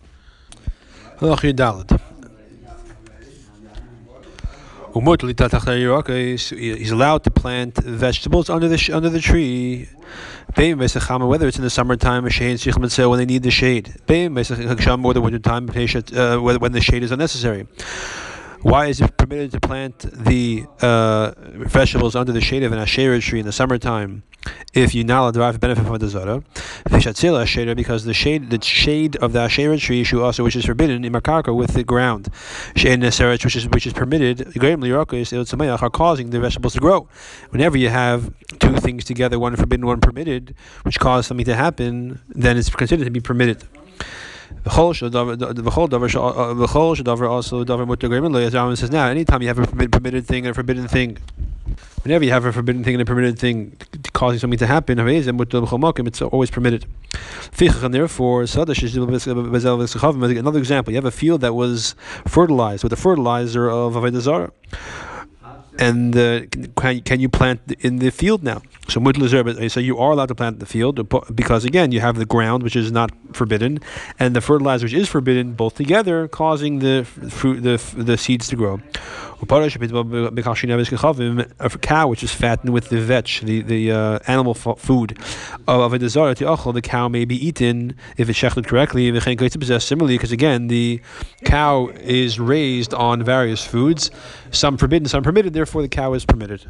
He's 6.49 6.91
allowed 6.91 7.23
to 7.23 7.31
plant 7.31 7.77
vegetables 7.77 8.51
under 8.51 8.67
the 8.67 8.91
under 8.93 9.09
the 9.09 9.19
tree. 9.19 9.89
Whether 10.55 11.47
it's 11.47 11.57
in 11.57 11.63
the 11.63 11.71
summertime 11.71 12.23
when 12.23 13.17
they 13.17 13.25
need 13.25 13.41
the 13.41 13.49
shade, 13.49 13.95
or 14.07 15.13
the 15.13 15.21
wintertime, 15.21 15.67
uh, 15.67 16.37
when 16.37 16.71
the 16.71 16.81
shade 16.81 17.01
is 17.01 17.11
unnecessary. 17.11 17.65
Why 18.63 18.85
is 18.85 19.01
it 19.01 19.17
permitted 19.17 19.51
to 19.51 19.59
plant 19.59 19.99
the 19.99 20.65
uh, 20.81 21.33
vegetables 21.67 22.15
under 22.15 22.31
the 22.31 22.39
shade 22.39 22.63
of 22.63 22.71
an 22.71 22.79
asherah 22.79 23.19
tree 23.19 23.41
in 23.41 23.45
the 23.45 23.51
summertime 23.51 24.23
if 24.73 24.95
you 24.95 25.03
now 25.03 25.29
derive 25.31 25.59
benefit 25.59 25.85
from 25.85 25.97
the 25.97 26.07
zara? 26.07 26.41
Because 26.85 28.05
the 28.05 28.13
shade, 28.13 28.49
the 28.49 28.61
shade 28.61 29.17
of 29.17 29.33
the 29.33 29.39
asherah 29.41 29.77
tree, 29.77 30.05
also 30.13 30.45
which 30.45 30.55
is 30.55 30.63
forbidden 30.65 31.03
in 31.03 31.11
makarka 31.11 31.53
with 31.53 31.73
the 31.73 31.83
ground, 31.83 32.29
which 32.73 32.85
is 32.85 33.67
which 33.67 33.85
is 33.85 33.93
permitted, 33.93 34.57
are 34.57 35.89
causing 35.89 36.29
the 36.29 36.39
vegetables 36.39 36.73
to 36.73 36.79
grow. 36.79 37.09
Whenever 37.49 37.77
you 37.77 37.89
have 37.89 38.33
two 38.59 38.77
things 38.77 39.03
together, 39.03 39.37
one 39.37 39.57
forbidden, 39.57 39.85
one 39.85 39.99
permitted, 39.99 40.55
which 40.83 40.99
cause 41.01 41.27
something 41.27 41.45
to 41.45 41.55
happen, 41.55 42.21
then 42.29 42.57
it's 42.57 42.69
considered 42.69 43.03
to 43.03 43.11
be 43.11 43.19
permitted. 43.19 43.65
V'chol 44.65 44.93
shadavar 44.95 45.41
uh, 46.15 47.25
uh, 47.25 47.29
also 47.29 47.65
davar 47.65 47.85
mutter 47.85 48.07
greimin 48.07 48.41
As 48.43 48.53
Rambam 48.53 48.77
says 48.77 48.91
now, 48.91 49.07
anytime 49.07 49.41
you 49.41 49.49
have 49.49 49.59
a 49.59 49.67
permitted 49.67 50.25
thing 50.25 50.45
and 50.45 50.51
a 50.51 50.53
forbidden 50.53 50.87
thing, 50.87 51.17
whenever 52.03 52.23
you 52.23 52.31
have 52.31 52.45
a 52.45 52.53
forbidden 52.53 52.81
thing 52.83 52.93
and 52.95 53.01
a 53.01 53.05
permitted 53.05 53.37
thing 53.37 53.75
causing 54.13 54.39
something 54.39 54.59
to 54.59 54.67
happen, 54.67 54.99
it's 54.99 56.21
always 56.21 56.49
permitted. 56.49 56.85
And 57.59 57.93
therefore, 57.93 58.41
another 58.43 58.71
example, 60.59 60.91
you 60.91 60.97
have 60.97 61.05
a 61.05 61.11
field 61.11 61.41
that 61.41 61.53
was 61.53 61.95
fertilized 62.25 62.83
with 62.83 62.93
a 62.93 62.97
fertilizer 62.97 63.69
of 63.69 63.95
Avodah 63.95 64.51
and 65.79 66.15
uh, 66.15 66.41
can, 66.75 67.01
can 67.01 67.19
you 67.19 67.29
plant 67.29 67.59
in 67.79 67.97
the 67.97 68.11
field 68.11 68.43
now? 68.43 68.61
So 68.87 68.99
so 68.99 69.79
you 69.79 69.97
are 69.97 70.11
allowed 70.11 70.27
to 70.27 70.35
plant 70.35 70.55
in 70.55 70.59
the 70.59 70.65
field 70.65 71.09
because 71.35 71.63
again 71.65 71.91
you 71.91 71.99
have 72.01 72.17
the 72.17 72.25
ground 72.25 72.63
which 72.63 72.75
is 72.75 72.91
not 72.91 73.11
forbidden, 73.31 73.79
and 74.19 74.35
the 74.35 74.41
fertilizer 74.41 74.85
which 74.85 74.93
is 74.93 75.09
forbidden, 75.09 75.53
both 75.53 75.75
together 75.75 76.27
causing 76.27 76.79
the 76.79 77.03
fruit 77.03 77.61
the 77.61 77.77
the 77.95 78.17
seeds 78.17 78.47
to 78.47 78.55
grow. 78.55 78.81
A 79.41 79.45
cow 79.45 79.59
which 82.07 82.23
is 82.23 82.31
fattened 82.31 82.73
with 82.73 82.89
the 82.89 83.01
vetch, 83.01 83.41
the 83.41 83.61
the 83.61 83.91
uh, 83.91 84.19
animal 84.27 84.53
food 84.53 85.17
of 85.67 85.93
a 85.93 85.99
desire 85.99 86.33
to 86.35 86.71
the 86.73 86.81
cow 86.81 87.09
may 87.09 87.25
be 87.25 87.35
eaten 87.45 87.95
if 88.17 88.29
it's 88.29 88.39
shechted 88.39 88.67
correctly. 88.67 89.11
Similarly, 89.79 90.15
because 90.15 90.31
again 90.31 90.67
the 90.67 91.01
cow 91.43 91.89
is 91.99 92.39
raised 92.39 92.93
on 92.93 93.23
various 93.23 93.65
foods, 93.65 94.11
some 94.51 94.77
forbidden, 94.77 95.07
some 95.07 95.23
permitted. 95.23 95.53
Therefore, 95.63 95.81
the 95.81 95.87
cow 95.87 96.13
is 96.13 96.25
permitted. 96.25 96.65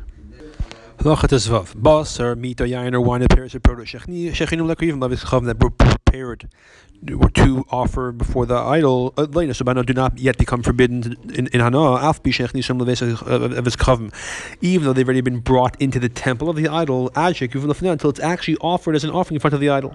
Bas 1.04 2.20
or 2.20 2.36
meat 2.36 2.62
or 2.62 2.68
yayin 2.68 2.94
or 2.94 3.02
wine 3.02 3.26
pairs 3.28 3.56
with 3.56 3.64
produce. 3.64 3.94
That 3.94 6.03
prepared 6.14 6.48
to 7.34 7.66
offer 7.70 8.12
before 8.12 8.46
the 8.46 8.56
idol, 8.56 9.14
uh, 9.18 9.26
so 9.54 9.84
do 9.84 9.94
not 9.94 10.18
yet 10.18 10.38
become 10.38 10.64
forbidden 10.64 11.18
in, 11.34 11.48
in 11.48 11.60
Hana, 11.60 12.14
even 14.62 14.86
though 14.86 14.94
they've 14.94 15.08
already 15.08 15.22
been 15.22 15.40
brought 15.40 15.82
into 15.82 16.00
the 16.00 16.10
temple 16.10 16.50
of 16.50 16.56
the 16.56 16.68
idol, 16.68 17.12
until 17.16 18.10
it's 18.10 18.20
actually 18.20 18.58
offered 18.58 18.96
as 18.96 19.04
an 19.04 19.10
offering 19.10 19.36
in 19.36 19.40
front 19.40 19.54
of 19.54 19.60
the 19.60 19.70
idol. 19.70 19.94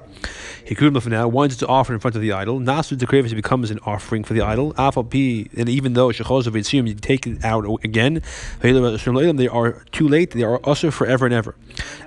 Once 1.31 1.55
it's 1.55 1.63
offered 1.63 1.95
in 1.95 2.01
front 2.01 2.15
of 2.15 2.21
the 2.21 2.33
idol, 2.33 2.61
Nasu 2.61 2.97
Dekravis 2.97 3.35
becomes 3.35 3.71
an 3.71 3.79
offering 3.87 4.23
for 4.25 4.35
the 4.35 4.43
idol, 4.43 4.75
and 4.77 5.69
even 5.69 5.95
though 5.95 6.11
you 6.11 6.95
take 6.95 7.27
it 7.27 7.45
out 7.45 7.65
again, 7.85 8.23
they 8.61 9.49
are 9.49 9.85
too 9.93 10.09
late, 10.09 10.31
they 10.33 10.43
are 10.43 10.59
also 10.59 10.91
forever 10.91 11.25
and 11.25 11.35
ever. 11.35 11.55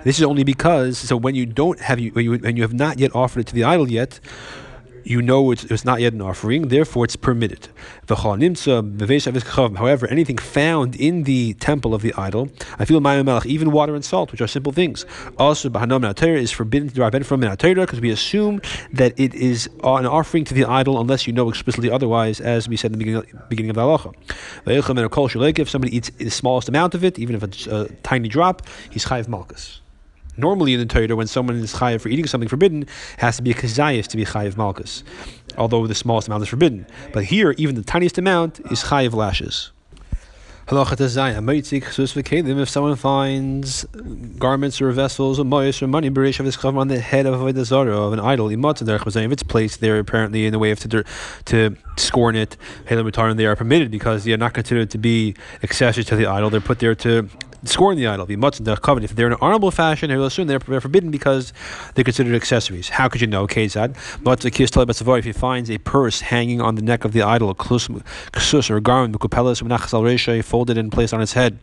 This 0.04 0.18
is 0.18 0.24
only 0.24 0.44
because, 0.44 0.98
so 0.98 1.16
when 1.16 1.34
you 1.34 1.46
don't 1.46 1.80
have, 1.80 1.98
you, 1.98 2.12
when 2.12 2.56
you 2.56 2.62
have 2.62 2.74
not 2.74 3.00
yet 3.00 3.14
offered 3.16 3.40
it 3.40 3.46
to 3.48 3.54
the 3.54 3.64
idol 3.64 3.90
yet, 3.90 4.01
you 5.04 5.22
know 5.22 5.50
it's, 5.50 5.64
it's 5.64 5.84
not 5.84 6.00
yet 6.00 6.12
an 6.12 6.22
offering, 6.22 6.68
therefore 6.68 7.04
it's 7.04 7.16
permitted. 7.16 7.68
However, 8.08 10.06
anything 10.06 10.38
found 10.38 10.96
in 10.96 11.24
the 11.24 11.54
temple 11.54 11.94
of 11.94 12.02
the 12.02 12.14
idol, 12.14 12.50
I 12.78 12.84
feel 12.84 13.00
even 13.46 13.72
water 13.72 13.94
and 13.94 14.04
salt, 14.04 14.32
which 14.32 14.40
are 14.40 14.46
simple 14.46 14.72
things, 14.72 15.04
also 15.38 15.68
is 15.70 16.50
forbidden 16.50 16.88
to 16.88 16.94
derive 16.94 17.26
from 17.26 17.40
because 17.40 18.00
we 18.00 18.10
assume 18.10 18.60
that 18.92 19.18
it 19.18 19.34
is 19.34 19.68
an 19.82 20.06
offering 20.06 20.44
to 20.44 20.54
the 20.54 20.64
idol 20.64 21.00
unless 21.00 21.26
you 21.26 21.32
know 21.32 21.48
explicitly 21.48 21.90
otherwise, 21.90 22.40
as 22.40 22.68
we 22.68 22.76
said 22.76 22.92
in 22.92 22.98
the 22.98 23.04
beginning, 23.04 23.40
beginning 23.48 23.70
of 23.70 23.76
the 23.76 23.82
halacha. 23.82 25.58
If 25.58 25.70
somebody 25.70 25.96
eats 25.96 26.10
the 26.10 26.30
smallest 26.30 26.68
amount 26.68 26.94
of 26.94 27.04
it, 27.04 27.18
even 27.18 27.34
if 27.34 27.42
it's 27.42 27.66
a 27.66 27.88
tiny 28.02 28.28
drop, 28.28 28.62
he's 28.90 29.04
chayiv 29.04 29.26
malkus. 29.26 29.80
Normally 30.36 30.74
in 30.74 30.80
the 30.80 30.86
Torah, 30.86 31.14
when 31.14 31.26
someone 31.26 31.56
is 31.56 31.74
chayiv 31.74 32.00
for 32.00 32.08
eating 32.08 32.26
something 32.26 32.48
forbidden, 32.48 32.86
has 33.18 33.36
to 33.36 33.42
be 33.42 33.50
a 33.50 33.54
kazayis 33.54 34.06
to 34.08 34.16
be 34.16 34.24
chayiv 34.24 34.54
malkus, 34.54 35.02
although 35.58 35.86
the 35.86 35.94
smallest 35.94 36.28
amount 36.28 36.42
is 36.42 36.48
forbidden. 36.48 36.86
But 37.12 37.24
here, 37.24 37.54
even 37.58 37.74
the 37.74 37.82
tiniest 37.82 38.18
amount 38.18 38.60
is 38.70 38.84
chayiv 38.84 39.12
lashes. 39.12 39.72
If 40.68 42.68
someone 42.68 42.96
finds 42.96 43.84
garments 44.38 44.80
or 44.80 44.92
vessels 44.92 45.40
or 45.40 45.44
mois 45.44 45.82
or 45.82 45.88
money 45.88 46.08
on 46.08 46.88
the 46.88 47.00
head 47.00 47.26
of 47.26 47.58
a 47.58 47.64
Zarah, 47.64 48.00
of 48.00 48.12
an 48.12 48.20
idol, 48.20 48.48
if 48.48 49.32
it's 49.32 49.42
placed 49.42 49.80
there 49.80 49.98
apparently 49.98 50.46
in 50.46 50.52
the 50.52 50.58
way 50.58 50.70
of 50.70 50.78
to, 50.80 51.04
to 51.46 51.76
scorn 51.96 52.36
it, 52.36 52.56
they 52.88 53.46
are 53.46 53.56
permitted 53.56 53.90
because 53.90 54.24
they 54.24 54.32
are 54.32 54.38
not 54.38 54.54
considered 54.54 54.90
to 54.90 54.98
be 54.98 55.34
accessories 55.62 56.06
to 56.06 56.16
the 56.16 56.26
idol. 56.26 56.48
They're 56.48 56.60
put 56.60 56.78
there 56.78 56.94
to 56.94 57.28
scoring 57.64 57.98
the 57.98 58.06
idol, 58.06 58.26
the 58.26 58.78
covenant. 58.82 59.10
if 59.10 59.16
they're 59.16 59.26
in 59.26 59.32
an 59.32 59.38
honorable 59.40 59.70
fashion, 59.70 60.08
they're 60.10 60.60
forbidden 60.60 61.10
because 61.10 61.52
they're 61.94 62.04
considered 62.04 62.34
accessories. 62.34 62.88
How 62.90 63.08
could 63.08 63.20
you 63.20 63.26
know? 63.26 63.46
Kezad, 63.46 63.96
but 64.22 64.44
if 64.44 65.24
he 65.24 65.32
finds 65.32 65.70
a 65.70 65.78
purse 65.78 66.20
hanging 66.20 66.60
on 66.60 66.74
the 66.74 66.82
neck 66.82 67.04
of 67.04 67.12
the 67.12 67.22
idol, 67.22 67.54
ksus 67.54 68.70
or 68.70 68.80
garment, 68.80 69.20
folded 70.44 70.78
and 70.78 70.92
placed 70.92 71.14
on 71.14 71.20
its 71.20 71.32
head, 71.34 71.58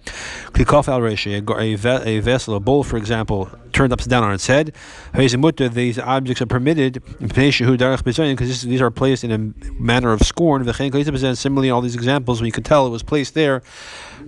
a 0.56 2.20
vessel, 2.20 2.56
a 2.56 2.60
bowl, 2.60 2.84
for 2.84 2.98
example, 2.98 3.50
turned 3.74 3.94
upside 3.94 4.10
down 4.10 4.24
on 4.24 4.34
its 4.34 4.48
head. 4.48 4.74
These 5.14 6.00
objects 6.00 6.42
are 6.42 6.46
permitted 6.46 7.04
because 7.20 8.62
these 8.64 8.82
are 8.82 8.92
placed 8.92 9.24
in 9.24 9.32
a 9.32 9.38
manner 9.82 10.12
of 10.12 10.22
scorn. 10.22 10.64
Similarly, 10.74 11.68
in 11.68 11.74
all 11.74 11.82
these 11.82 11.96
examples, 11.96 12.40
when 12.40 12.46
you 12.46 12.52
could 12.52 12.66
tell 12.66 12.88
it 12.88 12.90
was 12.90 13.04
placed 13.04 13.34
there 13.34 13.62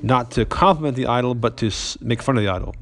not 0.04 0.32
to 0.32 0.46
compliment 0.46 0.96
the 0.96 1.06
idol, 1.06 1.36
but 1.36 1.61
to 1.62 2.04
make 2.04 2.22
fun 2.22 2.38
of 2.38 2.44
the 2.44 2.50
idol. 2.50 2.76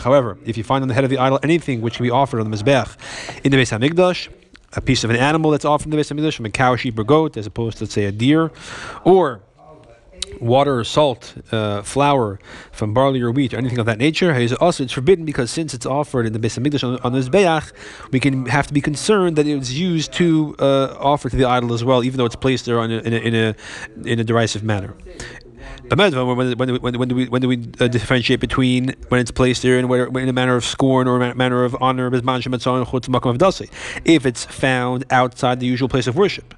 However, 0.00 0.38
if 0.44 0.56
you 0.56 0.64
find 0.64 0.82
on 0.82 0.88
the 0.88 0.94
head 0.94 1.04
of 1.04 1.10
the 1.10 1.18
idol 1.18 1.38
anything 1.42 1.80
which 1.80 1.96
can 1.96 2.04
be 2.04 2.10
offered 2.10 2.40
on 2.40 2.50
the 2.50 2.56
Mizbeach 2.56 2.96
in 3.44 3.52
the 3.52 3.58
Beis 3.58 3.72
HaMikdash, 3.76 4.28
a 4.74 4.80
piece 4.80 5.04
of 5.04 5.10
an 5.10 5.16
animal 5.16 5.50
that's 5.50 5.64
offered 5.64 5.86
in 5.86 5.90
the 5.90 5.96
Beis 5.96 6.12
HaMikdash, 6.12 6.34
from 6.34 6.46
a 6.46 6.50
cow, 6.50 6.76
sheep, 6.76 6.98
or 6.98 7.04
goat, 7.04 7.36
as 7.36 7.46
opposed 7.46 7.78
to, 7.78 7.84
let's 7.84 7.94
say, 7.94 8.04
a 8.04 8.12
deer, 8.12 8.50
or 9.04 9.42
water 10.40 10.78
or 10.78 10.84
salt, 10.84 11.34
uh, 11.52 11.82
flour 11.82 12.38
from 12.70 12.92
barley 12.92 13.20
or 13.20 13.30
wheat 13.30 13.54
or 13.54 13.56
anything 13.56 13.78
of 13.78 13.86
that 13.86 13.98
nature, 13.98 14.32
also 14.60 14.84
it's 14.84 14.92
forbidden 14.92 15.24
because 15.24 15.50
since 15.50 15.74
it's 15.74 15.86
offered 15.86 16.26
in 16.26 16.32
the 16.32 16.38
Beis 16.38 16.58
Hamikdash 16.58 16.84
on, 16.84 16.98
on 17.00 17.12
the 17.12 17.20
Mizbeach, 17.20 17.72
we 18.12 18.20
can 18.20 18.46
have 18.46 18.66
to 18.66 18.74
be 18.74 18.80
concerned 18.80 19.36
that 19.36 19.46
it 19.46 19.56
was 19.56 19.78
used 19.78 20.12
to 20.14 20.54
uh, 20.58 20.96
offer 20.98 21.28
to 21.28 21.36
the 21.36 21.44
idol 21.44 21.72
as 21.72 21.84
well, 21.84 22.04
even 22.04 22.18
though 22.18 22.26
it's 22.26 22.36
placed 22.36 22.66
there 22.66 22.78
a, 22.78 22.84
in, 22.84 22.90
a, 22.90 23.16
in, 23.16 23.34
a, 23.34 23.54
in 24.04 24.20
a 24.20 24.24
derisive 24.24 24.62
manner. 24.62 24.94
When, 25.88 26.56
when, 26.58 26.76
when, 26.76 26.98
when 26.98 27.08
do 27.08 27.14
we, 27.14 27.28
when 27.28 27.40
do 27.40 27.48
we 27.48 27.56
uh, 27.80 27.88
differentiate 27.88 28.40
between 28.40 28.94
when 29.08 29.20
it's 29.20 29.30
placed 29.30 29.62
there 29.62 29.78
and 29.78 29.90
in, 29.90 30.16
in 30.18 30.28
a 30.28 30.32
manner 30.32 30.54
of 30.54 30.64
scorn 30.64 31.08
or 31.08 31.16
a 31.20 31.34
manner 31.34 31.64
of 31.64 31.76
honor? 31.80 32.08
If 34.04 34.26
it's 34.26 34.44
found 34.44 35.04
outside 35.10 35.60
the 35.60 35.66
usual 35.66 35.88
place 35.88 36.06
of 36.06 36.16
worship, 36.16 36.54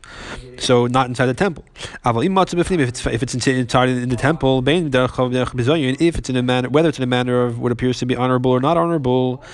so 0.59 0.87
not 0.87 1.07
inside 1.07 1.27
the 1.27 1.35
temple. 1.35 1.65
If 2.05 2.89
it's 2.89 3.07
if 3.07 3.23
it's 3.23 3.35
inside 3.47 3.89
in 3.89 4.09
the 4.09 4.17
temple, 4.17 4.65
if 4.67 6.19
it's 6.19 6.29
in 6.29 6.37
a 6.37 6.43
manner 6.43 6.69
whether 6.69 6.89
it's 6.89 6.99
in 6.99 7.05
a 7.05 7.07
manner 7.07 7.43
of 7.43 7.59
what 7.61 7.73
appears 7.73 7.99
to 8.01 8.07
be 8.07 8.17
honorable 8.17 8.51
or 8.51 8.61
not 8.61 8.77
honorable, 8.77 9.45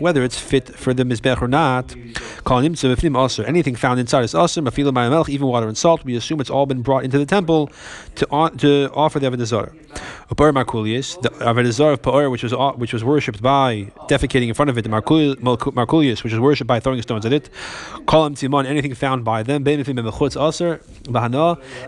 whether 0.00 0.22
it's 0.22 0.38
fit 0.38 0.68
for 0.68 0.94
the 0.94 1.04
mizbeach 1.04 1.42
or 1.42 1.48
not. 1.48 1.94
Anything 3.46 3.74
found 3.76 4.00
inside 4.00 4.24
is 4.24 4.34
awesome. 4.34 4.68
Even 4.68 5.46
water 5.46 5.68
and 5.68 5.78
salt, 5.78 6.04
we 6.04 6.16
assume 6.16 6.40
it's 6.40 6.50
all 6.50 6.66
been 6.66 6.82
brought 6.82 7.04
into 7.04 7.18
the 7.18 7.26
temple 7.26 7.70
to 8.16 8.26
to 8.58 8.90
offer 8.94 9.18
the 9.18 9.30
avodah 9.30 9.46
zarah. 9.46 9.72
Upar 10.28 10.52
Markulius, 10.52 11.20
the 11.20 11.30
avodah 11.30 11.72
zarah 11.72 11.92
of 11.94 12.02
Pa'or, 12.02 12.30
which 12.30 12.42
was 12.42 12.52
which 12.76 12.92
was 12.92 13.04
worshipped 13.04 13.42
by 13.42 13.92
defecating 14.08 14.48
in 14.48 14.54
front 14.54 14.70
of 14.70 14.78
it. 14.78 14.82
The 14.82 14.88
Markulius, 14.88 16.22
which 16.24 16.32
was 16.32 16.40
worshipped 16.40 16.68
by 16.68 16.80
throwing 16.80 17.02
stones 17.02 17.26
at 17.26 17.32
it. 17.32 17.50
Him 18.10 18.34
Timon, 18.34 18.66
anything 18.66 18.94
found 18.94 19.24
by 19.24 19.42
them. 19.42 19.66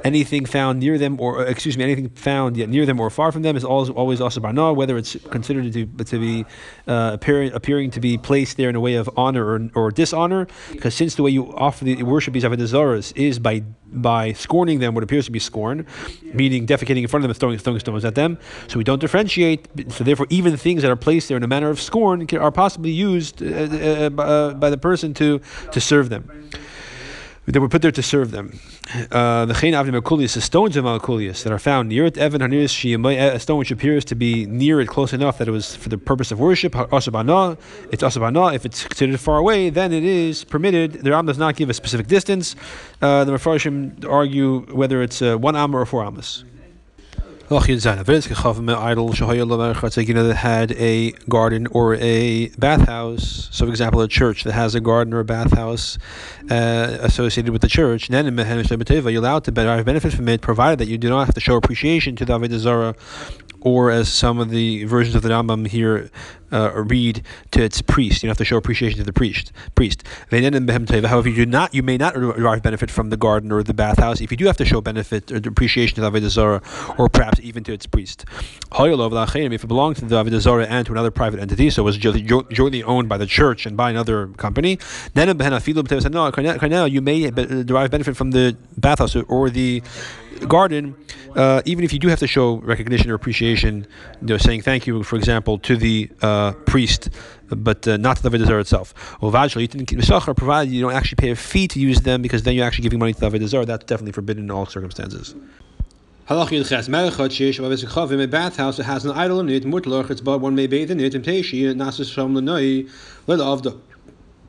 Anything 0.05 0.46
found 0.46 0.80
near 0.80 0.98
them, 0.98 1.20
or 1.20 1.44
excuse 1.46 1.78
me, 1.78 1.84
anything 1.84 2.09
found 2.11 2.57
yet 2.57 2.68
near 2.68 2.86
them 2.86 3.00
or 3.00 3.11
far 3.11 3.32
from 3.32 3.42
them 3.42 3.57
is 3.57 3.64
always 3.64 3.90
always 3.90 4.20
also 4.20 4.40
whether 4.40 4.96
it's 4.96 5.16
considered 5.30 5.72
to, 5.72 5.86
to 6.05 6.18
be 6.18 6.44
uh, 6.86 7.11
appearing, 7.14 7.52
appearing 7.52 7.90
to 7.90 8.00
be 8.00 8.18
placed 8.18 8.57
there 8.57 8.68
in 8.68 8.76
a 8.76 8.80
way 8.80 8.94
of 8.94 9.09
honor 9.16 9.46
or, 9.46 9.70
or 9.74 9.90
dishonor, 9.90 10.46
because 10.72 10.94
since 10.94 11.14
the 11.14 11.22
way 11.22 11.30
you 11.30 11.55
offer 11.55 11.84
the 11.84 12.02
worship 12.02 12.34
these 12.34 12.44
avodah 12.44 13.12
is 13.16 13.38
by 13.38 13.62
by 13.94 14.32
scorning 14.32 14.80
them 14.80 14.94
what 14.94 15.05
appears 15.05 15.24
to 15.26 15.30
be 15.30 15.38
scorn, 15.38 15.86
meaning 16.22 16.66
defecating 16.66 17.02
in 17.02 17.09
front 17.09 17.24
of 17.24 17.28
them 17.28 17.30
and 17.30 17.38
throwing, 17.38 17.59
throwing 17.59 17.78
stones 17.78 17.93
at 18.03 18.14
them. 18.14 18.38
So 18.68 18.78
we 18.78 18.84
don't 18.84 18.99
differentiate. 18.99 19.68
So 19.90 20.05
therefore, 20.05 20.26
even 20.30 20.57
things 20.57 20.80
that 20.80 20.90
are 20.90 20.97
placed 20.97 21.28
there 21.28 21.36
in 21.36 21.42
a 21.42 21.49
manner 21.49 21.68
of 21.68 21.78
scorn 21.78 22.26
are 22.34 22.51
possibly 22.51 22.90
used 22.90 23.42
uh, 23.42 23.47
uh, 23.47 24.11
uh, 24.22 24.55
by 24.55 24.70
the 24.70 24.78
person 24.78 25.12
to 25.14 25.40
to 25.72 25.80
serve 25.80 26.09
them 26.09 26.49
they 27.47 27.59
were 27.59 27.68
put 27.68 27.82
there 27.82 27.92
to 27.92 28.03
serve 28.03 28.30
them. 28.30 28.59
Uh, 29.11 29.45
the 29.45 29.55
chain 29.55 29.74
avnim 29.74 29.92
the 30.18 30.40
stones 30.40 30.76
of 30.76 30.84
malkulius 30.84 31.42
that 31.42 31.53
are 31.53 31.59
found 31.59 31.88
near 31.88 32.07
it, 32.07 32.16
evan 32.16 32.42
a 32.42 33.38
stone 33.38 33.59
which 33.59 33.70
appears 33.70 34.05
to 34.07 34.14
be 34.14 34.47
near 34.47 34.80
it, 34.80 34.88
close 34.88 35.12
enough 35.12 35.38
that 35.38 35.49
it 35.49 35.51
was 35.51 35.76
for 35.76 35.88
the 35.88 35.99
purpose 35.99 36.30
of 36.32 36.40
worship. 36.40 36.72
Asabana, 36.72 37.59
it's 37.90 38.03
asabana. 38.03 38.55
If 38.55 38.64
it's 38.64 38.84
considered 38.84 39.20
far 39.20 39.38
away, 39.38 39.70
then 39.70 39.92
it 39.92 40.05
is 40.05 40.45
permitted. 40.45 41.05
The 41.05 41.11
Ram 41.11 41.26
does 41.26 41.38
not 41.38 41.57
give 41.57 41.68
a 41.68 41.74
specific 41.74 42.07
distance. 42.07 42.57
Uh, 43.03 43.24
the 43.24 43.32
Mefarshim 43.32 44.09
argue 44.09 44.61
whether 44.74 45.03
it's 45.03 45.20
uh, 45.20 45.36
one 45.36 45.57
amma 45.57 45.78
or 45.78 45.86
four 45.86 46.05
ammas 46.05 46.45
that 50.28 50.36
had 50.36 50.72
a 50.72 51.12
garden 51.28 51.66
or 51.68 51.95
a 51.97 52.49
bathhouse. 52.59 53.49
So, 53.53 53.66
for 53.66 53.70
example, 53.70 54.01
a 54.01 54.09
church 54.09 54.45
that 54.45 54.53
has 54.53 54.74
a 54.74 54.80
garden 54.80 55.12
or 55.12 55.20
a 55.20 55.24
bathhouse 55.24 55.99
uh, 56.51 56.99
associated 57.01 57.53
with 57.53 57.61
the 57.61 57.68
church, 57.68 58.09
then 58.09 58.26
you're 59.11 59.20
allowed 59.20 59.45
to 59.45 59.53
benefit 59.53 60.14
from 60.14 60.28
it, 60.28 60.40
provided 60.40 60.78
that 60.78 60.88
you 60.88 60.97
do 60.97 61.11
not 61.11 61.26
have 61.26 61.34
to 61.34 61.40
show 61.40 61.57
appreciation 61.57 62.16
to 62.16 62.24
the 62.24 62.38
Avodah 62.38 62.95
or 63.61 63.90
as 63.90 64.11
some 64.11 64.38
of 64.38 64.51
the 64.51 64.84
versions 64.84 65.14
of 65.14 65.22
the 65.22 65.30
Rambam 65.30 65.66
here 65.66 66.11
uh, 66.55 66.82
read 66.84 67.22
to 67.50 67.62
its 67.62 67.82
priest. 67.82 68.22
You 68.22 68.28
have 68.28 68.38
to 68.38 68.44
show 68.44 68.57
appreciation 68.57 68.98
to 68.98 69.05
the 69.05 69.12
priest. 69.12 69.52
Priest. 69.74 70.05
However, 70.30 71.28
you 71.28 71.34
do 71.34 71.46
not, 71.46 71.74
you 71.74 71.82
may 71.82 71.96
not 71.96 72.14
derive 72.14 72.62
benefit 72.62 72.90
from 72.90 73.11
the 73.11 73.16
garden 73.16 73.50
or 73.52 73.62
the 73.62 73.74
bathhouse. 73.74 74.20
If 74.20 74.30
you 74.30 74.36
do 74.36 74.46
have 74.46 74.57
to 74.59 74.64
show 74.64 74.80
benefit 74.80 75.32
or 75.32 75.36
appreciation 75.36 75.96
to 75.96 76.00
the 76.00 76.11
Avodah 76.11 76.98
or 76.98 77.09
perhaps 77.09 77.40
even 77.40 77.64
to 77.64 77.72
its 77.72 77.86
priest. 77.86 78.24
If 78.72 79.64
it 79.64 79.66
belongs 79.66 79.98
to 79.98 80.05
the 80.05 80.24
Avodah 80.24 80.66
and 80.68 80.86
to 80.86 80.92
another 80.92 81.11
private 81.11 81.40
entity, 81.40 81.70
so 81.70 81.82
it 81.82 81.84
was 81.84 81.98
jointly 81.98 82.82
owned 82.82 83.09
by 83.09 83.18
the 83.18 83.26
church 83.26 83.66
and 83.66 83.76
by 83.76 83.90
another 83.90 84.28
company, 84.28 84.78
then 85.14 85.28
you 85.28 87.00
may 87.00 87.30
derive 87.30 87.90
benefit 87.90 88.16
from 88.16 88.30
the 88.30 88.57
bathhouse 88.78 89.16
or 89.16 89.50
the 89.50 89.82
garden, 90.48 90.94
uh, 91.36 91.62
even 91.64 91.84
if 91.84 91.92
you 91.92 91.98
do 91.98 92.09
have 92.09 92.18
to 92.20 92.26
show 92.26 92.57
recognition 92.57 93.11
or 93.11 93.14
appreciation, 93.14 93.86
you 94.20 94.26
know, 94.28 94.36
saying 94.36 94.62
thank 94.62 94.86
you, 94.86 95.02
for 95.02 95.16
example, 95.16 95.59
to 95.59 95.76
the 95.76 96.11
uh, 96.22 96.43
priest, 96.53 97.11
but 97.49 97.86
uh, 97.88 97.97
not 97.97 98.16
to 98.18 98.22
the 98.22 98.30
Avodah 98.30 98.61
itself. 98.61 98.95
Vajra, 99.20 99.61
you 99.61 99.66
didn't 99.66 99.86
keep 99.86 99.99
provided 100.36 100.72
you 100.72 100.80
don't 100.80 100.92
actually 100.92 101.16
pay 101.16 101.30
a 101.30 101.36
fee 101.36 101.68
to 101.68 101.80
use 101.80 102.01
them, 102.03 102.22
because 102.22 102.42
then 102.42 102.55
you're 102.55 102.66
actually 102.66 102.82
giving 102.82 102.99
money 102.99 103.12
to 103.12 103.20
the 103.20 103.30
Avodah 103.30 103.66
That's 103.66 103.84
definitely 103.84 104.12
forbidden 104.12 104.45
in 104.45 104.51
all 104.51 104.66
circumstances. 104.66 105.34
Chavim 106.28 108.22
a 108.22 108.26
bathhouse 108.26 108.76
that 108.78 108.84
has 108.84 109.05
an 109.05 109.11
idol 109.12 109.40
in 109.40 109.49
it, 109.51 109.64
Mutloch, 109.64 110.11
it's 110.11 110.20
but 110.20 110.38
one 110.38 110.55
may 110.55 110.66
bathe 110.66 110.90
in 110.90 111.01
it, 111.01 111.14
and 111.14 111.24
Teishi, 111.24 111.62
Nasus 111.74 112.14
Shom 112.14 112.32
Lanoi, 112.32 112.90
Lelavda 113.26 113.78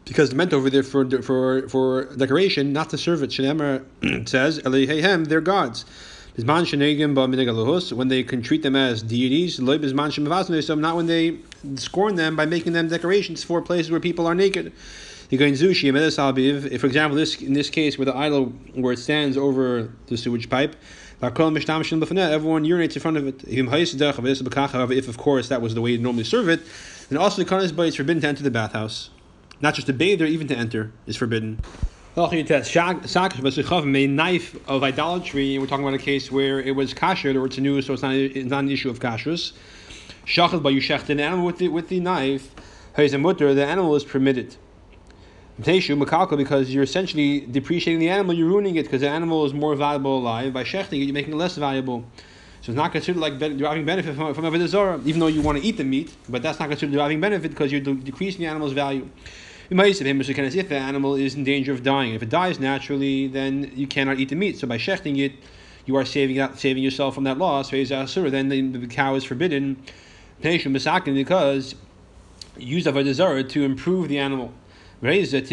because 0.06 0.32
it 0.32 0.36
meant 0.36 0.54
over 0.54 0.70
there 0.70 0.84
for 0.84 1.10
for 1.22 1.68
for 1.68 2.06
decoration, 2.16 2.72
not 2.72 2.89
to 2.91 2.98
serve 2.98 3.24
it. 3.24 3.32
Shenemar 3.32 3.84
says, 4.30 4.60
Eloheihem, 4.60 5.28
they're 5.28 5.41
gods. 5.41 5.86
When 6.38 8.08
they 8.10 8.24
can 8.24 8.41
treat 8.41 8.62
them 8.62 8.76
as 8.76 9.02
deities, 9.02 9.58
not 9.58 10.96
when 10.98 11.06
they 11.06 11.38
scorn 11.78 12.16
them 12.16 12.36
by 12.36 12.45
making 12.45 12.74
them 12.74 12.88
decorations 12.88 13.43
for 13.43 13.61
places 13.61 13.91
where 13.91 13.99
people 13.99 14.28
are 14.28 14.36
naked. 14.36 14.74
For 15.30 15.43
example, 15.43 17.16
this 17.16 17.41
in 17.41 17.53
this 17.53 17.70
case 17.70 17.97
where 17.97 18.05
the 18.05 18.16
idol 18.16 18.45
where 18.74 18.93
it 18.93 18.99
stands 18.99 19.38
over 19.38 19.91
the 20.07 20.18
sewage 20.18 20.49
pipe, 20.49 20.76
everyone 21.22 21.63
urinates 22.63 22.95
in 22.95 23.01
front 23.01 23.18
of 23.18 23.28
it. 23.28 23.43
If 24.97 25.07
of 25.07 25.18
course 25.18 25.47
that 25.49 25.61
was 25.61 25.74
the 25.74 25.82
way 25.82 25.91
you 25.91 25.97
normally 25.97 26.26
serve 26.26 26.49
it, 26.49 26.61
then 27.09 27.18
also 27.18 27.43
the 27.43 27.74
but 27.76 27.88
it's 27.88 27.95
forbidden 27.95 28.22
to 28.22 28.28
enter 28.28 28.43
the 28.43 28.51
bathhouse 28.51 29.09
not 29.61 29.74
just 29.74 29.88
to 29.88 29.93
bathe 29.93 30.22
or 30.22 30.26
even 30.26 30.47
to 30.47 30.55
enter 30.55 30.91
is 31.07 31.16
forbidden. 31.16 31.59
A 32.18 34.07
knife 34.07 34.70
of 34.70 34.84
idolatry, 34.84 35.57
we're 35.59 35.68
talking 35.68 35.86
about 35.86 35.99
a 35.99 36.03
case 36.03 36.32
where 36.32 36.61
it 36.61 36.76
was 36.76 36.93
kasher 36.93 37.36
or 37.36 37.45
it's 37.45 37.57
new, 37.57 37.82
so 37.82 37.93
it's 37.93 38.01
not, 38.01 38.16
it's 38.16 38.49
not 38.49 38.63
an 38.63 38.72
issue 38.72 38.89
of 38.89 38.99
kashrus. 38.99 39.51
Shachal 40.26 40.62
by 40.62 40.72
you 40.72 40.82
an 41.10 41.20
animal 41.20 41.46
with 41.46 41.60
the, 41.60 41.68
with 41.68 41.90
the 41.90 42.00
knife, 42.00 42.52
the 42.96 43.66
animal 43.68 43.96
is 43.96 44.04
permitted. 44.04 44.56
Because 45.58 46.74
you're 46.74 46.84
essentially 46.84 47.42
depreciating 47.42 48.00
the 48.00 48.10
animal, 48.10 48.34
you're 48.34 48.48
ruining 48.48 48.76
it 48.76 48.84
because 48.84 49.02
the 49.02 49.10
animal 49.10 49.46
is 49.46 49.54
more 49.54 49.76
valuable 49.76 50.18
alive. 50.18 50.52
By 50.52 50.64
shechting 50.64 51.02
it, 51.02 51.06
you're 51.06 51.14
making 51.14 51.34
it 51.34 51.38
less 51.38 51.56
valuable. 51.56 52.04
So 52.62 52.72
it's 52.72 52.78
not 52.78 52.92
considered 52.92 53.20
like 53.20 53.38
deriving 53.38 53.86
benefit 53.86 54.16
from, 54.16 54.34
from 54.34 54.46
Avodah 54.46 54.68
Zarah, 54.68 55.00
even 55.06 55.20
though 55.20 55.28
you 55.28 55.42
want 55.42 55.60
to 55.60 55.64
eat 55.64 55.78
the 55.78 55.84
meat, 55.84 56.12
but 56.28 56.42
that's 56.42 56.60
not 56.60 56.70
considered 56.70 56.94
deriving 56.94 57.22
benefit 57.22 57.52
because 57.52 57.72
you're 57.72 57.82
decreasing 57.82 58.42
the 58.42 58.48
animal's 58.48 58.74
value. 58.74 59.08
If 59.70 60.70
the 60.70 60.76
animal 60.76 61.16
is 61.16 61.36
in 61.36 61.44
danger 61.44 61.72
of 61.72 61.84
dying, 61.84 62.16
if 62.16 62.24
it 62.24 62.30
dies 62.30 62.60
naturally, 62.60 63.28
then 63.28 63.72
you 63.76 63.86
cannot 63.86 64.20
eat 64.20 64.30
the 64.30 64.36
meat. 64.36 64.58
So 64.58 64.68
by 64.68 64.78
shechting 64.78 65.20
it, 65.20 65.34
you 65.86 65.96
are 65.96 66.06
saving 66.06 66.40
out, 66.40 66.60
saving 66.60 66.82
yourself 66.82 67.14
from 67.14 67.26
that 67.26 67.38
loss. 67.38 67.70
Then 67.70 68.50
the, 68.50 68.62
the 68.62 68.88
cow 68.88 69.14
is 69.16 69.24
forbidden 69.24 69.78
because 70.42 71.76
use 72.58 72.88
of 72.88 72.98
a 72.98 73.14
zarah 73.14 73.44
to 73.44 73.64
improve 73.64 74.10
the 74.10 74.20
animal. 74.20 74.54
That's 75.02 75.50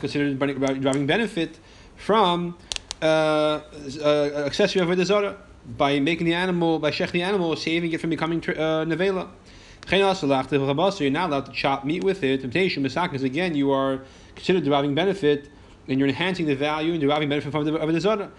considered 0.00 0.38
deriving 0.38 1.06
benefit 1.06 1.58
from 1.96 2.56
uh, 3.02 3.04
uh, 3.04 4.44
accessory 4.46 4.82
avodah 4.82 5.04
zarah 5.04 5.36
by 5.76 6.00
making 6.00 6.26
the 6.26 6.34
animal 6.34 6.78
by 6.78 6.90
shechting 6.90 7.12
the 7.12 7.22
animal, 7.22 7.54
saving 7.56 7.92
it 7.92 8.00
from 8.00 8.10
becoming 8.10 8.38
uh, 8.38 8.84
nevela. 8.84 9.28
You're 9.90 11.10
not 11.10 11.30
allowed 11.30 11.46
to 11.46 11.52
chop 11.52 11.84
meat 11.84 12.04
with 12.04 12.22
it. 12.22 12.42
Temptation, 12.42 12.82
because 12.82 13.22
again, 13.22 13.54
you 13.54 13.72
are 13.72 14.02
considered 14.34 14.64
deriving 14.64 14.94
benefit 14.94 15.48
and 15.88 15.98
you're 15.98 16.08
enhancing 16.08 16.46
the 16.46 16.54
value 16.54 16.92
and 16.92 17.00
deriving 17.00 17.28
benefit 17.28 17.50
from 17.50 17.64
the 17.64 17.72
Avodah 17.72 18.30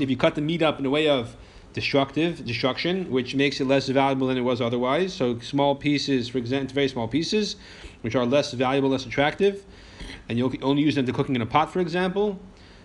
If 0.00 0.10
you 0.10 0.16
cut 0.16 0.34
the 0.34 0.40
meat 0.40 0.62
up 0.62 0.80
in 0.80 0.86
a 0.86 0.90
way 0.90 1.08
of 1.08 1.36
destructive 1.72 2.44
destruction, 2.44 3.10
which 3.10 3.34
makes 3.34 3.60
it 3.60 3.66
less 3.66 3.88
valuable 3.88 4.26
than 4.26 4.36
it 4.36 4.42
was 4.42 4.60
otherwise. 4.60 5.12
So 5.12 5.38
small 5.40 5.74
pieces, 5.74 6.28
for 6.28 6.38
example, 6.38 6.74
very 6.74 6.88
small 6.88 7.08
pieces, 7.08 7.56
which 8.02 8.14
are 8.14 8.26
less 8.26 8.52
valuable, 8.52 8.90
less 8.90 9.06
attractive, 9.06 9.64
and 10.28 10.38
you 10.38 10.52
only 10.62 10.82
use 10.82 10.94
them 10.94 11.06
to 11.06 11.12
cooking 11.12 11.36
in 11.36 11.42
a 11.42 11.46
pot, 11.46 11.72
for 11.72 11.80
example. 11.80 12.38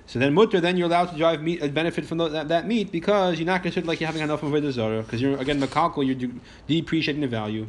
So 0.05 0.19
then 0.19 0.33
mutter, 0.33 0.61
then 0.61 0.77
you're 0.77 0.87
allowed 0.87 1.11
to 1.11 1.17
drive 1.17 1.41
meat, 1.41 1.61
uh, 1.61 1.67
benefit 1.67 2.05
from 2.05 2.17
the, 2.17 2.29
that, 2.29 2.47
that, 2.47 2.65
meat 2.65 2.93
because 2.93 3.39
you're 3.39 3.45
not 3.45 3.61
considered 3.61 3.87
like 3.87 3.99
you're 3.99 4.07
having 4.07 4.21
enough 4.21 4.41
of 4.41 4.53
a 4.53 4.71
zarah 4.71 5.01
because 5.01 5.21
you're 5.21 5.37
again 5.37 5.59
makalkal, 5.59 6.05
you're 6.05 6.15
de- 6.15 6.39
depreciating 6.65 7.19
the 7.21 7.27
value. 7.27 7.65